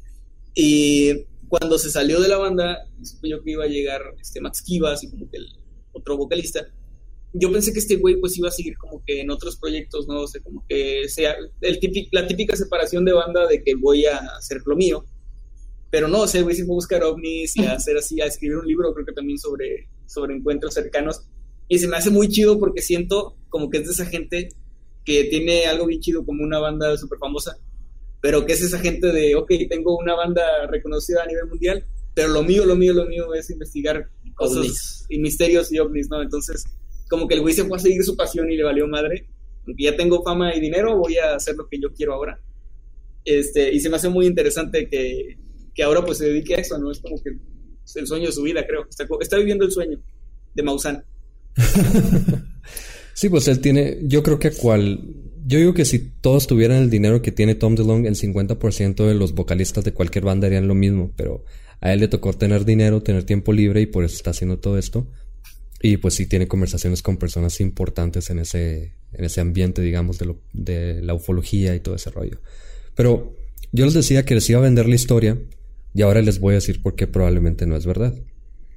Y 0.55 1.13
cuando 1.47 1.77
se 1.77 1.91
salió 1.91 2.19
de 2.19 2.27
la 2.27 2.37
banda, 2.37 2.87
supe 3.03 3.29
yo 3.29 3.43
que 3.43 3.51
iba 3.51 3.65
a 3.65 3.67
llegar 3.67 4.01
este 4.19 4.41
Max 4.41 4.63
Kivas 4.63 5.03
y 5.03 5.11
como 5.11 5.29
que 5.29 5.37
el 5.37 5.45
otro 5.91 6.17
vocalista 6.17 6.67
yo 7.33 7.51
pensé 7.51 7.73
que 7.73 7.79
este 7.79 7.97
güey 7.97 8.19
pues 8.19 8.37
iba 8.37 8.47
a 8.47 8.51
seguir 8.51 8.77
como 8.77 9.03
que 9.05 9.21
en 9.21 9.29
otros 9.29 9.57
proyectos, 9.57 10.07
¿no? 10.07 10.21
O 10.21 10.27
sea, 10.27 10.41
como 10.41 10.65
que 10.67 11.07
sea 11.09 11.35
el 11.61 11.79
la 12.11 12.27
típica 12.27 12.55
separación 12.55 13.05
de 13.05 13.13
banda 13.13 13.47
de 13.47 13.63
que 13.63 13.75
voy 13.75 14.05
a 14.05 14.17
hacer 14.37 14.61
lo 14.65 14.75
mío. 14.75 15.05
Pero 15.89 16.07
no, 16.07 16.21
o 16.21 16.27
sea, 16.27 16.41
güey 16.41 16.55
sí 16.55 16.63
fue 16.63 16.73
a 16.73 16.75
buscar 16.75 17.03
ovnis 17.03 17.55
y 17.55 17.65
a 17.65 17.73
hacer 17.75 17.97
así, 17.97 18.19
a 18.21 18.25
escribir 18.25 18.57
un 18.57 18.67
libro, 18.67 18.93
creo 18.93 19.05
que 19.05 19.13
también 19.13 19.37
sobre, 19.37 19.87
sobre 20.05 20.35
encuentros 20.35 20.73
cercanos. 20.73 21.21
Y 21.67 21.79
se 21.79 21.87
me 21.87 21.97
hace 21.97 22.09
muy 22.09 22.29
chido 22.29 22.59
porque 22.59 22.81
siento 22.81 23.35
como 23.49 23.69
que 23.69 23.79
es 23.79 23.85
de 23.85 23.91
esa 23.91 24.05
gente 24.05 24.49
que 25.05 25.25
tiene 25.25 25.65
algo 25.65 25.85
bien 25.85 26.01
chido 26.01 26.25
como 26.25 26.43
una 26.43 26.59
banda 26.59 26.97
súper 26.97 27.17
famosa, 27.19 27.57
pero 28.21 28.45
que 28.45 28.53
es 28.53 28.61
esa 28.61 28.79
gente 28.79 29.07
de, 29.07 29.35
ok, 29.35 29.51
tengo 29.69 29.97
una 29.97 30.15
banda 30.15 30.43
reconocida 30.69 31.23
a 31.23 31.27
nivel 31.27 31.47
mundial, 31.47 31.85
pero 32.13 32.29
lo 32.29 32.43
mío, 32.43 32.65
lo 32.65 32.75
mío, 32.75 32.93
lo 32.93 33.05
mío 33.05 33.33
es 33.33 33.49
investigar 33.49 34.09
cosas 34.35 35.05
y 35.07 35.19
misterios 35.19 35.71
y 35.71 35.79
ovnis, 35.79 36.09
¿no? 36.09 36.21
Entonces, 36.21 36.65
como 37.07 37.27
que 37.27 37.35
el 37.35 37.41
güey 37.41 37.53
se 37.53 37.63
fue 37.65 37.77
a 37.77 37.79
seguir 37.79 38.03
su 38.03 38.15
pasión 38.15 38.49
y 38.51 38.57
le 38.57 38.63
valió 38.63 38.87
madre. 38.87 39.27
Ya 39.77 39.95
tengo 39.95 40.23
fama 40.23 40.55
y 40.55 40.59
dinero, 40.59 40.97
voy 40.97 41.17
a 41.17 41.35
hacer 41.35 41.55
lo 41.55 41.67
que 41.67 41.79
yo 41.79 41.93
quiero 41.93 42.13
ahora. 42.13 42.39
Este, 43.25 43.73
y 43.73 43.79
se 43.79 43.89
me 43.89 43.97
hace 43.97 44.09
muy 44.09 44.25
interesante 44.25 44.87
que, 44.87 45.37
que 45.75 45.83
ahora 45.83 46.03
pues 46.05 46.19
se 46.19 46.27
dedique 46.27 46.55
a 46.55 46.59
eso, 46.59 46.77
¿no? 46.77 46.91
Es 46.91 46.99
como 46.99 47.21
que 47.21 47.31
es 47.85 47.95
el 47.95 48.07
sueño 48.07 48.27
de 48.27 48.31
su 48.31 48.43
vida, 48.43 48.65
creo. 48.65 48.85
Está, 48.89 49.05
está 49.19 49.37
viviendo 49.37 49.65
el 49.65 49.71
sueño 49.71 49.99
de 50.55 50.63
Maussan. 50.63 51.03
sí, 53.13 53.29
pues 53.29 53.47
él 53.47 53.59
tiene, 53.59 53.99
yo 54.03 54.23
creo 54.23 54.39
que 54.39 54.51
cual, 54.51 55.01
yo 55.45 55.59
digo 55.59 55.73
que 55.73 55.85
si 55.85 55.99
todos 55.99 56.47
tuvieran 56.47 56.77
el 56.77 56.89
dinero 56.89 57.21
que 57.21 57.31
tiene 57.31 57.55
Tom 57.55 57.75
DeLonge, 57.75 58.07
el 58.07 58.15
50% 58.15 59.05
de 59.05 59.13
los 59.13 59.33
vocalistas 59.33 59.83
de 59.83 59.93
cualquier 59.93 60.25
banda 60.25 60.47
harían 60.47 60.67
lo 60.67 60.75
mismo, 60.75 61.13
pero 61.15 61.45
a 61.79 61.93
él 61.93 61.99
le 61.99 62.07
tocó 62.07 62.33
tener 62.33 62.65
dinero, 62.65 63.03
tener 63.03 63.23
tiempo 63.23 63.53
libre 63.53 63.81
y 63.81 63.85
por 63.85 64.03
eso 64.03 64.15
está 64.15 64.31
haciendo 64.31 64.59
todo 64.59 64.77
esto. 64.77 65.07
Y 65.81 65.97
pues 65.97 66.15
sí 66.15 66.25
tiene 66.25 66.47
conversaciones 66.47 67.01
con 67.01 67.17
personas 67.17 67.61
importantes 67.61 68.29
en 68.29 68.39
ese, 68.39 68.93
en 69.13 69.25
ese 69.25 69.41
ambiente, 69.41 69.81
digamos, 69.81 70.17
de, 70.17 70.25
lo, 70.25 70.39
de 70.53 71.01
la 71.01 71.13
ufología 71.13 71.75
y 71.75 71.79
todo 71.79 71.95
ese 71.95 72.09
rollo. 72.09 72.39
Pero 72.95 73.35
yo 73.71 73.85
les 73.85 73.93
decía 73.93 74.25
que 74.25 74.35
les 74.35 74.49
iba 74.49 74.59
a 74.59 74.63
vender 74.63 74.87
la 74.87 74.95
historia 74.95 75.37
y 75.93 76.01
ahora 76.01 76.21
les 76.21 76.39
voy 76.39 76.53
a 76.53 76.55
decir 76.55 76.81
por 76.81 76.95
qué 76.95 77.07
probablemente 77.07 77.67
no 77.67 77.75
es 77.75 77.85
verdad. 77.85 78.15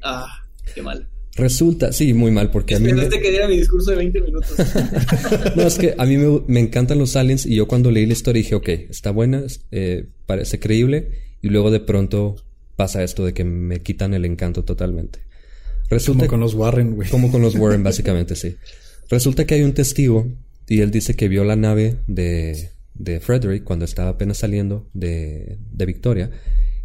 Ah, 0.02 0.44
qué 0.74 0.82
mal. 0.82 1.08
Resulta, 1.36 1.92
sí, 1.92 2.12
muy 2.12 2.30
mal, 2.30 2.50
porque 2.50 2.74
a 2.74 2.80
mí... 2.80 2.92
Me... 2.92 3.08
que 3.08 3.30
diera 3.30 3.48
mi 3.48 3.56
discurso 3.56 3.90
de 3.90 3.96
20 3.96 4.20
minutos. 4.20 4.52
no, 5.56 5.62
es 5.62 5.78
que 5.78 5.94
a 5.96 6.04
mí 6.04 6.16
me, 6.18 6.60
encantan 6.60 6.98
los 6.98 7.16
aliens 7.16 7.46
y 7.46 7.54
yo 7.54 7.66
cuando 7.68 7.90
leí 7.90 8.04
la 8.04 8.12
historia 8.12 8.42
dije, 8.42 8.54
ok, 8.54 8.68
está 8.90 9.10
buena, 9.10 9.44
eh, 9.70 10.06
parece 10.26 10.58
creíble 10.58 11.12
y 11.40 11.48
luego 11.48 11.70
de 11.70 11.80
pronto 11.80 12.36
pasa 12.76 13.02
esto 13.02 13.24
de 13.24 13.32
que 13.32 13.44
me 13.44 13.80
quitan 13.80 14.12
el 14.12 14.24
encanto 14.24 14.64
totalmente. 14.64 15.20
Resulta, 15.90 16.26
como 16.26 16.30
con 16.30 16.40
los 16.40 16.54
Warren, 16.54 16.94
güey. 16.94 17.08
Como 17.10 17.30
con 17.30 17.42
los 17.42 17.56
Warren, 17.56 17.82
básicamente, 17.82 18.36
sí. 18.36 18.56
Resulta 19.08 19.44
que 19.44 19.56
hay 19.56 19.62
un 19.62 19.74
testigo 19.74 20.26
y 20.68 20.80
él 20.80 20.90
dice 20.92 21.14
que 21.14 21.28
vio 21.28 21.42
la 21.42 21.56
nave 21.56 21.96
de, 22.06 22.70
de 22.94 23.18
Frederick 23.18 23.64
cuando 23.64 23.84
estaba 23.84 24.10
apenas 24.10 24.38
saliendo 24.38 24.88
de, 24.94 25.58
de 25.72 25.86
Victoria. 25.86 26.30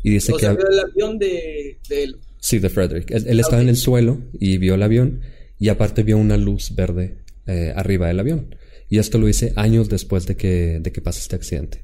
Y 0.02 0.10
dice 0.12 0.34
o 0.34 0.38
que... 0.38 0.46
Sea, 0.46 0.54
vio 0.54 0.68
el 0.68 0.80
avión 0.80 1.20
de, 1.20 1.80
él. 1.90 2.18
Sí, 2.40 2.60
de 2.60 2.70
Frederick. 2.70 3.12
Él, 3.12 3.40
estaba 3.40 3.62
en 3.62 3.70
el 3.70 3.78
suelo 3.78 4.22
y 4.34 4.58
vio 4.58 4.76
el 4.76 4.84
avión 4.84 5.22
y 5.60 5.70
aparte 5.70 6.04
vio 6.04 6.18
una 6.18 6.38
luz 6.38 6.74
verde 6.76 7.20
eh, 7.46 7.74
arriba 7.76 8.08
del 8.08 8.20
avión. 8.20 8.56
Y 8.90 8.98
esto 8.98 9.18
lo 9.18 9.30
hice 9.30 9.54
años 9.56 9.90
después 9.90 10.26
de 10.26 10.36
que, 10.36 10.80
de 10.82 10.92
que 10.92 11.02
pasó 11.02 11.20
este 11.20 11.36
accidente. 11.36 11.84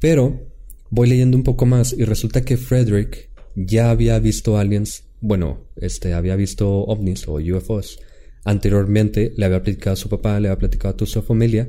Pero 0.00 0.52
voy 0.90 1.08
leyendo 1.08 1.36
un 1.36 1.44
poco 1.44 1.66
más 1.66 1.92
y 1.92 2.04
resulta 2.04 2.44
que 2.44 2.56
Frederick 2.56 3.30
ya 3.54 3.90
había 3.90 4.18
visto 4.18 4.56
aliens, 4.58 5.04
bueno, 5.20 5.66
este, 5.76 6.14
había 6.14 6.36
visto 6.36 6.70
ovnis 6.84 7.26
o 7.28 7.34
UFOs. 7.34 7.98
Anteriormente 8.44 9.32
le 9.36 9.46
había 9.46 9.62
platicado 9.62 9.94
a 9.94 9.96
su 9.96 10.08
papá, 10.08 10.38
le 10.40 10.48
había 10.48 10.58
platicado 10.58 10.94
a 10.94 10.96
toda 10.96 11.10
su 11.10 11.22
familia 11.22 11.68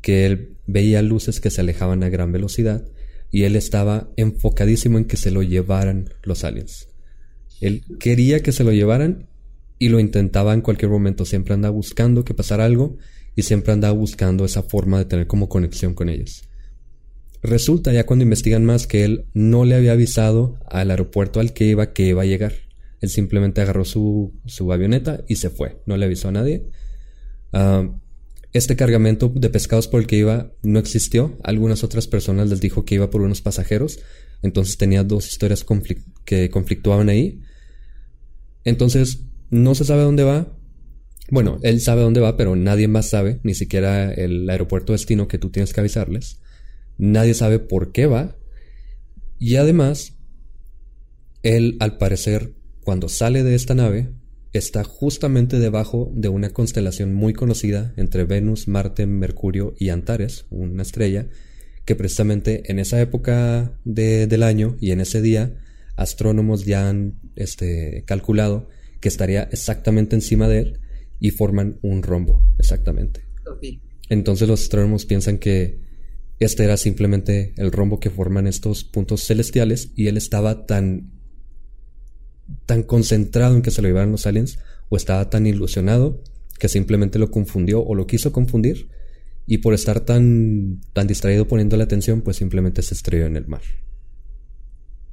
que 0.00 0.26
él 0.26 0.56
veía 0.66 1.02
luces 1.02 1.40
que 1.40 1.50
se 1.50 1.60
alejaban 1.60 2.02
a 2.02 2.08
gran 2.08 2.32
velocidad 2.32 2.84
y 3.30 3.44
él 3.44 3.56
estaba 3.56 4.10
enfocadísimo 4.16 4.98
en 4.98 5.04
que 5.04 5.16
se 5.16 5.30
lo 5.30 5.42
llevaran 5.42 6.10
los 6.22 6.44
aliens. 6.44 6.88
Él 7.60 7.84
quería 7.98 8.40
que 8.40 8.52
se 8.52 8.64
lo 8.64 8.72
llevaran 8.72 9.28
y 9.78 9.88
lo 9.88 10.00
intentaba 10.00 10.54
en 10.54 10.60
cualquier 10.60 10.90
momento, 10.90 11.24
siempre 11.24 11.54
andaba 11.54 11.74
buscando 11.74 12.24
que 12.24 12.34
pasara 12.34 12.64
algo 12.64 12.96
y 13.36 13.42
siempre 13.42 13.72
andaba 13.72 13.94
buscando 13.94 14.44
esa 14.44 14.62
forma 14.62 14.98
de 14.98 15.04
tener 15.04 15.26
como 15.26 15.48
conexión 15.48 15.94
con 15.94 16.08
ellos. 16.08 16.44
Resulta 17.42 17.92
ya 17.92 18.04
cuando 18.04 18.24
investigan 18.24 18.64
más 18.64 18.86
que 18.86 19.04
él 19.04 19.24
no 19.32 19.64
le 19.64 19.74
había 19.74 19.92
avisado 19.92 20.58
al 20.66 20.90
aeropuerto 20.90 21.40
al 21.40 21.54
que 21.54 21.64
iba 21.64 21.92
que 21.92 22.06
iba 22.06 22.22
a 22.22 22.26
llegar. 22.26 22.52
Él 23.00 23.08
simplemente 23.08 23.60
agarró 23.60 23.84
su, 23.84 24.34
su 24.46 24.72
avioneta 24.72 25.24
y 25.28 25.36
se 25.36 25.50
fue. 25.50 25.80
No 25.86 25.96
le 25.96 26.06
avisó 26.06 26.28
a 26.28 26.32
nadie. 26.32 26.66
Ah, 27.52 27.88
este 28.52 28.74
cargamento 28.74 29.32
de 29.34 29.48
pescados 29.48 29.86
por 29.86 30.00
el 30.00 30.06
que 30.06 30.16
iba 30.16 30.52
no 30.62 30.78
existió. 30.78 31.38
Algunas 31.44 31.84
otras 31.84 32.06
personas 32.06 32.48
les 32.50 32.60
dijo 32.60 32.84
que 32.84 32.96
iba 32.96 33.10
por 33.10 33.22
unos 33.22 33.42
pasajeros. 33.42 34.00
Entonces 34.42 34.76
tenía 34.76 35.04
dos 35.04 35.28
historias 35.28 35.64
que 36.24 36.50
conflictuaban 36.50 37.08
ahí. 37.08 37.40
Entonces 38.64 39.24
no 39.50 39.74
se 39.74 39.84
sabe 39.84 40.02
dónde 40.02 40.24
va. 40.24 40.56
Bueno, 41.30 41.58
él 41.62 41.80
sabe 41.80 42.02
dónde 42.02 42.20
va, 42.20 42.36
pero 42.36 42.56
nadie 42.56 42.88
más 42.88 43.08
sabe, 43.08 43.40
ni 43.44 43.54
siquiera 43.54 44.12
el 44.12 44.50
aeropuerto 44.50 44.92
destino 44.92 45.28
que 45.28 45.38
tú 45.38 45.50
tienes 45.50 45.72
que 45.72 45.80
avisarles. 45.80 46.40
Nadie 46.98 47.34
sabe 47.34 47.60
por 47.60 47.92
qué 47.92 48.06
va. 48.06 48.36
Y 49.38 49.56
además, 49.56 50.18
él 51.42 51.76
al 51.78 51.98
parecer, 51.98 52.54
cuando 52.90 53.08
sale 53.08 53.44
de 53.44 53.54
esta 53.54 53.76
nave, 53.76 54.08
está 54.52 54.82
justamente 54.82 55.60
debajo 55.60 56.10
de 56.12 56.28
una 56.28 56.50
constelación 56.50 57.14
muy 57.14 57.34
conocida 57.34 57.94
entre 57.96 58.24
Venus, 58.24 58.66
Marte, 58.66 59.06
Mercurio 59.06 59.76
y 59.78 59.90
Antares, 59.90 60.46
una 60.50 60.82
estrella, 60.82 61.28
que 61.84 61.94
precisamente 61.94 62.68
en 62.68 62.80
esa 62.80 63.00
época 63.00 63.78
del 63.84 64.42
año 64.42 64.76
y 64.80 64.90
en 64.90 65.00
ese 65.00 65.22
día, 65.22 65.56
astrónomos 65.94 66.64
ya 66.64 66.88
han 66.88 67.20
este, 67.36 68.02
calculado 68.08 68.68
que 68.98 69.06
estaría 69.06 69.44
exactamente 69.44 70.16
encima 70.16 70.48
de 70.48 70.58
él 70.58 70.80
y 71.20 71.30
forman 71.30 71.78
un 71.82 72.02
rombo, 72.02 72.42
exactamente. 72.58 73.20
Entonces 74.08 74.48
los 74.48 74.62
astrónomos 74.62 75.06
piensan 75.06 75.38
que 75.38 75.78
este 76.40 76.64
era 76.64 76.76
simplemente 76.76 77.54
el 77.56 77.70
rombo 77.70 78.00
que 78.00 78.10
forman 78.10 78.48
estos 78.48 78.82
puntos 78.82 79.24
celestiales 79.24 79.92
y 79.94 80.08
él 80.08 80.16
estaba 80.16 80.66
tan 80.66 81.19
tan 82.66 82.82
concentrado 82.82 83.54
en 83.54 83.62
que 83.62 83.70
se 83.70 83.82
lo 83.82 83.88
llevaran 83.88 84.12
los 84.12 84.26
aliens 84.26 84.58
o 84.88 84.96
estaba 84.96 85.30
tan 85.30 85.46
ilusionado 85.46 86.22
que 86.58 86.68
simplemente 86.68 87.18
lo 87.18 87.30
confundió 87.30 87.82
o 87.82 87.94
lo 87.94 88.06
quiso 88.06 88.32
confundir 88.32 88.88
y 89.46 89.58
por 89.58 89.74
estar 89.74 90.00
tan 90.00 90.80
tan 90.92 91.06
distraído 91.06 91.48
poniendo 91.48 91.76
la 91.76 91.84
atención 91.84 92.20
pues 92.20 92.36
simplemente 92.36 92.82
se 92.82 92.94
estrelló 92.94 93.26
en 93.26 93.36
el 93.36 93.46
mar. 93.46 93.62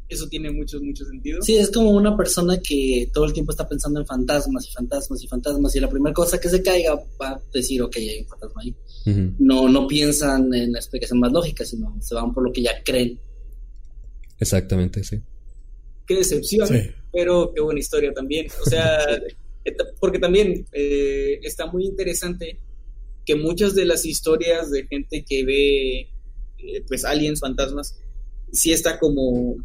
Eso 0.09 0.27
tiene 0.29 0.49
mucho, 0.51 0.79
mucho 0.81 1.03
sentido. 1.03 1.41
Sí, 1.41 1.57
es 1.57 1.69
como 1.69 1.91
una 1.91 2.15
persona 2.15 2.57
que 2.61 3.09
todo 3.13 3.25
el 3.25 3.33
tiempo 3.33 3.51
está 3.51 3.67
pensando 3.67 3.99
en 3.99 4.05
fantasmas 4.05 4.65
y 4.65 4.71
fantasmas 4.71 5.21
y 5.21 5.27
fantasmas 5.27 5.75
y 5.75 5.81
la 5.81 5.89
primera 5.89 6.13
cosa 6.13 6.39
que 6.39 6.47
se 6.47 6.61
caiga 6.61 6.95
va 7.21 7.31
a 7.31 7.41
decir, 7.53 7.81
ok, 7.81 7.97
hay 7.97 8.19
un 8.21 8.27
fantasma 8.27 8.61
ahí 8.61 8.75
no, 9.39 9.69
no 9.69 9.87
piensan 9.87 10.53
en 10.53 10.73
la 10.73 10.79
explicación 10.79 11.19
más 11.19 11.31
lógica, 11.31 11.63
sino 11.65 11.95
se 12.01 12.15
van 12.15 12.33
por 12.33 12.43
lo 12.43 12.51
que 12.51 12.61
ya 12.61 12.71
creen. 12.83 13.19
Exactamente, 14.39 15.03
sí. 15.03 15.21
Qué 16.05 16.15
decepción, 16.15 16.69
pero 17.17 17.51
qué 17.51 17.61
buena 17.61 17.79
historia 17.79 18.13
también. 18.13 18.45
O 18.63 18.69
sea, 18.69 18.99
porque 19.99 20.19
también 20.19 20.67
eh, 20.71 21.39
está 21.41 21.65
muy 21.65 21.83
interesante 21.83 22.59
que 23.25 23.35
muchas 23.35 23.73
de 23.73 23.85
las 23.85 24.05
historias 24.05 24.69
de 24.69 24.85
gente 24.85 25.25
que 25.27 25.43
ve 25.43 25.99
eh, 26.59 26.83
pues 26.87 27.03
aliens, 27.05 27.39
fantasmas, 27.39 27.99
sí 28.51 28.71
está 28.71 28.99
como 28.99 29.55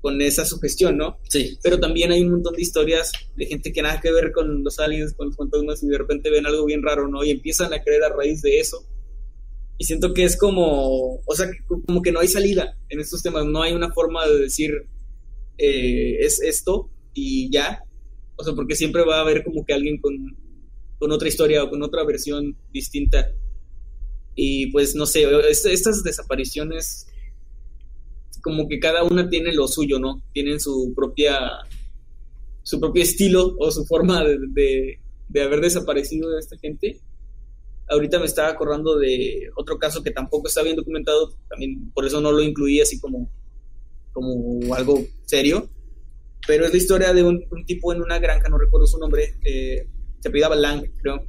con 0.00 0.22
esa 0.22 0.44
sugestión, 0.44 0.98
¿no? 0.98 1.18
Sí. 1.28 1.58
Pero 1.64 1.80
también 1.80 2.12
hay 2.12 2.22
un 2.22 2.30
montón 2.30 2.54
de 2.54 2.62
historias 2.62 3.10
de 3.34 3.46
gente 3.46 3.72
que 3.72 3.82
nada 3.82 4.00
que 4.00 4.12
ver 4.12 4.30
con 4.30 4.62
los 4.62 4.78
aliens, 4.78 5.12
con 5.14 5.26
los 5.26 5.36
fantasmas 5.36 5.82
y 5.82 5.88
de 5.88 5.98
repente 5.98 6.30
ven 6.30 6.46
algo 6.46 6.64
bien 6.64 6.84
raro, 6.84 7.08
¿no? 7.08 7.24
Y 7.24 7.30
empiezan 7.30 7.74
a 7.74 7.82
creer 7.82 8.04
a 8.04 8.10
raíz 8.10 8.40
de 8.40 8.60
eso. 8.60 8.86
Y 9.78 9.84
siento 9.84 10.14
que 10.14 10.22
es 10.22 10.36
como, 10.36 11.16
o 11.16 11.34
sea, 11.34 11.50
como 11.66 12.02
que 12.02 12.12
no 12.12 12.20
hay 12.20 12.28
salida 12.28 12.78
en 12.88 13.00
estos 13.00 13.20
temas, 13.20 13.46
no 13.46 13.62
hay 13.62 13.72
una 13.72 13.90
forma 13.90 14.28
de 14.28 14.38
decir, 14.38 14.86
eh, 15.58 16.16
es 16.20 16.40
esto 16.40 16.88
y 17.14 17.50
ya. 17.50 17.82
O 18.36 18.44
sea, 18.44 18.54
porque 18.54 18.74
siempre 18.74 19.04
va 19.04 19.18
a 19.18 19.20
haber 19.20 19.44
como 19.44 19.64
que 19.64 19.74
alguien 19.74 20.00
con, 20.00 20.36
con 20.98 21.12
otra 21.12 21.28
historia 21.28 21.64
o 21.64 21.70
con 21.70 21.82
otra 21.82 22.04
versión 22.04 22.56
distinta. 22.72 23.30
Y 24.34 24.70
pues 24.70 24.94
no 24.94 25.06
sé, 25.06 25.26
estas 25.50 26.02
desapariciones 26.02 27.06
como 28.42 28.68
que 28.68 28.78
cada 28.78 29.02
una 29.04 29.28
tiene 29.28 29.52
lo 29.52 29.68
suyo, 29.68 29.98
¿no? 29.98 30.22
Tienen 30.32 30.60
su 30.60 30.92
propia 30.94 31.38
su 32.62 32.78
propio 32.78 33.02
estilo 33.02 33.56
o 33.58 33.70
su 33.70 33.84
forma 33.84 34.22
de, 34.24 34.98
de, 35.28 35.42
haber 35.42 35.60
desaparecido 35.60 36.30
de 36.30 36.38
esta 36.38 36.56
gente. 36.58 37.00
Ahorita 37.88 38.18
me 38.18 38.26
estaba 38.26 38.48
acordando 38.48 38.96
de 38.98 39.50
otro 39.56 39.78
caso 39.78 40.02
que 40.02 40.12
tampoco 40.12 40.46
está 40.46 40.62
bien 40.62 40.76
documentado, 40.76 41.34
también 41.48 41.90
por 41.92 42.06
eso 42.06 42.20
no 42.20 42.30
lo 42.30 42.42
incluí 42.42 42.80
así 42.80 43.00
como, 43.00 43.28
como 44.12 44.74
algo 44.74 45.04
serio, 45.24 45.68
pero 46.46 46.64
es 46.64 46.72
la 46.72 46.76
historia 46.76 47.12
de 47.12 47.22
un, 47.22 47.46
tipo 47.66 47.92
en 47.92 48.02
una 48.02 48.18
granja, 48.18 48.48
no 48.48 48.58
recuerdo 48.58 48.86
su 48.86 48.98
nombre, 48.98 49.38
eh, 49.44 49.86
se 50.20 50.28
apellidaba 50.28 50.56
Lang, 50.56 50.84
creo, 51.00 51.24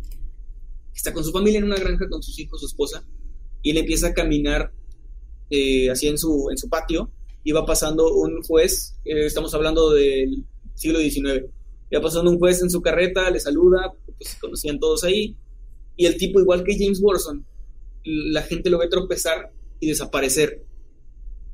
está 0.93 1.13
con 1.13 1.23
su 1.23 1.31
familia 1.31 1.59
en 1.59 1.65
una 1.65 1.77
granja, 1.77 2.07
con 2.09 2.21
sus 2.21 2.37
hijos, 2.39 2.59
su 2.59 2.67
esposa, 2.67 3.05
y 3.61 3.71
él 3.71 3.77
empieza 3.77 4.07
a 4.07 4.13
caminar 4.13 4.71
eh, 5.49 5.89
así 5.89 6.07
en 6.07 6.17
su, 6.17 6.49
en 6.49 6.57
su 6.57 6.69
patio, 6.69 7.11
iba 7.43 7.65
pasando 7.65 8.13
un 8.13 8.41
juez, 8.43 8.95
eh, 9.05 9.25
estamos 9.25 9.53
hablando 9.53 9.91
del 9.91 10.45
siglo 10.75 10.99
XIX, 10.99 11.45
iba 11.89 12.01
pasando 12.01 12.31
un 12.31 12.39
juez 12.39 12.61
en 12.61 12.69
su 12.69 12.81
carreta, 12.81 13.29
le 13.29 13.39
saluda, 13.39 13.93
pues 14.17 14.29
se 14.29 14.39
conocían 14.39 14.79
todos 14.79 15.03
ahí. 15.03 15.35
Y 15.97 16.05
el 16.05 16.17
tipo, 16.17 16.39
igual 16.39 16.63
que 16.63 16.77
James 16.77 16.99
Watson, 17.01 17.45
la 18.03 18.41
gente 18.43 18.69
lo 18.69 18.79
ve 18.79 18.87
tropezar 18.87 19.51
y 19.79 19.89
desaparecer. 19.89 20.63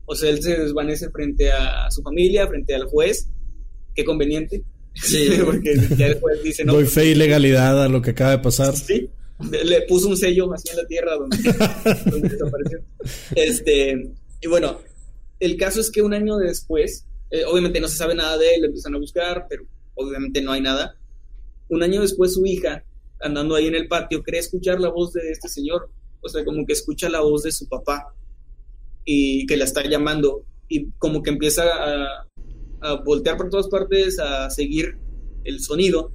O 0.06 0.16
sea, 0.16 0.30
él 0.30 0.42
se 0.42 0.58
desvanece 0.58 1.10
frente 1.10 1.52
a 1.52 1.90
su 1.92 2.02
familia, 2.02 2.48
frente 2.48 2.76
al 2.76 2.86
juez. 2.86 3.30
Qué 3.98 4.06
conveniente. 4.06 4.64
Sí. 4.94 5.30
Porque 5.46 5.76
ya 5.98 6.18
juez 6.20 6.44
dice, 6.44 6.64
no. 6.64 6.74
Doy 6.74 6.86
fe 6.86 7.08
y 7.08 7.16
legalidad 7.16 7.84
a 7.84 7.90
lo 7.90 8.02
que 8.02 8.12
acaba 8.12 8.32
de 8.32 8.40
pasar. 8.40 8.76
Sí. 8.76 9.10
Le 9.52 9.82
puso 9.82 10.08
un 10.08 10.18
sello 10.18 10.54
así 10.54 10.70
en 10.70 10.78
la 10.78 10.86
tierra 10.86 11.16
donde, 11.16 11.38
donde 12.06 12.30
desapareció. 12.30 12.80
Este, 13.36 14.12
y 14.42 14.48
bueno, 14.48 14.80
el 15.40 15.58
caso 15.58 15.82
es 15.82 15.92
que 15.92 16.04
un 16.04 16.14
año 16.14 16.38
después, 16.38 17.06
eh, 17.32 17.44
obviamente 17.46 17.80
no 17.80 17.88
se 17.88 17.98
sabe 17.98 18.16
nada 18.16 18.38
de 18.38 18.56
él, 18.56 18.62
lo 18.62 18.68
empiezan 18.68 18.96
a 18.96 19.00
buscar, 19.00 19.48
pero 19.50 19.66
obviamente 19.96 20.42
no 20.42 20.52
hay 20.52 20.62
nada. 20.62 20.96
Un 21.70 21.82
año 21.84 22.02
después 22.02 22.36
su 22.36 22.46
hija, 22.46 22.84
andando 23.20 23.56
ahí 23.56 23.68
en 23.68 23.76
el 23.76 23.88
patio, 23.88 24.24
cree 24.24 24.40
escuchar 24.40 24.80
la 24.80 24.90
voz 24.90 25.14
de 25.14 25.32
este 25.32 25.50
señor, 25.50 25.90
o 26.22 26.30
sea, 26.30 26.46
como 26.46 26.66
que 26.66 26.74
escucha 26.74 27.10
la 27.10 27.22
voz 27.22 27.44
de 27.44 27.52
su 27.52 27.68
papá 27.68 28.14
y 29.06 29.46
que 29.48 29.58
la 29.58 29.66
está 29.66 29.84
llamando 29.88 30.44
y 30.68 30.90
como 30.98 31.24
que 31.24 31.30
empieza 31.30 31.64
a, 31.64 32.27
a 32.82 33.02
voltear 33.04 33.38
por 33.38 33.50
todas 33.50 33.68
partes, 33.68 34.20
a 34.20 34.50
seguir 34.50 34.98
el 35.44 35.60
sonido 35.60 36.12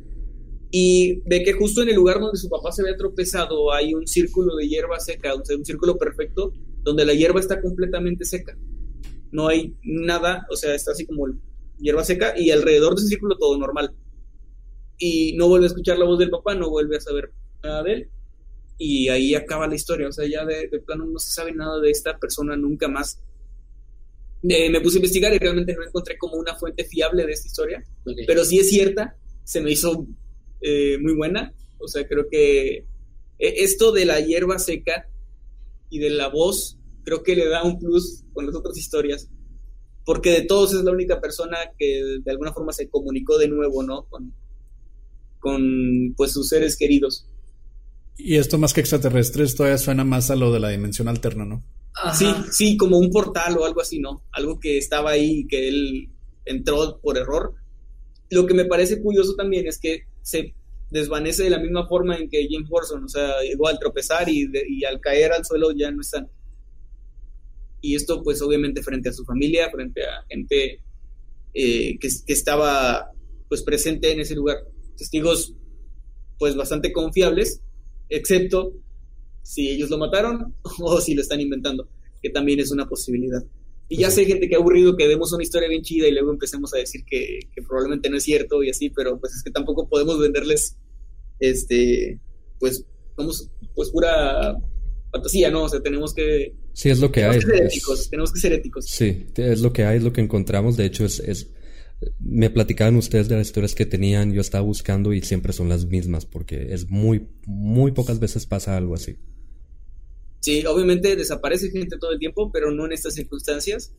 y 0.74 1.20
ve 1.26 1.44
que 1.44 1.52
justo 1.52 1.82
en 1.82 1.90
el 1.90 1.96
lugar 1.96 2.18
donde 2.18 2.38
su 2.38 2.48
papá 2.48 2.72
se 2.72 2.80
había 2.80 2.96
tropezado 2.96 3.72
hay 3.72 3.92
un 3.92 4.06
círculo 4.06 4.56
de 4.56 4.66
hierba 4.66 4.98
seca, 4.98 5.34
un 5.34 5.64
círculo 5.66 5.98
perfecto 5.98 6.54
donde 6.82 7.04
la 7.04 7.12
hierba 7.12 7.40
está 7.40 7.60
completamente 7.60 8.24
seca. 8.24 8.56
No 9.30 9.48
hay 9.48 9.76
nada, 9.82 10.46
o 10.50 10.56
sea, 10.56 10.74
está 10.74 10.92
así 10.92 11.04
como 11.04 11.26
hierba 11.78 12.04
seca 12.04 12.32
y 12.38 12.50
alrededor 12.50 12.94
de 12.94 13.00
ese 13.00 13.08
círculo 13.08 13.36
todo 13.36 13.58
normal. 13.58 13.94
Y 14.96 15.36
no 15.36 15.46
vuelve 15.48 15.66
a 15.66 15.68
escuchar 15.68 15.98
la 15.98 16.06
voz 16.06 16.18
del 16.18 16.30
papá, 16.30 16.54
no 16.54 16.70
vuelve 16.70 16.96
a 16.96 17.00
saber 17.00 17.32
nada 17.62 17.82
de 17.82 17.92
él. 17.92 18.10
Y 18.78 19.10
ahí 19.10 19.34
acaba 19.34 19.68
la 19.68 19.74
historia, 19.74 20.08
o 20.08 20.12
sea, 20.12 20.26
ya 20.26 20.46
de 20.46 20.68
plano 20.86 21.04
no 21.04 21.18
se 21.18 21.30
sabe 21.30 21.52
nada 21.52 21.80
de 21.80 21.90
esta 21.90 22.18
persona 22.18 22.56
nunca 22.56 22.88
más. 22.88 23.20
Eh, 24.48 24.70
me 24.70 24.80
puse 24.80 24.96
a 24.96 24.98
investigar 24.98 25.32
y 25.32 25.38
realmente 25.38 25.74
no 25.74 25.84
encontré 25.84 26.18
como 26.18 26.36
una 26.36 26.56
fuente 26.56 26.84
fiable 26.84 27.24
de 27.24 27.32
esta 27.32 27.46
historia, 27.46 27.84
pero 28.26 28.44
sí 28.44 28.58
es 28.58 28.68
cierta, 28.68 29.16
se 29.44 29.60
me 29.60 29.70
hizo 29.70 30.06
eh, 30.60 30.98
muy 31.00 31.14
buena. 31.14 31.52
O 31.78 31.88
sea, 31.88 32.06
creo 32.06 32.28
que 32.28 32.76
eh, 32.76 32.84
esto 33.38 33.92
de 33.92 34.04
la 34.04 34.20
hierba 34.20 34.58
seca 34.58 35.08
y 35.90 35.98
de 35.98 36.10
la 36.10 36.28
voz, 36.28 36.78
creo 37.04 37.22
que 37.22 37.36
le 37.36 37.48
da 37.48 37.62
un 37.62 37.78
plus 37.78 38.24
con 38.32 38.46
las 38.46 38.54
otras 38.54 38.76
historias. 38.76 39.28
Porque 40.04 40.30
de 40.30 40.42
todos 40.42 40.74
es 40.74 40.82
la 40.82 40.90
única 40.90 41.20
persona 41.20 41.56
que 41.78 42.18
de 42.24 42.30
alguna 42.30 42.52
forma 42.52 42.72
se 42.72 42.88
comunicó 42.88 43.38
de 43.38 43.46
nuevo, 43.46 43.84
¿no? 43.84 44.06
Con, 44.08 44.32
con 45.38 46.14
pues 46.16 46.32
sus 46.32 46.48
seres 46.48 46.76
queridos. 46.76 47.28
Y 48.16 48.36
esto 48.36 48.58
más 48.58 48.72
que 48.72 48.80
extraterrestres 48.80 49.54
todavía 49.54 49.78
suena 49.78 50.04
más 50.04 50.30
a 50.30 50.36
lo 50.36 50.52
de 50.52 50.58
la 50.58 50.70
dimensión 50.70 51.06
alterna, 51.06 51.44
¿no? 51.44 51.62
Ajá. 51.94 52.14
Sí, 52.14 52.26
sí, 52.50 52.76
como 52.76 52.98
un 52.98 53.10
portal 53.10 53.56
o 53.58 53.64
algo 53.64 53.80
así, 53.80 53.98
¿no? 53.98 54.22
Algo 54.32 54.58
que 54.58 54.78
estaba 54.78 55.10
ahí 55.10 55.40
y 55.40 55.46
que 55.46 55.68
él 55.68 56.08
entró 56.44 56.98
por 57.00 57.18
error. 57.18 57.54
Lo 58.30 58.46
que 58.46 58.54
me 58.54 58.64
parece 58.64 59.00
curioso 59.02 59.34
también 59.36 59.66
es 59.66 59.78
que 59.78 60.04
se 60.22 60.54
desvanece 60.90 61.44
de 61.44 61.50
la 61.50 61.58
misma 61.58 61.86
forma 61.88 62.16
en 62.16 62.28
que 62.28 62.46
Jim 62.46 62.66
Horson, 62.70 63.04
o 63.04 63.08
sea, 63.08 63.44
igual 63.44 63.78
tropezar 63.78 64.28
y, 64.28 64.46
de- 64.46 64.64
y 64.68 64.84
al 64.84 65.00
caer 65.00 65.32
al 65.32 65.44
suelo 65.44 65.70
ya 65.72 65.90
no 65.90 66.00
están. 66.00 66.30
Y 67.80 67.96
esto 67.96 68.22
pues 68.22 68.40
obviamente 68.42 68.82
frente 68.82 69.08
a 69.08 69.12
su 69.12 69.24
familia, 69.24 69.70
frente 69.70 70.02
a 70.04 70.24
gente 70.28 70.80
eh, 71.54 71.98
que, 71.98 72.08
que 72.26 72.32
estaba 72.32 73.10
pues 73.48 73.62
presente 73.62 74.12
en 74.12 74.20
ese 74.20 74.34
lugar. 74.34 74.58
Testigos 74.96 75.54
pues 76.38 76.56
bastante 76.56 76.92
confiables, 76.92 77.62
excepto 78.08 78.72
si 79.42 79.68
ellos 79.68 79.90
lo 79.90 79.98
mataron 79.98 80.54
o 80.80 81.00
si 81.00 81.14
lo 81.14 81.22
están 81.22 81.40
inventando, 81.40 81.88
que 82.22 82.30
también 82.30 82.60
es 82.60 82.70
una 82.70 82.88
posibilidad. 82.88 83.42
Y 83.88 83.98
ya 83.98 84.10
sé, 84.10 84.24
gente 84.24 84.48
que 84.48 84.54
ha 84.54 84.58
aburrido 84.58 84.96
que 84.96 85.06
demos 85.06 85.32
una 85.32 85.42
historia 85.42 85.68
bien 85.68 85.82
chida 85.82 86.08
y 86.08 86.12
luego 86.12 86.30
empecemos 86.32 86.72
a 86.72 86.78
decir 86.78 87.02
que, 87.04 87.40
que 87.54 87.60
probablemente 87.62 88.08
no 88.08 88.16
es 88.16 88.22
cierto 88.22 88.62
y 88.62 88.70
así, 88.70 88.88
pero 88.88 89.18
pues 89.20 89.34
es 89.34 89.42
que 89.42 89.50
tampoco 89.50 89.86
podemos 89.88 90.18
venderles, 90.18 90.76
este, 91.40 92.18
pues, 92.58 92.84
vamos, 93.16 93.50
pues 93.74 93.90
pura 93.90 94.56
fantasía, 95.10 95.50
¿no? 95.50 95.64
O 95.64 95.68
sea, 95.68 95.80
tenemos 95.82 96.14
que, 96.14 96.54
Sí, 96.72 96.88
es 96.88 97.00
lo 97.00 97.12
que 97.12 97.24
hay. 97.24 97.38
que 97.38 97.44
ser 97.46 97.54
es- 97.66 97.74
éticos, 97.74 98.08
tenemos 98.08 98.32
que 98.32 98.40
ser 98.40 98.52
éticos. 98.54 98.86
Sí, 98.86 99.26
es 99.36 99.60
lo 99.60 99.72
que 99.74 99.84
hay, 99.84 99.98
es 99.98 100.02
lo 100.02 100.12
que 100.12 100.22
encontramos. 100.22 100.78
De 100.78 100.86
hecho, 100.86 101.04
es, 101.04 101.20
es 101.20 101.50
me 102.18 102.48
platicaban 102.50 102.96
ustedes 102.96 103.28
de 103.28 103.36
las 103.36 103.46
historias 103.48 103.74
que 103.74 103.84
tenían, 103.84 104.32
yo 104.32 104.40
estaba 104.40 104.64
buscando 104.64 105.12
y 105.12 105.20
siempre 105.20 105.52
son 105.52 105.68
las 105.68 105.84
mismas, 105.86 106.24
porque 106.24 106.72
es 106.72 106.88
muy, 106.88 107.28
muy 107.46 107.92
pocas 107.92 108.18
veces 108.20 108.46
pasa 108.46 108.76
algo 108.76 108.94
así. 108.94 109.16
Sí, 110.42 110.66
obviamente 110.66 111.16
desaparece 111.16 111.70
gente 111.70 111.96
todo 111.98 112.12
el 112.12 112.18
tiempo, 112.18 112.50
pero 112.52 112.70
no 112.70 112.84
en 112.84 112.92
estas 112.92 113.14
circunstancias. 113.14 113.94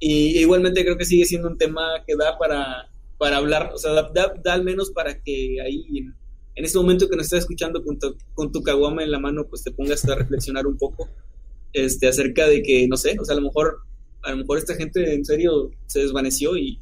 Y 0.00 0.38
igualmente 0.40 0.82
creo 0.84 0.98
que 0.98 1.04
sigue 1.04 1.24
siendo 1.24 1.48
un 1.48 1.56
tema 1.56 1.82
que 2.06 2.14
da 2.16 2.36
para, 2.36 2.90
para 3.16 3.36
hablar, 3.36 3.70
o 3.72 3.78
sea, 3.78 3.92
da, 3.92 4.10
da- 4.12 4.34
da 4.44 4.52
al 4.54 4.64
menos 4.64 4.90
para 4.90 5.22
que 5.22 5.60
ahí, 5.64 5.84
en, 5.96 6.14
en 6.56 6.64
este 6.64 6.76
momento 6.78 7.08
que 7.08 7.16
nos 7.16 7.26
estás 7.26 7.40
escuchando 7.40 7.82
con 7.84 7.98
tu, 7.98 8.16
con 8.34 8.50
tu 8.50 8.60
caguama 8.62 9.04
en 9.04 9.12
la 9.12 9.20
mano, 9.20 9.46
pues 9.48 9.62
te 9.62 9.70
pongas 9.70 10.04
a 10.08 10.16
reflexionar 10.16 10.66
un 10.66 10.76
poco 10.76 11.08
este, 11.72 12.08
acerca 12.08 12.48
de 12.48 12.62
que, 12.62 12.88
no 12.88 12.96
sé, 12.96 13.16
o 13.20 13.24
sea, 13.24 13.34
a 13.36 13.38
lo 13.40 13.46
mejor, 13.46 13.78
a 14.22 14.32
lo 14.32 14.38
mejor 14.38 14.58
esta 14.58 14.74
gente 14.74 15.14
en 15.14 15.24
serio 15.24 15.70
se 15.86 16.00
desvaneció 16.00 16.56
y, 16.56 16.80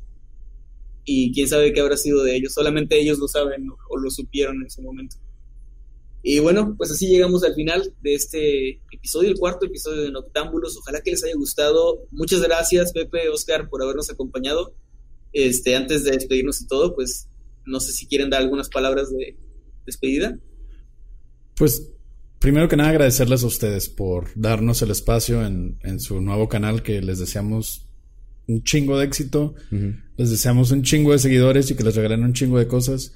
y 1.05 1.33
quién 1.33 1.47
sabe 1.49 1.73
qué 1.75 1.81
habrá 1.81 1.97
sido 1.99 2.23
de 2.25 2.37
ellos, 2.37 2.55
solamente 2.55 2.99
ellos 2.99 3.19
lo 3.19 3.29
saben 3.29 3.69
o, 3.69 3.77
o 3.91 3.99
lo 3.99 4.11
supieron 4.11 4.57
en 4.63 4.67
ese 4.67 4.81
momento. 4.83 5.17
Y 6.23 6.39
bueno, 6.41 6.75
pues 6.77 6.91
así 6.91 7.09
llegamos 7.09 7.45
al 7.45 7.55
final 7.55 7.95
de 8.03 8.15
este 8.15 8.81
episodio, 8.93 9.31
el 9.31 9.39
cuarto 9.39 9.67
episodio 9.67 10.03
de 10.03 10.11
Noctámbulos. 10.11 10.77
Ojalá 10.77 11.01
que 11.01 11.13
les 11.13 11.25
haya 11.25 11.35
gustado. 11.35 12.07
Muchas 12.11 12.43
gracias, 12.43 12.93
Pepe, 12.93 13.29
Oscar, 13.31 13.69
por 13.69 13.83
habernos 13.83 14.11
acompañado. 14.11 14.75
Este, 15.33 15.77
antes 15.77 16.05
de 16.05 16.11
despedirnos 16.13 16.61
y 16.61 16.67
todo, 16.67 16.95
pues 16.95 17.29
no 17.65 17.81
sé 17.81 17.93
si 17.93 18.07
quieren 18.07 18.31
dar 18.31 18.43
algunas 18.43 18.69
palabras 18.69 19.11
de 19.11 19.37
despedida. 19.87 20.39
Pues 21.57 21.89
primero 22.39 22.69
que 22.69 22.77
nada 22.77 22.91
agradecerles 22.91 23.43
a 23.45 23.47
ustedes 23.47 23.89
por 23.89 24.29
darnos 24.35 24.83
el 24.83 24.91
espacio 24.91 25.45
en, 25.45 25.79
en 25.83 26.01
su 26.01 26.21
nuevo 26.21 26.49
canal 26.49 26.83
que 26.83 27.01
les 27.01 27.19
deseamos 27.19 27.87
un 28.51 28.65
chingo 28.65 28.99
de 28.99 29.07
éxito, 29.07 29.55
les 30.17 30.31
deseamos 30.31 30.73
un 30.73 30.83
chingo 30.83 31.13
de 31.13 31.19
seguidores 31.19 31.71
y 31.71 31.77
que 31.77 31.85
les 31.85 31.95
regalen 31.95 32.25
un 32.25 32.33
chingo 32.33 32.59
de 32.59 32.67
cosas. 32.67 33.15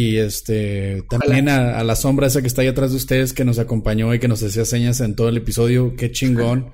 Y 0.00 0.16
este 0.18 1.02
también 1.10 1.48
a, 1.48 1.78
a 1.78 1.82
la 1.82 1.96
sombra 1.96 2.28
esa 2.28 2.40
que 2.40 2.46
está 2.46 2.62
ahí 2.62 2.68
atrás 2.68 2.90
de 2.92 2.96
ustedes 2.98 3.32
que 3.32 3.44
nos 3.44 3.58
acompañó 3.58 4.14
y 4.14 4.20
que 4.20 4.28
nos 4.28 4.42
hacía 4.42 4.64
señas 4.64 5.00
en 5.00 5.16
todo 5.16 5.28
el 5.28 5.36
episodio, 5.38 5.94
qué 5.96 6.12
chingón. 6.12 6.66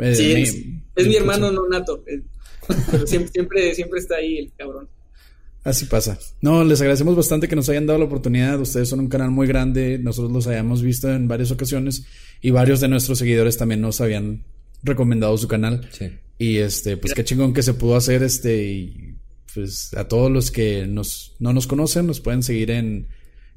Eh, 0.00 0.14
Sí, 0.14 0.32
me- 0.34 0.42
es, 0.42 0.56
es 0.94 1.06
mi 1.08 1.16
hermano 1.16 1.50
no 1.50 1.66
nato, 1.68 2.04
eh, 2.06 2.22
pero 2.92 3.06
siempre, 3.08 3.32
siempre, 3.32 3.74
siempre 3.74 3.98
está 3.98 4.16
ahí 4.16 4.38
el 4.38 4.52
cabrón. 4.56 4.88
Así 5.64 5.86
pasa. 5.86 6.16
No, 6.40 6.62
les 6.64 6.80
agradecemos 6.80 7.16
bastante 7.16 7.48
que 7.48 7.56
nos 7.56 7.68
hayan 7.68 7.86
dado 7.86 7.98
la 7.98 8.04
oportunidad. 8.06 8.60
Ustedes 8.60 8.88
son 8.88 9.00
un 9.00 9.08
canal 9.08 9.30
muy 9.30 9.46
grande. 9.48 9.98
Nosotros 9.98 10.32
los 10.32 10.46
hayamos 10.46 10.80
visto 10.82 11.10
en 11.12 11.26
varias 11.28 11.50
ocasiones 11.50 12.04
y 12.40 12.50
varios 12.50 12.80
de 12.80 12.88
nuestros 12.88 13.18
seguidores 13.18 13.58
también 13.58 13.80
nos 13.80 14.00
habían 14.00 14.44
recomendado 14.84 15.36
su 15.36 15.48
canal. 15.48 15.86
Sí. 15.92 16.06
Y 16.38 16.56
este, 16.58 16.96
pues 16.96 17.12
qué 17.14 17.24
chingón 17.24 17.52
que 17.52 17.62
se 17.62 17.74
pudo 17.74 17.96
hacer 17.96 18.22
este 18.22 18.62
y 18.64 19.09
pues 19.54 19.94
a 19.94 20.08
todos 20.08 20.30
los 20.30 20.50
que 20.50 20.86
nos 20.86 21.36
no 21.38 21.52
nos 21.52 21.66
conocen 21.66 22.06
nos 22.06 22.20
pueden 22.20 22.42
seguir 22.42 22.70
en 22.70 23.08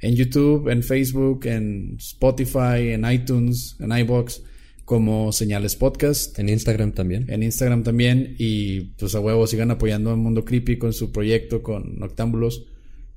en 0.03 0.15
YouTube, 0.15 0.67
en 0.67 0.83
Facebook, 0.83 1.45
en 1.45 1.95
Spotify, 1.97 2.89
en 2.91 3.09
iTunes, 3.09 3.77
en 3.79 3.97
iBox 3.97 4.43
como 4.83 5.31
Señales 5.31 5.77
Podcast. 5.77 6.37
En 6.39 6.49
Instagram 6.49 6.91
también. 6.91 7.25
En 7.29 7.41
Instagram 7.41 7.83
también. 7.83 8.35
Y 8.37 8.81
pues 8.81 9.15
a 9.15 9.21
huevo 9.21 9.47
sigan 9.47 9.71
apoyando 9.71 10.11
a 10.11 10.17
Mundo 10.17 10.43
Creepy 10.43 10.77
con 10.77 10.91
su 10.91 11.13
proyecto, 11.13 11.63
con 11.63 11.97
Noctámbulos. 11.99 12.65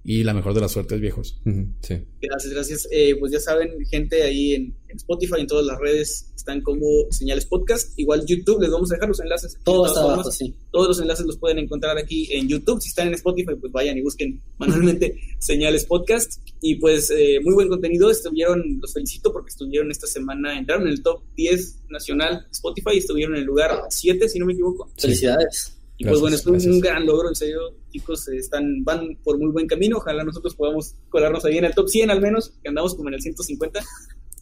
Y 0.05 0.23
la 0.23 0.33
mejor 0.33 0.55
de 0.55 0.61
las 0.61 0.71
suertes, 0.71 1.01
viejos. 1.01 1.41
Sí. 1.83 2.05
Gracias, 2.21 2.53
gracias. 2.55 2.89
Eh, 2.93 3.17
pues 3.19 3.33
ya 3.33 3.41
saben, 3.41 3.85
gente 3.91 4.23
ahí 4.23 4.55
en, 4.55 4.77
en 4.87 4.97
Spotify, 4.97 5.41
en 5.41 5.49
todas 5.49 5.67
las 5.67 5.81
redes, 5.81 6.33
están 6.47 6.61
como 6.61 6.87
Señales 7.11 7.45
Podcast. 7.45 7.99
Igual 7.99 8.25
YouTube, 8.25 8.63
les 8.63 8.71
vamos 8.71 8.93
a 8.93 8.95
dejar 8.95 9.09
los 9.09 9.19
enlaces. 9.19 9.59
Todo 9.65 9.83
de 9.83 9.89
está 9.89 10.01
abajo, 10.01 10.17
formas. 10.17 10.37
sí. 10.37 10.55
Todos 10.71 10.89
los 10.89 11.01
enlaces 11.01 11.27
los 11.27 11.37
pueden 11.39 11.59
encontrar 11.59 11.99
aquí 11.99 12.29
en 12.31 12.47
YouTube. 12.47 12.81
Si 12.81 12.91
están 12.91 13.09
en 13.09 13.15
Spotify, 13.15 13.57
pues 13.61 13.73
vayan 13.73 13.99
y 13.99 14.03
busquen 14.03 14.41
manualmente 14.57 15.19
Señales 15.41 15.85
Podcast. 15.87 16.41
Y 16.61 16.77
pues 16.77 17.11
eh, 17.11 17.41
muy 17.43 17.55
buen 17.55 17.69
contenido. 17.69 18.13
Estuvieron, 18.13 18.79
los 18.81 18.93
felicito 18.93 19.33
porque 19.33 19.49
estuvieron 19.49 19.91
esta 19.91 20.07
semana, 20.07 20.57
entraron 20.57 20.87
en 20.87 20.93
el 20.93 21.03
top 21.03 21.23
10 21.37 21.87
nacional 21.91 22.47
Spotify. 22.53 22.99
Estuvieron 22.99 23.35
en 23.35 23.41
el 23.41 23.47
lugar 23.47 23.83
7, 23.89 24.29
si 24.29 24.39
no 24.39 24.47
me 24.47 24.53
equivoco. 24.53 24.89
Felicidades. 24.97 25.73
Y 25.99 26.05
pues 26.05 26.21
bueno, 26.21 26.37
es 26.37 26.47
un, 26.47 26.53
gracias. 26.53 26.75
un 26.75 26.81
gran 26.81 27.07
logro, 27.07 27.31
en 27.31 27.35
serio, 27.35 27.59
chicos, 27.91 28.29
eh, 28.29 28.37
están, 28.37 28.85
van 28.85 29.17
por 29.25 29.39
muy 29.39 29.51
buen 29.51 29.67
camino, 29.67 29.97
ojalá 29.97 30.25
nosotros 30.25 30.55
podamos 30.55 30.95
colarnos 31.09 31.43
ahí 31.47 31.57
en 31.57 31.65
el 31.65 31.75
top 31.75 31.89
100 31.89 32.11
al 32.11 32.21
menos, 32.21 32.53
que 32.63 32.69
andamos 32.69 32.95
como 32.95 33.09
en 33.09 33.15
el 33.15 33.23
150, 33.23 33.83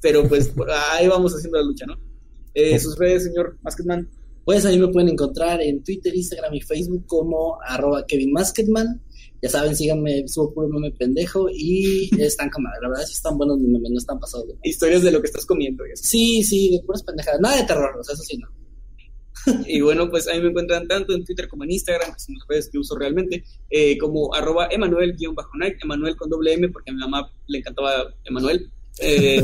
pero 0.04 0.28
pues 0.28 0.52
ahí 0.92 1.08
vamos 1.08 1.32
haciendo 1.34 1.58
la 1.58 1.64
lucha, 1.64 1.86
¿no? 1.86 1.96
Eh, 2.52 2.78
sus 2.78 2.96
redes, 2.98 3.24
señor 3.24 3.56
Masketman. 3.62 4.06
Pues 4.44 4.66
ahí 4.66 4.78
me 4.78 4.88
pueden 4.88 5.08
encontrar 5.08 5.62
en 5.62 5.82
Twitter, 5.82 6.14
Instagram 6.14 6.52
y 6.54 6.60
Facebook 6.60 7.06
como 7.06 7.58
arroba 7.66 8.04
Kevin 8.06 8.32
Masketman. 8.32 9.00
Ya 9.42 9.48
saben, 9.48 9.74
síganme, 9.74 10.28
subo 10.28 10.52
puro 10.52 10.68
meme 10.68 10.90
pendejo 10.92 11.46
y 11.50 12.10
están 12.20 12.50
como, 12.50 12.68
la 12.82 12.88
verdad 12.90 13.04
sí 13.06 13.14
están 13.14 13.38
buenos 13.38 13.58
mis 13.58 13.70
memes, 13.70 13.90
no 13.92 13.98
están 13.98 14.20
pasados. 14.20 14.46
de- 14.48 14.54
Historias 14.68 15.02
de 15.02 15.10
lo 15.10 15.20
que 15.22 15.26
estás 15.28 15.46
comiendo. 15.46 15.82
así. 15.90 16.04
Sí, 16.04 16.42
sí, 16.42 16.70
de 16.76 16.82
puras 16.84 17.02
pendejadas. 17.02 17.40
Nada 17.40 17.56
de 17.56 17.64
terror, 17.64 17.96
o 17.98 18.04
sea, 18.04 18.12
eso 18.14 18.22
sí 18.22 18.36
no. 18.36 18.48
Y 19.66 19.80
bueno, 19.80 20.10
pues 20.10 20.28
ahí 20.28 20.40
me 20.42 20.48
encuentran 20.50 20.86
tanto 20.86 21.14
en 21.14 21.24
Twitter 21.24 21.48
como 21.48 21.64
en 21.64 21.70
Instagram, 21.72 22.12
que 22.12 22.20
son 22.20 22.34
las 22.38 22.46
redes 22.48 22.68
que 22.70 22.78
uso 22.78 22.96
realmente, 22.96 23.42
eh, 23.70 23.96
como 23.98 24.34
arroba 24.34 24.68
Emanuel-Night, 24.70 25.76
Emanuel 25.82 26.16
con 26.16 26.28
doble 26.30 26.52
M, 26.52 26.68
porque 26.68 26.90
a 26.90 26.94
mi 26.94 27.00
mamá 27.00 27.30
le 27.46 27.58
encantaba 27.58 28.14
Emanuel. 28.24 28.70
Eh, 28.98 29.42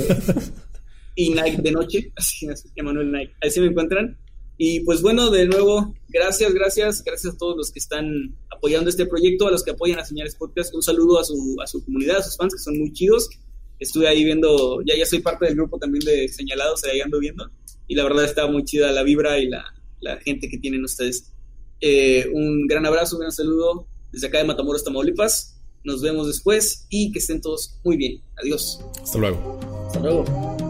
y 1.15 1.31
Night 1.31 1.61
de 1.61 1.73
noche, 1.73 2.13
así 2.17 2.47
es, 2.47 2.67
Emanuel 2.77 3.11
Night. 3.11 3.31
Así 3.41 3.61
me 3.61 3.67
encuentran. 3.67 4.19
Y 4.57 4.81
pues 4.81 5.01
bueno, 5.01 5.31
de 5.31 5.47
nuevo, 5.47 5.95
gracias, 6.09 6.53
gracias, 6.53 7.03
gracias 7.03 7.35
a 7.35 7.39
todos 7.39 7.57
los 7.57 7.71
que 7.71 7.79
están 7.79 8.37
apoyando 8.51 8.91
este 8.91 9.07
proyecto, 9.07 9.49
a 9.49 9.51
los 9.51 9.63
que 9.63 9.71
apoyan 9.71 9.99
a 9.99 10.05
Señales 10.05 10.35
Podcast. 10.35 10.75
Un 10.75 10.83
saludo 10.83 11.19
a 11.19 11.25
su, 11.25 11.57
a 11.63 11.67
su 11.67 11.83
comunidad, 11.83 12.19
a 12.19 12.23
sus 12.23 12.37
fans, 12.37 12.55
que 12.55 12.61
son 12.61 12.79
muy 12.79 12.93
chidos. 12.93 13.31
Estuve 13.79 14.07
ahí 14.07 14.23
viendo, 14.23 14.83
ya, 14.83 14.95
ya 14.97 15.07
soy 15.07 15.21
parte 15.21 15.47
del 15.47 15.55
grupo 15.55 15.79
también 15.79 16.05
de 16.05 16.29
Señalados, 16.29 16.85
ahí 16.85 17.01
ando 17.01 17.19
viendo. 17.19 17.51
Y 17.89 17.95
la 17.95 18.05
verdad 18.05 18.27
está 18.27 18.47
muy 18.49 18.65
chida 18.65 18.93
la 18.93 19.03
vibra 19.03 19.39
y 19.39 19.49
la, 19.49 19.65
la 20.01 20.19
gente 20.19 20.49
que 20.51 20.59
tienen 20.59 20.85
ustedes. 20.85 21.33
Eh, 21.81 22.31
un 22.35 22.67
gran 22.67 22.85
abrazo, 22.85 23.17
un 23.17 23.21
gran 23.21 23.33
saludo 23.33 23.87
desde 24.13 24.27
acá 24.27 24.39
de 24.39 24.45
Matamoros, 24.45 24.85
Tamaulipas. 24.85 25.60
Nos 25.85 26.03
vemos 26.03 26.27
después 26.27 26.87
y 26.89 27.13
que 27.13 27.19
estén 27.19 27.41
todos 27.41 27.79
muy 27.85 27.97
bien. 27.97 28.23
Adiós. 28.43 28.81
Hasta 29.03 29.19
luego. 29.19 29.61
Hasta 29.87 30.01
luego. 30.01 30.70